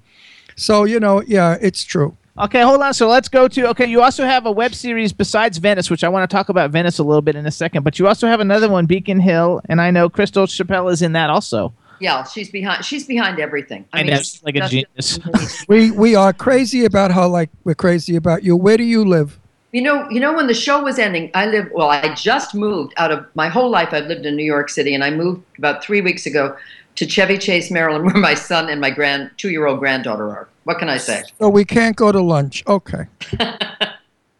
[0.56, 2.18] So you know, yeah, it's true.
[2.40, 2.95] Okay, hold on.
[2.95, 3.70] So let's go to.
[3.70, 6.72] Okay, you also have a web series besides Venice, which I want to talk about
[6.72, 7.84] Venice a little bit in a second.
[7.84, 11.12] But you also have another one, Beacon Hill, and I know Crystal Chappelle is in
[11.12, 11.74] that also.
[12.02, 12.84] Yeah, she's behind.
[12.84, 13.86] She's behind everything.
[13.94, 15.19] I know, she's she's like a genius.
[15.69, 18.56] We we are crazy about how like we're crazy about you.
[18.57, 19.38] Where do you live?
[19.72, 21.69] You know, you know when the show was ending, I lived.
[21.73, 23.90] Well, I just moved out of my whole life.
[23.94, 26.57] I've lived in New York City, and I moved about three weeks ago
[26.95, 30.49] to Chevy Chase, Maryland, where my son and my grand two-year-old granddaughter are.
[30.65, 31.23] What can I say?
[31.40, 32.64] So we can't go to lunch.
[32.68, 33.06] Okay.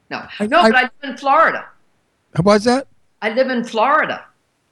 [0.10, 1.66] No, I- no, I- but I live in Florida.
[2.42, 2.88] What's that?
[3.22, 4.26] I live in Florida.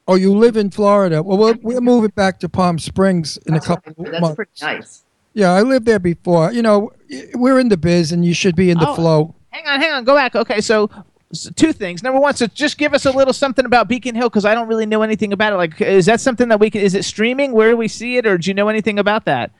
[0.09, 1.21] Oh, you live in Florida.
[1.21, 4.35] Well, we're, we're moving back to Palm Springs in That's, a couple what- that's months.
[4.35, 5.03] pretty nice.
[5.33, 6.51] Yeah, I lived there before.
[6.51, 6.91] You know,
[7.35, 8.95] we're in the biz, and you should be in the Oh.
[8.95, 9.35] flow.
[9.51, 10.03] Hang on, hang on.
[10.03, 10.35] Go back.
[10.35, 10.89] Okay, so,
[11.31, 12.01] s two things.
[12.01, 14.67] Number one, so just give us a little something about Beacon Hill because I don't
[14.67, 15.57] really know anything about it.
[15.57, 16.81] Like, is that something that we can?
[16.81, 17.51] Is it streaming?
[17.51, 19.51] Where do we see it, or do you know anything about that?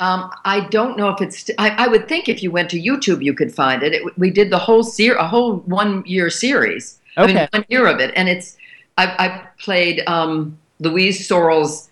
[0.00, 1.50] Um, I don't know if it's.
[1.58, 3.92] I, I would think if you went to YouTube, you could find it.
[3.92, 6.98] it we did the whole ser- a whole one year series.
[7.18, 7.48] I mean, Okay.
[7.52, 8.56] one year of it, and it's.
[8.98, 11.90] I, I played um, Louise Sorel's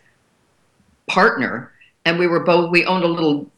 [1.07, 1.73] partner,
[2.05, 2.71] and we were both.
[2.71, 3.51] We owned a little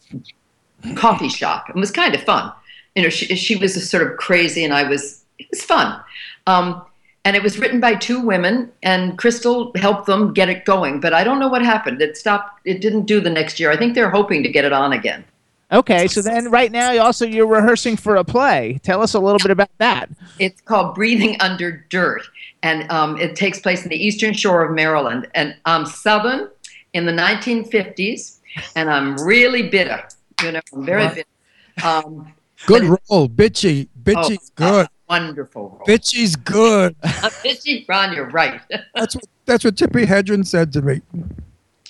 [0.94, 1.68] coffee shop.
[1.68, 2.52] It was kind of fun.
[2.94, 5.24] You know, she she was sort of crazy, and I was.
[5.38, 6.00] It was fun.
[6.46, 6.82] Um,
[7.24, 11.00] and it was written by two women, and Crystal helped them get it going.
[11.00, 12.02] But I don't know what happened.
[12.02, 12.60] It stopped.
[12.64, 13.70] It didn't do the next year.
[13.70, 15.24] I think they're hoping to get it on again.
[15.72, 18.78] Okay, so then right now, you also you're rehearsing for a play.
[18.82, 20.10] Tell us a little bit about that.
[20.38, 22.22] It's called Breathing Under Dirt,
[22.62, 25.28] and um, it takes place in the eastern shore of Maryland.
[25.34, 26.50] And I'm Southern
[26.92, 28.38] in the 1950s,
[28.76, 30.06] and I'm really bitter.
[30.42, 31.14] You know, I'm very Wow.
[31.14, 31.86] bitter.
[31.86, 32.32] Um,
[32.66, 33.88] Good role, bitchy.
[34.02, 34.88] Bitchy's oh, good.
[35.08, 35.86] wonderful role.
[35.86, 36.94] Bitchy's good.
[37.02, 38.60] bitchy, Ron, you're right.
[38.94, 41.00] That's what that's what Tippi Hedren said to me.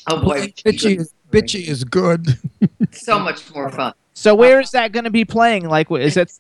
[0.09, 2.39] Oh boy, Bitchy is bitchy is good.
[2.93, 3.95] so much more fun.
[4.15, 5.69] So where is that going to be playing?
[5.69, 6.33] Like, is it?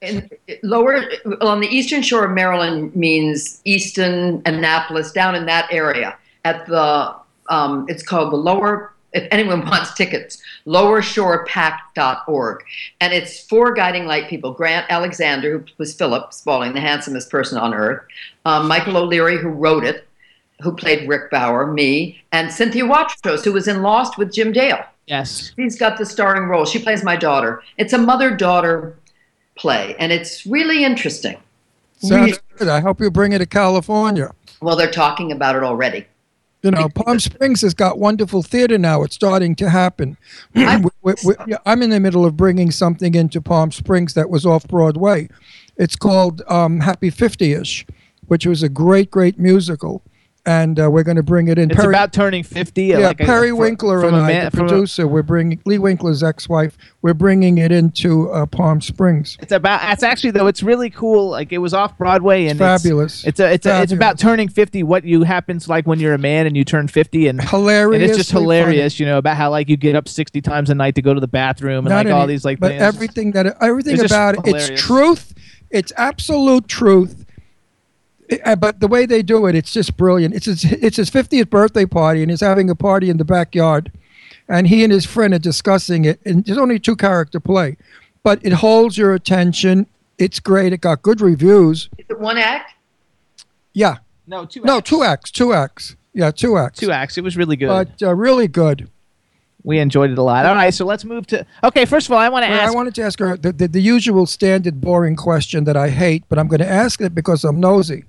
[0.00, 0.30] in
[0.62, 1.04] lower
[1.42, 6.16] on the eastern shore of Maryland means Easton, Annapolis, down in that area.
[6.44, 7.14] At the
[7.48, 12.64] um, it's called the Lower if anyone wants tickets, lowershorepact.org.
[13.00, 14.52] And it's for guiding light people.
[14.52, 18.04] Grant Aleksander, who was Philip Spaulding, the handsomest person on earth,
[18.44, 20.06] um, Michael O'Leary, who wrote it,
[20.62, 24.84] who played Rick Bauer, me, and Cynthia Watros, who was in Lost with Jim Dale.
[25.06, 25.52] Yes.
[25.56, 26.64] She's got the starring role.
[26.64, 27.62] She plays my daughter.
[27.78, 28.96] It's a mother daughter
[29.56, 31.36] play, and it's really interesting.
[31.98, 32.68] Sounds good.
[32.68, 34.32] I hope you bring it to California.
[34.62, 36.06] Well, they're talking about it already.
[36.62, 39.02] You know, Palm Springs has got wonderful theater now.
[39.02, 40.16] It's starting to happen.
[40.54, 40.64] We-
[41.02, 44.68] we- we- I'm in the middle of bringing something into Palm Springs that was off
[44.68, 45.28] Broadway.
[45.78, 47.86] It's called um, Happy 50 ish,
[48.28, 50.02] which was a great, great musical.
[50.46, 51.70] And uh, we're going to bring it in.
[51.70, 52.82] It's about turning 50.
[52.84, 55.22] yeah, like Perry fr- Winkler from and a I, man- the from a- producer, we're
[55.22, 56.78] bringing Lee Winkler's ex-wife.
[57.02, 59.36] We're bringing it into uh, Palm Springs.
[59.40, 59.80] It's about.
[59.92, 60.46] It's actually though.
[60.46, 61.28] It's really cool.
[61.28, 63.26] Like it was off Broadway and it's- fabulous.
[63.26, 63.52] It's a.
[63.52, 63.82] It's a.
[63.82, 64.82] It's about turning fifty.
[64.82, 68.00] What you happens like when you're a man and you turn fifty and Hilarious.
[68.00, 70.74] And it's just hilarious, you know, about how like you get up sixty times a
[70.74, 72.82] night to go to the bathroom and Not like all these like but things.
[72.82, 75.34] everything that everything It's about it it's truth
[75.70, 77.26] it's absolute truth
[78.58, 81.84] but the way they do it it's just brilliant it's his, it's his 50th birthday
[81.86, 83.90] party and he's having a party in the backyard
[84.48, 87.76] and he and his friend are discussing it and there's only two character play
[88.22, 89.86] but it holds your attention
[90.18, 92.72] it's great it got good reviews Is it one act?
[93.72, 97.18] yeah no two no two acts two acts yeah two acts Two acts.
[97.18, 97.68] It was really good.
[97.68, 98.88] but uh, really good
[99.62, 100.46] we enjoyed it a lot.
[100.46, 101.44] All right, so let's move to.
[101.62, 102.72] Okay, first of all, I want to Well, ask.
[102.72, 106.24] I wanted to ask her the, the, the usual standard boring question that I hate,
[106.30, 108.04] but I'm going to ask it because I'm nosy.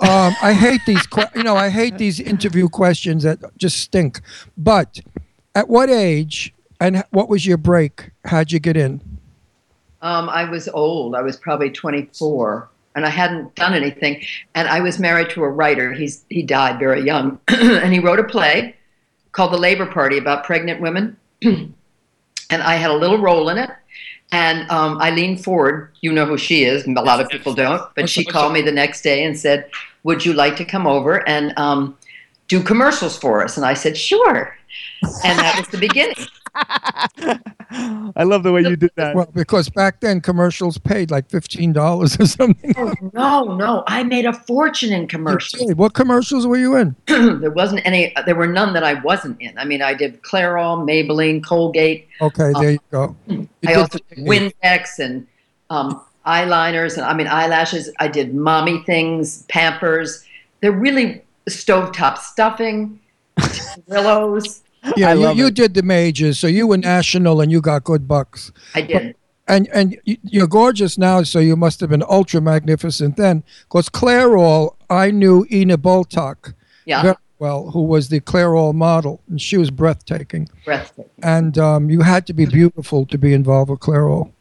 [0.00, 4.20] Um, I hate these, que- you know, I hate these interview questions that just stink.
[4.56, 5.00] But
[5.54, 8.10] at what age and what was your break?
[8.24, 9.02] How'd you get in?
[10.02, 11.14] Um, I was old.
[11.14, 14.22] I was probably 24, and I hadn't done anything.
[14.54, 15.92] And I was married to a writer.
[15.92, 18.76] He's he died very young, and he wrote a play
[19.32, 21.16] called The Labor Party about pregnant women.
[21.42, 21.74] and
[22.50, 23.70] I had a little role in it.
[24.32, 28.08] And um, Eileen Ford, you know who she is, a lot of people don't, but
[28.08, 29.68] she called me the next day and said,
[30.04, 31.96] "Would you like to come over and um,
[32.48, 34.56] do commercials for us?" And I said, "Sure."
[35.24, 36.16] And that was the beginning.
[37.72, 39.14] I love the way you did that.
[39.14, 42.74] Well, because back then commercials paid like fifteen dollars or something.
[43.12, 45.72] No, no, I made a fortune in commercials.
[45.74, 46.96] What commercials were you in?
[47.06, 48.12] there wasn't any.
[48.26, 49.56] There were none that I wasn't in.
[49.58, 52.08] I mean, I did Clairol, Maybelline, Colgate.
[52.20, 53.16] Okay, there you go.
[53.26, 55.26] You I did also did Windex and
[55.70, 57.90] um, eyeliners, and I mean eyelashes.
[57.98, 60.24] I did mommy things, Pampers.
[60.60, 63.00] They're really stovetop stuffing,
[63.86, 64.62] Willows.
[64.96, 68.50] Yeah, you, you did the majors, so you were national and you got good bucks.
[68.74, 69.14] I did.
[69.46, 73.42] and and you're gorgeous now, so you must have been ultra magnificent then.
[73.64, 76.54] Because Clairol, I knew Ina Boltok
[76.86, 80.48] Yeah, very well, who was the Clairol model, and she was breathtaking.
[80.64, 81.10] breathtaking.
[81.22, 84.32] And um, you had to be beautiful to be involved with Clairol.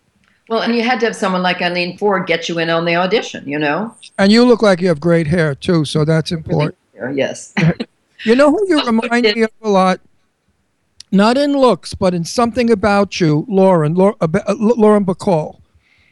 [0.49, 2.95] Well, and you had to have someone like Eileen Ford get you in on the
[2.95, 3.47] audition.
[3.47, 3.95] You know.
[4.17, 6.75] And you look like you have great hair too, so that's important.
[7.13, 7.53] Yes.
[8.25, 10.01] You know who you remind me of a lot?
[11.09, 15.61] Not in looks, but in something about you, Lauren, Lau- uh, uh, Lauren Bacall.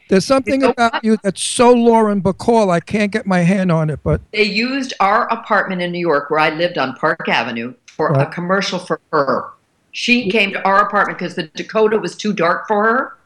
[0.08, 4.00] There's something about you that's so Lauren Bacall, I can't get my hand on it,
[4.02, 8.08] but they used our apartment in New York where I lived on Park Avenue for
[8.08, 8.26] Right.
[8.26, 9.50] a commercial for her.
[9.92, 13.16] She came to our apartment because the Dakota was too dark for her.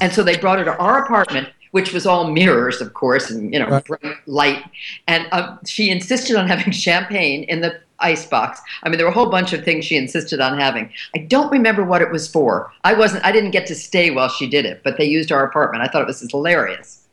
[0.00, 3.52] And so they brought her to our apartment, which was all mirrors, of course, and
[3.52, 3.84] you know, Right.
[3.84, 4.64] bright light.
[5.06, 8.60] And uh, she insisted on having champagne in the ice box.
[8.82, 10.90] I mean, there were a whole bunch of things she insisted on having.
[11.14, 12.72] I don't remember what it was for.
[12.84, 13.24] I wasn't.
[13.24, 15.84] I didn't get to stay while she did it, but they used our apartment.
[15.84, 17.06] I thought it was hilarious.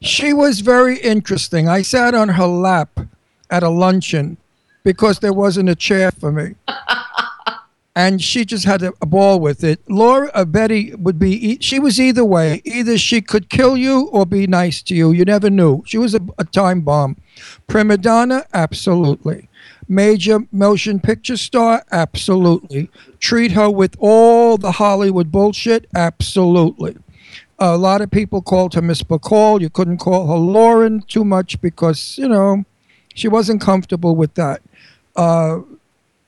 [0.00, 1.68] She was very interesting.
[1.68, 3.00] I sat on her lap
[3.50, 4.36] at a luncheon
[4.82, 6.54] because there wasn't a chair for me.
[7.96, 9.80] and she just had a, a ball with it.
[9.88, 12.60] Laura Betty would be she was either way.
[12.64, 15.12] Either she could kill you or be nice to you.
[15.12, 15.82] You never knew.
[15.86, 17.16] She was a, a time bomb.
[17.66, 19.48] Prima donna, absolutely.
[19.86, 22.90] Major motion picture star, absolutely.
[23.20, 26.96] Treat her with all the Hollywood bullshit, absolutely.
[27.58, 29.60] A lot of people called her Miss Bacall.
[29.60, 32.64] You couldn't call her Lauren too much because, you know,
[33.14, 34.62] she wasn't comfortable with that.
[35.14, 35.60] Uh,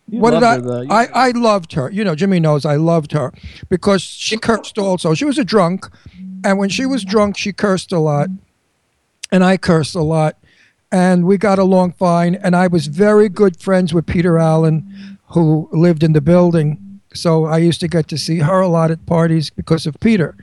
[0.08, 0.60] You what did I?
[0.60, 1.90] her, I, I loved her.
[1.90, 3.32] You know, Jimmy knows I loved her
[3.68, 5.14] because she cursed also.
[5.14, 5.86] She was a drunk.
[6.44, 8.28] And when she was drunk, she cursed a lot.
[9.32, 10.38] And I cursed a lot.
[10.92, 12.36] And we got along fine.
[12.36, 17.00] And I was very good friends with Peter Allen, who lived in the building.
[17.12, 20.36] So I used to get to see her a lot at parties because of Peter.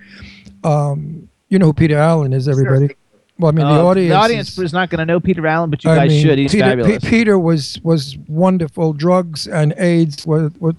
[0.65, 2.95] Um, you know who Peter Allen is, everybody.
[3.39, 4.09] Well, I mean, the Uh, audience.
[4.09, 6.21] the audience is- is not going to know Peter Allen, but you I guys mean,
[6.23, 6.37] should.
[6.37, 7.03] He's Peter, fabulous.
[7.03, 8.93] Pe- Peter was was wonderful.
[8.93, 10.73] Drugs and AIDS were, were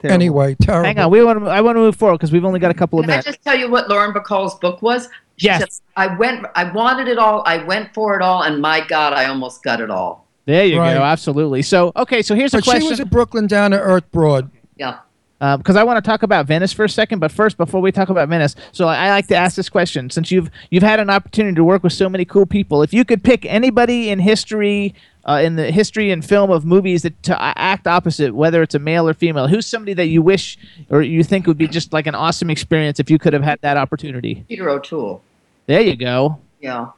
[0.00, 0.14] Terrible.
[0.14, 0.84] Anyway, terrible.
[0.86, 1.50] Hang on, we want to.
[1.50, 3.26] I want to move forward because we've only got a couple of Can I minutes.
[3.26, 5.08] just tell you what Lauren Bacall's book was?
[5.38, 5.58] She Yes.
[5.60, 9.12] said, I went, I wanted it all, I went for it all, and my God,
[9.12, 10.24] I almost got it all.
[10.46, 10.94] There you Right.
[10.94, 11.02] go.
[11.02, 11.62] Absolutely.
[11.62, 12.22] So, okay.
[12.22, 12.90] So here's a but she question.
[12.90, 14.50] was a Brooklyn down to earth broad.
[14.76, 14.98] Yeah.
[15.40, 17.20] Uh, because I want to talk about Venice for a second.
[17.20, 20.10] But first, before we talk about Venice, so I, I like to ask this question:
[20.10, 23.04] since you've you've had an opportunity to work with so many cool people, if you
[23.04, 24.96] could pick anybody in history,
[25.28, 28.74] uh, in the history and film of movies that to uh, act opposite, whether it's
[28.74, 30.58] a male or female, who's somebody that you wish
[30.90, 33.60] or you think would be just like an awesome experience if you could have had
[33.60, 34.44] that opportunity?
[34.48, 35.22] Peter O'Toole.
[35.66, 36.40] There you go.
[36.60, 36.88] Yeah.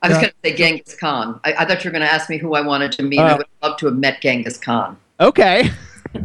[0.00, 1.38] I was going to say Genghis Khan.
[1.44, 3.18] I, I thought you were going to ask me who I wanted to meet.
[3.20, 3.36] I Oh.
[3.36, 5.70] would love to have met Genghis Khan Okay.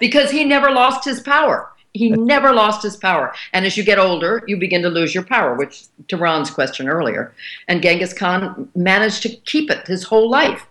[0.00, 1.70] because he never lost his power.
[1.92, 3.34] He never lost his power.
[3.52, 6.88] And as you get older, you begin to lose your power, which to Ron's question
[6.88, 7.34] earlier.
[7.66, 10.66] And Genghis Khan managed to keep it his whole life.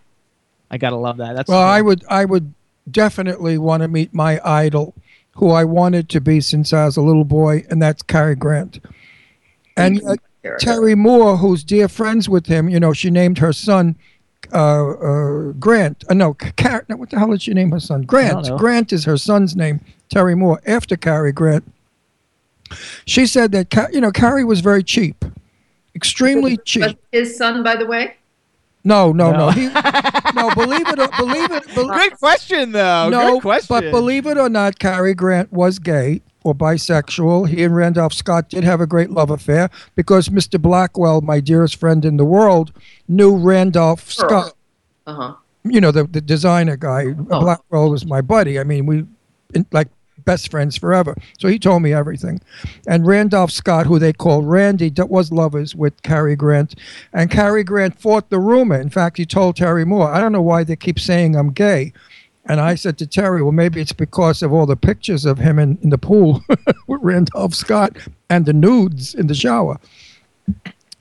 [0.72, 1.36] I gotta love that.
[1.36, 2.54] That's Well, I would I would
[2.90, 4.96] definitely want to meet my idol,
[5.34, 8.80] who I wanted to be since I was a little boy, and that's Cary Grant.
[9.76, 10.16] And uh,
[10.60, 13.98] Terry Moore, who's dear friends with him, you know, she named her son
[14.54, 16.04] uh, uh, Grant.
[16.10, 18.04] Uh, no, Car- no, what the hell did she name her son?
[18.04, 18.50] Grant.
[18.58, 19.80] Grant is her son's name.
[20.10, 21.64] Terry Moore, after Cary Grant.
[23.06, 25.26] She said that Ca- you know Cary was very cheap,
[25.96, 26.98] extremely cheap.
[27.12, 28.16] His son, by the way?
[28.84, 29.38] No, no, no.
[29.38, 29.50] No.
[29.52, 29.68] He,
[30.36, 31.66] no, believe it or believe it.
[31.76, 33.10] Bel- Great question, though.
[33.10, 33.68] no, Great question.
[33.70, 37.50] but believe it or not, Cary Grant was gay or bisexual.
[37.50, 40.62] He and Randolph Scott did have a great love affair because Mr.
[40.62, 42.72] Blackwell, my dearest friend in the world,
[43.08, 44.28] knew Randolph Sure.
[44.28, 44.54] Scott.
[45.08, 45.36] Uh huh.
[45.64, 47.08] You know, the, the designer guy.
[47.30, 47.40] Oh.
[47.42, 48.60] Blackwell was my buddy.
[48.60, 49.06] I mean, we
[49.72, 49.90] like
[50.26, 51.16] best friends forever.
[51.40, 52.40] So he told me everything.
[52.88, 56.76] And Randolph Scott, who they called Randy, was lovers with Cary Grant.
[57.14, 58.80] And Cary Grant fought the rumor.
[58.80, 61.94] In fact, he told Terry Moore, I don't know why they keep saying I'm gay.
[62.50, 65.60] And I said to Terry, well, maybe it's because of all the pictures of him
[65.60, 66.44] in, in the pool
[66.88, 67.96] with Randolph Scott
[68.30, 69.80] and the nudes in the shower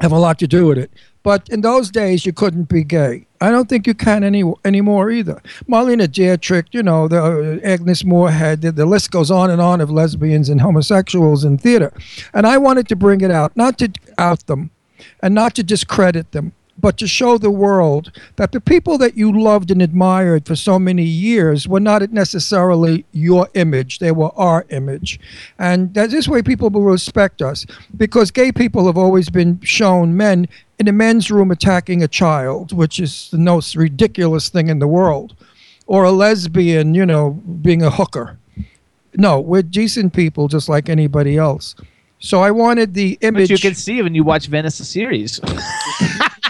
[0.01, 0.91] have a lot to do with it.
[1.23, 3.27] But in those days, you couldn't be gay.
[3.41, 5.43] I don't think you can any anymore either.
[5.69, 9.81] Marlene Dietrich, you know, the uh, Agnes Moorehead, the, the list goes on and on
[9.81, 11.93] of lesbians and homosexuals in theater.
[12.35, 14.71] And I wanted to bring it out, not to out them
[15.21, 19.39] and not to discredit them, but to show the world that the people that you
[19.39, 24.65] loved and admired for so many years were not necessarily your image, they were our
[24.71, 25.19] image.
[25.59, 30.17] And that this way people will respect us because gay people have always been shown
[30.17, 30.49] men
[30.79, 34.87] in a men's room attacking a child, which is the most ridiculous thing in the
[34.87, 35.35] world,
[35.87, 38.39] or a lesbian, you know, being a hooker.
[39.15, 41.75] No, we're decent people just like anybody else.
[42.21, 43.51] So I wanted the image.
[43.51, 45.41] Which you can see when you watch Venice the series.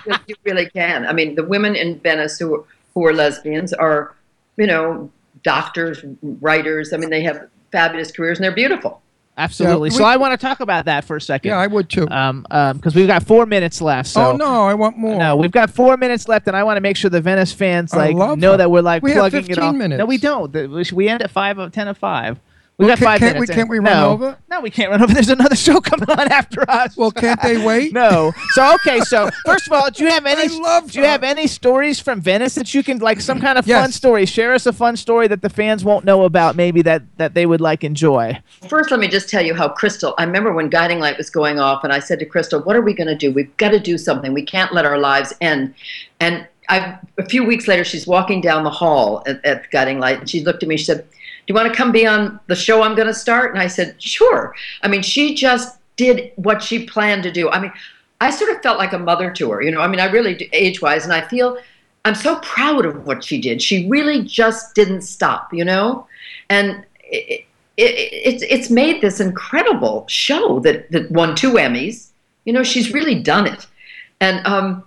[0.08, 1.06] you you really can.
[1.06, 2.64] I mean, the women in Venice who
[2.94, 4.14] who are lesbians are,
[4.56, 5.10] you know,
[5.44, 6.04] doctors,
[6.40, 6.92] writers.
[6.92, 9.02] I mean, they have fabulous careers and they're beautiful.
[9.36, 9.90] Absolutely.
[9.90, 11.50] Yeah, so I want to talk about that for a second.
[11.50, 12.08] yeah, I would too.
[12.10, 14.08] Um, um, because we've got four minutes left.
[14.08, 15.16] So oh no, I want more.
[15.16, 17.94] No, we've got four minutes left, and I want to make sure the Venice fans
[17.94, 18.56] like know that.
[18.56, 19.74] that we're like We have plugging it 15 off.
[19.76, 19.98] minutes.
[20.00, 20.52] No, we don't.
[20.52, 22.40] We- We end at five of ten of five.
[22.78, 23.56] We Well, got can- five can't we- minutes.
[23.56, 24.10] can't we run no.
[24.10, 24.38] over?
[24.48, 25.12] No, we can't run over.
[25.12, 26.96] There's another show coming on after us.
[26.96, 27.92] Well, can't they wait?
[27.92, 28.32] no.
[28.52, 29.00] So okay.
[29.00, 30.42] So first of all, do you have any?
[30.54, 33.58] I love do you have any stories from Venice that you can like some kind
[33.58, 34.26] of fun story?
[34.26, 37.46] Share us a fun story that the fans won't know about, maybe that that they
[37.46, 38.38] would like enjoy.
[38.68, 40.14] First, let me just tell you how Crystal.
[40.16, 42.80] I remember when Guiding Light was going off, and I said to Crystal, "What are
[42.82, 43.32] we going to do?
[43.32, 44.32] We've got to do something.
[44.32, 45.74] We can't let our lives end."
[46.20, 50.20] And I, a few weeks later, she's walking down the hall at, at Guiding Light,
[50.20, 50.76] and she looked at me.
[50.76, 51.08] She said, "Do
[51.48, 54.00] you want to come be on the show I'm going to start?" And I said,
[54.02, 57.50] "Sure." I mean, she just did what she planned to do.
[57.50, 57.72] I mean,
[58.20, 59.62] I sort of felt like a mother to her.
[59.62, 61.58] You know, I mean, I really age-wise, and I feel
[62.04, 63.60] I'm so proud of what she did.
[63.60, 65.52] She really just didn't stop.
[65.52, 66.06] You know,
[66.48, 66.84] and.
[67.10, 67.44] It,
[67.78, 72.08] it, it's it's made this incredible show that that won two Emmys.
[72.44, 73.66] You know, she's really done it,
[74.20, 74.82] and um,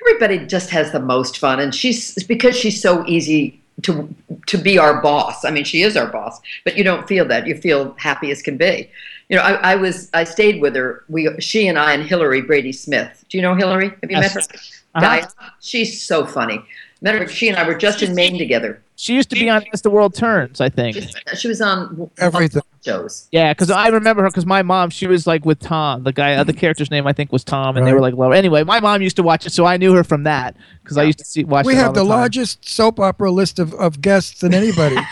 [0.00, 1.60] everybody just has the most fun.
[1.60, 4.14] And she's because she's so easy to
[4.46, 5.44] to be our boss.
[5.44, 7.46] I mean, she is our boss, but you don't feel that.
[7.46, 8.90] You feel happy as can be.
[9.28, 11.04] You know, I, I was I stayed with her.
[11.08, 13.24] We she and I and Hillary Brady Smith.
[13.28, 13.88] Do you know Hillary?
[14.02, 14.34] Have you Yes.
[14.34, 14.58] met her?
[14.94, 15.50] Uh-huh.
[15.60, 16.64] She's so funny.
[17.02, 17.28] Met her.
[17.28, 18.82] She and I were just in Maine together.
[18.98, 20.96] She used to be on As the World Turns, I think.
[21.36, 22.62] She was on Everything.
[22.82, 23.28] shows.
[23.30, 26.34] Yeah, because I remember her because my mom, she was like with Tom, the guy,
[26.34, 28.32] uh, the character's name I think was Tom, and they were like lower.
[28.32, 31.02] Anyway, my mom used to watch it, so I knew her from that because I
[31.02, 31.66] used to see watch.
[31.66, 32.08] we it all have the time.
[32.08, 34.96] largest soap opera list of, of guests than anybody.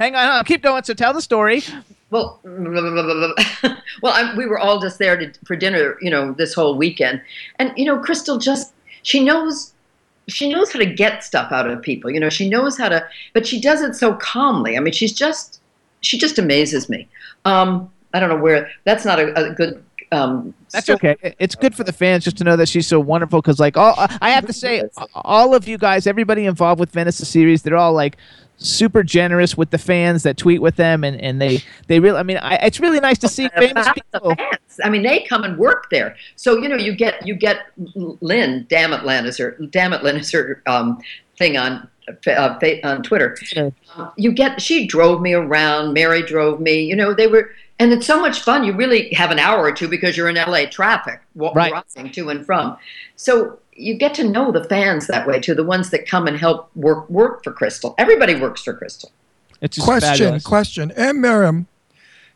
[0.00, 0.42] Hang on, huh?
[0.44, 0.82] keep going.
[0.84, 1.62] So tell the story.
[2.10, 6.76] Well, well, I'm, we were all just there to, for dinner, you know, this whole
[6.76, 7.20] weekend,
[7.58, 8.72] and you know, Crystal just
[9.02, 9.74] she knows
[10.28, 12.10] she knows how to get stuff out of people.
[12.10, 14.76] You know, she knows how to, but she does it so calmly.
[14.76, 15.60] I mean, she's just
[16.00, 17.08] she just amazes me.
[17.44, 19.82] Um, I don't know where that's not a, a good.
[20.12, 20.98] Um, That's story.
[21.10, 21.34] okay.
[21.40, 23.42] It's good for the fans just to know that she's so wonderful.
[23.42, 27.18] Because like all, I have to say, all of you guys, everybody involved with Venice
[27.18, 28.16] the series, they're all like
[28.58, 32.18] super generous with the fans that tweet with them, and, and they they really.
[32.18, 34.34] I mean, I, it's really nice to see famous people.
[34.34, 34.80] fans.
[34.84, 36.16] I mean, they come and work there.
[36.36, 38.66] So you know, you get you get Lynn.
[38.68, 39.56] Damn it, Lynn is her.
[39.70, 40.98] Damn it, Lynn is her um,
[41.38, 41.88] thing on
[42.26, 43.36] uh, on Twitter.
[43.96, 44.60] Um, you get.
[44.60, 45.92] She drove me around.
[45.92, 46.82] Mary drove me.
[46.82, 47.50] You know, they were.
[47.78, 48.64] And it's so much fun.
[48.64, 51.74] You really have an hour or two because you're in LA traffic, Right.
[51.94, 52.78] to and from.
[53.16, 56.36] So you get to know the fans that way too, the ones that come and
[56.36, 57.94] help work work for Crystal.
[57.98, 59.10] Everybody works for Crystal.
[59.60, 60.44] It's just question, fabulous.
[60.44, 60.90] question.
[60.92, 61.66] Anne Miriam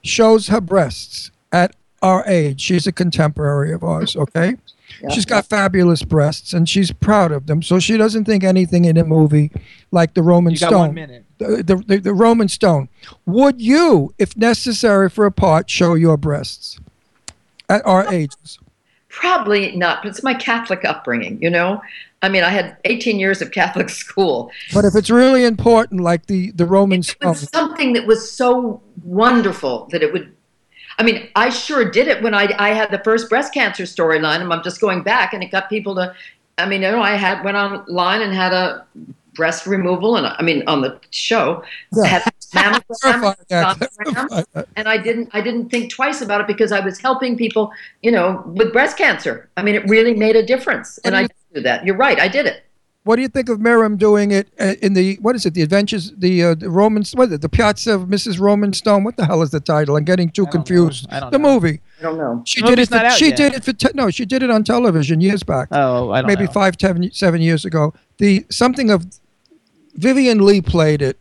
[0.02, 2.60] shows her breasts at our age.
[2.60, 4.56] She's a contemporary of ours, okay?
[5.12, 7.62] She's got fabulous breasts and she's proud of them.
[7.62, 9.50] So she doesn't think anything in a movie
[9.90, 10.78] like the Roman You got Stone.
[10.80, 11.24] one minute.
[11.38, 12.88] The, the, the, the Roman Stone.
[13.24, 16.78] Would you, if necessary for a part, show your breasts
[17.68, 18.58] at our ages?
[19.10, 21.82] Probably not, but it's my Catholic upbringing, you know?
[22.22, 24.52] I mean, I had 18 years of Catholic school.
[24.72, 28.80] But if it's really important, like the, the Roman It was something that was so
[29.04, 30.34] wonderful that it would.
[30.98, 34.42] I mean, I sure did it when I, I had the first breast cancer storyline,
[34.42, 36.14] and I'm just going back, and it got people to.
[36.58, 38.86] I mean, you know, I had went online and had a
[39.40, 41.62] breast removal, and I mean, on the show,
[41.96, 42.04] Yeah.
[42.06, 42.22] had
[42.54, 44.68] mammogram, Clarify that, sonogram, clarify that.
[44.76, 47.64] and I didn't I didn't think twice about it because I was helping people,
[48.02, 49.48] you know, with breast cancer.
[49.56, 51.22] I mean, it really made a difference, and I
[51.54, 51.84] do that.
[51.86, 52.58] You're right, I did it.
[53.04, 55.54] What do you think of Mirren doing it uh, in the what is it?
[55.54, 57.40] The Adventures, the uh, the Roman, what is it?
[57.40, 58.38] The Piazza of Mrs.
[58.38, 59.04] Roman Stone.
[59.04, 59.96] What the hell is the title?
[59.96, 61.06] I'm getting too confused.
[61.10, 61.50] I don't the know.
[61.54, 61.80] movie.
[61.98, 62.42] I don't know.
[62.44, 62.88] She did it.
[62.90, 63.36] For, she yet.
[63.38, 64.10] did it for te- no.
[64.10, 65.68] She did it on television years back.
[65.72, 66.52] Oh, I don't maybe know.
[66.52, 67.94] five, ten, seven years ago.
[68.18, 69.06] The something of
[70.00, 71.18] Vivien Leigh played it.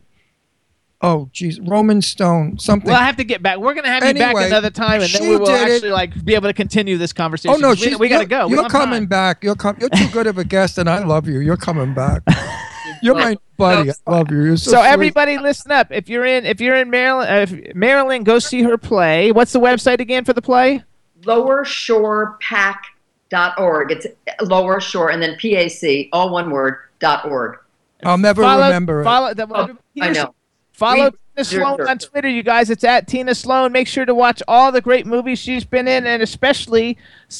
[1.01, 2.59] Oh, geez, Roman Stone.
[2.59, 2.91] Something.
[2.91, 3.57] Well, I have to get back.
[3.57, 5.71] We're gonna have you back another time, and then we will did it.
[5.75, 7.55] actually like be able to continue this conversation.
[7.55, 8.47] oh no, we, she's, we gotta you're- go.
[8.49, 9.05] You're coming time.
[9.07, 9.43] back.
[9.43, 11.39] You're com- You're too good of a guest, and I love you.
[11.39, 12.21] You're coming back.
[13.01, 13.91] You're my buddy.
[13.91, 14.43] I love you.
[14.43, 15.87] You're so, So, everybody, listen up.
[15.89, 19.31] If you're in, if you're in Maryland, uh, if Maryland, go see her play.
[19.31, 20.83] What's the website again for the play?
[21.23, 23.91] lowershorepac.org.
[23.91, 24.07] It's
[24.41, 27.57] lower shore and then PAC, all one word, dot org.
[28.03, 29.03] I'll never follow, remember it.
[29.03, 29.33] Follow.
[29.33, 30.33] The, Oh, I know.
[30.71, 31.97] Follow We- Tina Sloan sure, on.
[31.97, 32.69] Twitter, you guys.
[32.69, 33.71] It's at Tina Sloan.
[33.71, 36.97] Make sure to watch all the great movies she's been in, and especially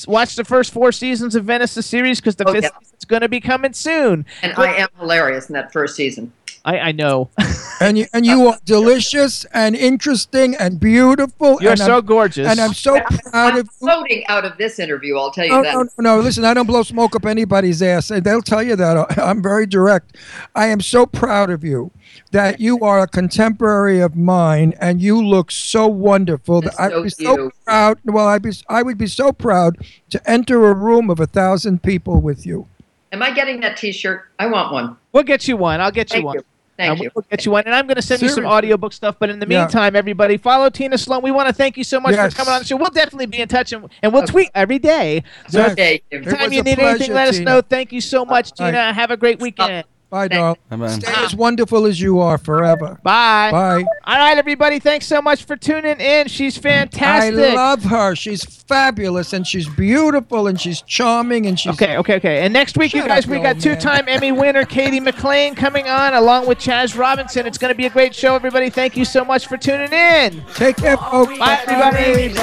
[0.07, 2.69] watch the first four seasons of Venice the series because the Oh, fifth yeah.
[2.81, 4.26] season's going to be coming soon.
[4.41, 6.31] And I am hilarious in that first season.
[6.65, 7.30] I, I know.
[7.81, 11.57] and you and you are delicious and interesting and beautiful.
[11.61, 12.48] You're and so I'm, gorgeous.
[12.48, 13.72] And I'm so proud I'm of you.
[13.80, 15.73] floating out of this interview, I'll tell you No, that.
[15.73, 16.19] no, no, no.
[16.22, 18.11] Listen, I don't blow smoke up anybody's ass.
[18.11, 19.18] and They'll tell you that.
[19.19, 20.18] I'm very direct.
[20.56, 21.91] I am so proud of you
[22.31, 26.61] that you are a contemporary of mine and you look so wonderful.
[26.61, 27.53] That That's I'd so be so cute.
[27.65, 27.99] proud.
[28.03, 29.77] Well, I'd be, I would be so proud
[30.10, 32.68] to enter a room of a thousand people with you.
[33.11, 34.26] Am I getting that t shirt?
[34.38, 34.95] I want one.
[35.14, 35.81] We'll get you one.
[35.81, 36.36] I'll get you Thank one.
[36.36, 36.44] you.
[36.80, 37.11] Thank uh, And you.
[37.14, 37.64] We'll get you one.
[37.65, 38.56] And I'm going to send you some Seriously.
[38.57, 39.18] audiobook stuff.
[39.19, 39.64] But in the Yeah.
[39.64, 41.22] meantime, everybody, follow Tina Sloan.
[41.22, 42.31] We want to thank you so much Yes.
[42.34, 42.77] for coming on the show.
[42.77, 44.31] We'll definitely be in touch and, and we'll Okay.
[44.31, 45.23] tweet every day.
[45.49, 45.72] So Yes.
[45.73, 46.01] Okay.
[46.10, 47.51] It anytime you a need anything, pleasure, let us Tina.
[47.51, 47.61] know.
[47.61, 48.72] Thank you so much, All right.
[48.72, 48.93] Tina.
[48.93, 49.84] Have a great weekend.
[50.10, 50.57] Bye, Thank- doll.
[50.69, 50.88] Bye-bye.
[50.88, 52.99] Stay as wonderful as you are forever.
[53.03, 53.52] Bye.
[53.52, 53.84] Bye.
[54.06, 54.80] All right, everybody.
[54.80, 56.27] Thanks so much for tuning in.
[56.27, 57.36] She's fantastic.
[57.40, 58.15] I love her.
[58.15, 62.40] She's fabulous and she's beautiful and she's charming and she's Okay, okay, okay.
[62.44, 66.15] And next week, you guys, up, we got two-time Emmy winner Katie McLean coming on,
[66.15, 67.45] along with Chaz Robinson.
[67.45, 68.72] It's going to be a great show, everybody.
[68.72, 70.44] Thank you so much for tuning in.
[70.56, 71.38] take care, folks.
[71.38, 72.34] Bye, everybody.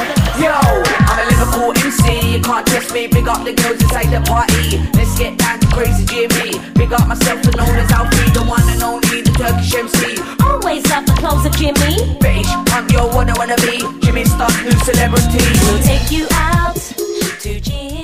[0.41, 2.37] Yo, I'm a Liverpool MC.
[2.37, 3.09] You can't test me.
[3.09, 4.79] Big up the girls inside the party.
[4.95, 6.59] Let's get down to crazy Jimmy.
[6.75, 10.21] Big up myself and known as Alfie, the one and only, the Turkish MC.
[10.45, 12.19] Always love the clothes of Jimmy.
[12.21, 13.81] British, I'm your what I wanna be.
[14.05, 15.43] Jimmy Star, new celebrity.
[15.65, 16.77] We'll take you out
[17.41, 17.97] to Jimmy.